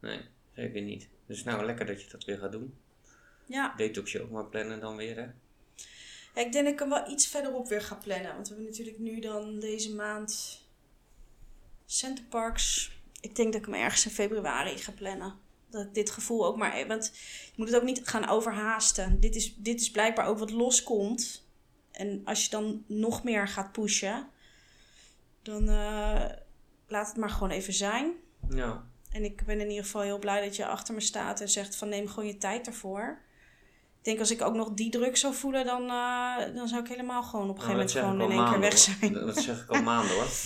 Nee, 0.00 0.20
zeker 0.54 0.82
niet. 0.82 1.08
Dus 1.26 1.44
nou, 1.44 1.64
lekker 1.64 1.86
dat 1.86 2.02
je 2.02 2.10
dat 2.10 2.24
weer 2.24 2.38
gaat 2.38 2.52
doen. 2.52 2.74
Ja. 3.46 3.74
Detox 3.76 4.12
je 4.12 4.22
ook 4.22 4.30
maar 4.30 4.44
plannen 4.46 4.80
dan 4.80 4.96
weer, 4.96 5.16
hè? 5.16 5.22
ja, 6.34 6.46
ik 6.46 6.52
denk 6.52 6.64
dat 6.64 6.72
ik 6.72 6.78
hem 6.78 6.88
wel 6.88 7.10
iets 7.10 7.26
verderop 7.26 7.68
weer 7.68 7.82
ga 7.82 7.94
plannen. 7.94 8.34
Want 8.34 8.48
we 8.48 8.54
hebben 8.54 8.70
natuurlijk 8.72 8.98
nu 8.98 9.20
dan 9.20 9.60
deze 9.60 9.94
maand 9.94 10.62
Centerparks. 11.86 12.97
Ik 13.20 13.36
denk 13.36 13.52
dat 13.52 13.60
ik 13.60 13.66
hem 13.66 13.82
ergens 13.82 14.04
in 14.04 14.10
februari 14.10 14.78
ga 14.78 14.92
plannen. 14.92 15.34
Dat 15.70 15.84
ik 15.84 15.94
dit 15.94 16.10
gevoel 16.10 16.46
ook 16.46 16.56
maar... 16.56 16.86
Want 16.86 17.12
je 17.46 17.52
moet 17.56 17.68
het 17.68 17.76
ook 17.76 17.82
niet 17.82 18.00
gaan 18.04 18.28
overhaasten. 18.28 19.20
Dit 19.20 19.34
is, 19.34 19.54
dit 19.56 19.80
is 19.80 19.90
blijkbaar 19.90 20.26
ook 20.26 20.38
wat 20.38 20.50
loskomt. 20.50 21.46
En 21.92 22.20
als 22.24 22.44
je 22.44 22.50
dan 22.50 22.84
nog 22.86 23.24
meer 23.24 23.48
gaat 23.48 23.72
pushen... 23.72 24.28
Dan 25.42 25.68
eh, 25.68 26.24
laat 26.86 27.08
het 27.08 27.16
maar 27.16 27.30
gewoon 27.30 27.50
even 27.50 27.72
zijn. 27.72 28.12
Ja. 28.48 28.84
En 29.10 29.24
ik 29.24 29.44
ben 29.46 29.60
in 29.60 29.68
ieder 29.68 29.84
geval 29.84 30.00
heel 30.00 30.18
blij 30.18 30.44
dat 30.44 30.56
je 30.56 30.66
achter 30.66 30.94
me 30.94 31.00
staat 31.00 31.40
en 31.40 31.48
zegt 31.48 31.76
van 31.76 31.88
neem 31.88 32.08
gewoon 32.08 32.26
je 32.26 32.38
tijd 32.38 32.66
ervoor. 32.66 33.18
Ik 33.98 34.04
denk 34.04 34.18
als 34.18 34.30
ik 34.30 34.42
ook 34.42 34.54
nog 34.54 34.70
die 34.74 34.90
druk 34.90 35.16
zou 35.16 35.34
voelen, 35.34 35.66
dan, 35.66 35.82
eh, 35.82 36.54
dan 36.54 36.68
zou 36.68 36.82
ik 36.82 36.88
helemaal 36.88 37.22
gewoon 37.22 37.50
op 37.50 37.58
een 37.58 37.66
Nou, 37.66 37.78
gegeven 37.78 38.02
moment 38.02 38.20
gewoon 38.20 38.30
in 38.30 38.44
één 38.44 38.50
keer 38.50 38.60
weg 38.60 38.78
zijn. 38.78 39.12
Dat 39.12 39.36
zeg 39.36 39.62
ik 39.62 39.70
al 39.70 39.82
maanden 39.82 40.14
hoor. 40.14 40.26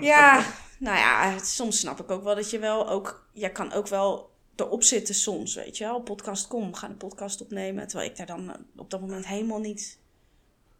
Ja, 0.00 0.44
nou 0.78 0.96
ja, 0.96 1.38
soms 1.38 1.78
snap 1.78 2.00
ik 2.00 2.10
ook 2.10 2.22
wel 2.22 2.34
dat 2.34 2.50
je 2.50 2.58
wel 2.58 2.88
ook, 2.88 3.28
jij 3.32 3.50
kan 3.50 3.72
ook 3.72 3.88
wel 3.88 4.32
erop 4.56 4.82
zitten 4.82 5.14
soms, 5.14 5.54
weet 5.54 5.76
je 5.76 5.84
wel. 5.84 6.00
Podcast 6.00 6.46
kom, 6.46 6.70
we 6.70 6.76
gaan 6.76 6.90
een 6.90 6.96
podcast 6.96 7.40
opnemen. 7.40 7.86
Terwijl 7.86 8.10
ik 8.10 8.16
daar 8.16 8.26
dan 8.26 8.50
eh, 8.50 8.56
op 8.76 8.90
dat 8.90 9.00
moment 9.00 9.26
helemaal 9.26 9.58
niet, 9.58 9.98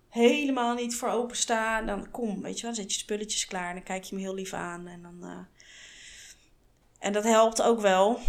helemaal 0.08 0.74
niet 0.74 0.96
voor 0.96 1.08
open 1.08 1.36
sta. 1.36 1.82
Dan 1.82 2.10
kom, 2.10 2.42
weet 2.42 2.56
je 2.56 2.66
wel, 2.66 2.74
dan 2.74 2.82
zet 2.82 2.92
je 2.92 2.98
spulletjes 2.98 3.46
klaar 3.46 3.68
en 3.68 3.74
dan 3.74 3.84
kijk 3.84 4.04
je 4.04 4.14
me 4.14 4.20
heel 4.20 4.34
lief 4.34 4.52
aan. 4.52 4.86
En 4.86 5.02
dan, 5.02 5.18
eh, 5.22 5.38
en 6.98 7.12
dat 7.12 7.24
helpt 7.24 7.62
ook 7.62 7.80
wel. 7.80 8.20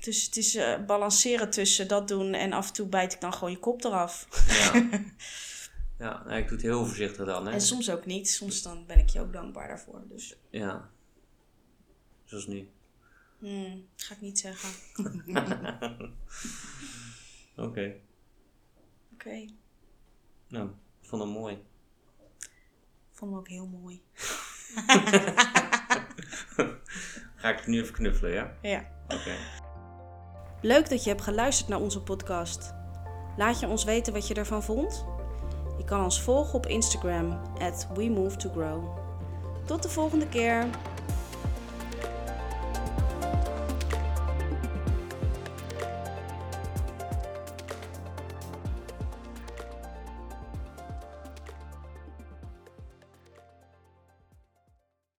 Dus 0.00 0.24
het 0.24 0.36
is 0.36 0.54
eh, 0.54 0.84
balanceren 0.86 1.50
tussen 1.50 1.88
dat 1.88 2.08
doen 2.08 2.34
en 2.34 2.52
af 2.52 2.66
en 2.66 2.72
toe 2.72 2.86
bijt 2.86 3.12
ik 3.12 3.20
dan 3.20 3.32
gewoon 3.32 3.50
je 3.50 3.58
kop 3.58 3.84
eraf. 3.84 4.26
Ja. 4.48 4.88
Ja, 5.98 6.22
nee, 6.26 6.40
ik 6.40 6.48
doe 6.48 6.56
het 6.56 6.66
heel 6.66 6.86
voorzichtig 6.86 7.26
dan. 7.26 7.46
Hè. 7.46 7.52
En 7.52 7.60
soms 7.60 7.90
ook 7.90 8.06
niet. 8.06 8.30
Soms 8.30 8.62
dan 8.62 8.86
ben 8.86 8.98
ik 8.98 9.08
je 9.08 9.20
ook 9.20 9.32
dankbaar 9.32 9.68
daarvoor. 9.68 10.02
Dus 10.08 10.36
Ja. 10.50 10.90
Zoals 12.32 12.46
nu. 12.46 12.68
hmm, 13.38 13.86
ga 13.96 14.14
ik 14.14 14.20
niet 14.20 14.38
zeggen. 14.38 14.68
Oké. 17.66 17.94
Oké. 19.12 19.46
Nou, 20.48 20.68
ik 21.00 21.08
vond 21.08 21.22
hem 21.22 21.30
mooi. 21.30 21.54
Ik 21.54 23.10
vond 23.10 23.30
hem 23.30 23.40
ook 23.40 23.48
heel 23.48 23.66
mooi. 23.66 24.02
Ga 27.36 27.48
ik 27.58 27.66
nu 27.66 27.80
even 27.80 27.94
knuffelen, 27.94 28.32
ja? 28.32 28.56
Ja. 28.62 28.90
Oké. 29.04 29.36
Leuk 30.62 30.88
dat 30.88 31.04
je 31.04 31.10
hebt 31.10 31.22
geluisterd 31.22 31.68
naar 31.68 31.80
onze 31.80 32.02
podcast. 32.02 32.74
Laat 33.36 33.60
je 33.60 33.66
ons 33.66 33.84
weten 33.84 34.12
wat 34.12 34.28
je 34.28 34.34
ervan 34.34 34.62
vond? 34.62 35.04
Je 35.78 35.84
kan 35.84 36.04
ons 36.04 36.22
volgen 36.22 36.54
op 36.54 36.66
Instagram, 36.66 37.42
at 37.58 37.88
WeMoveToGrow. 37.94 38.98
Tot 39.66 39.82
de 39.82 39.88
volgende 39.88 40.28
keer! 40.28 40.66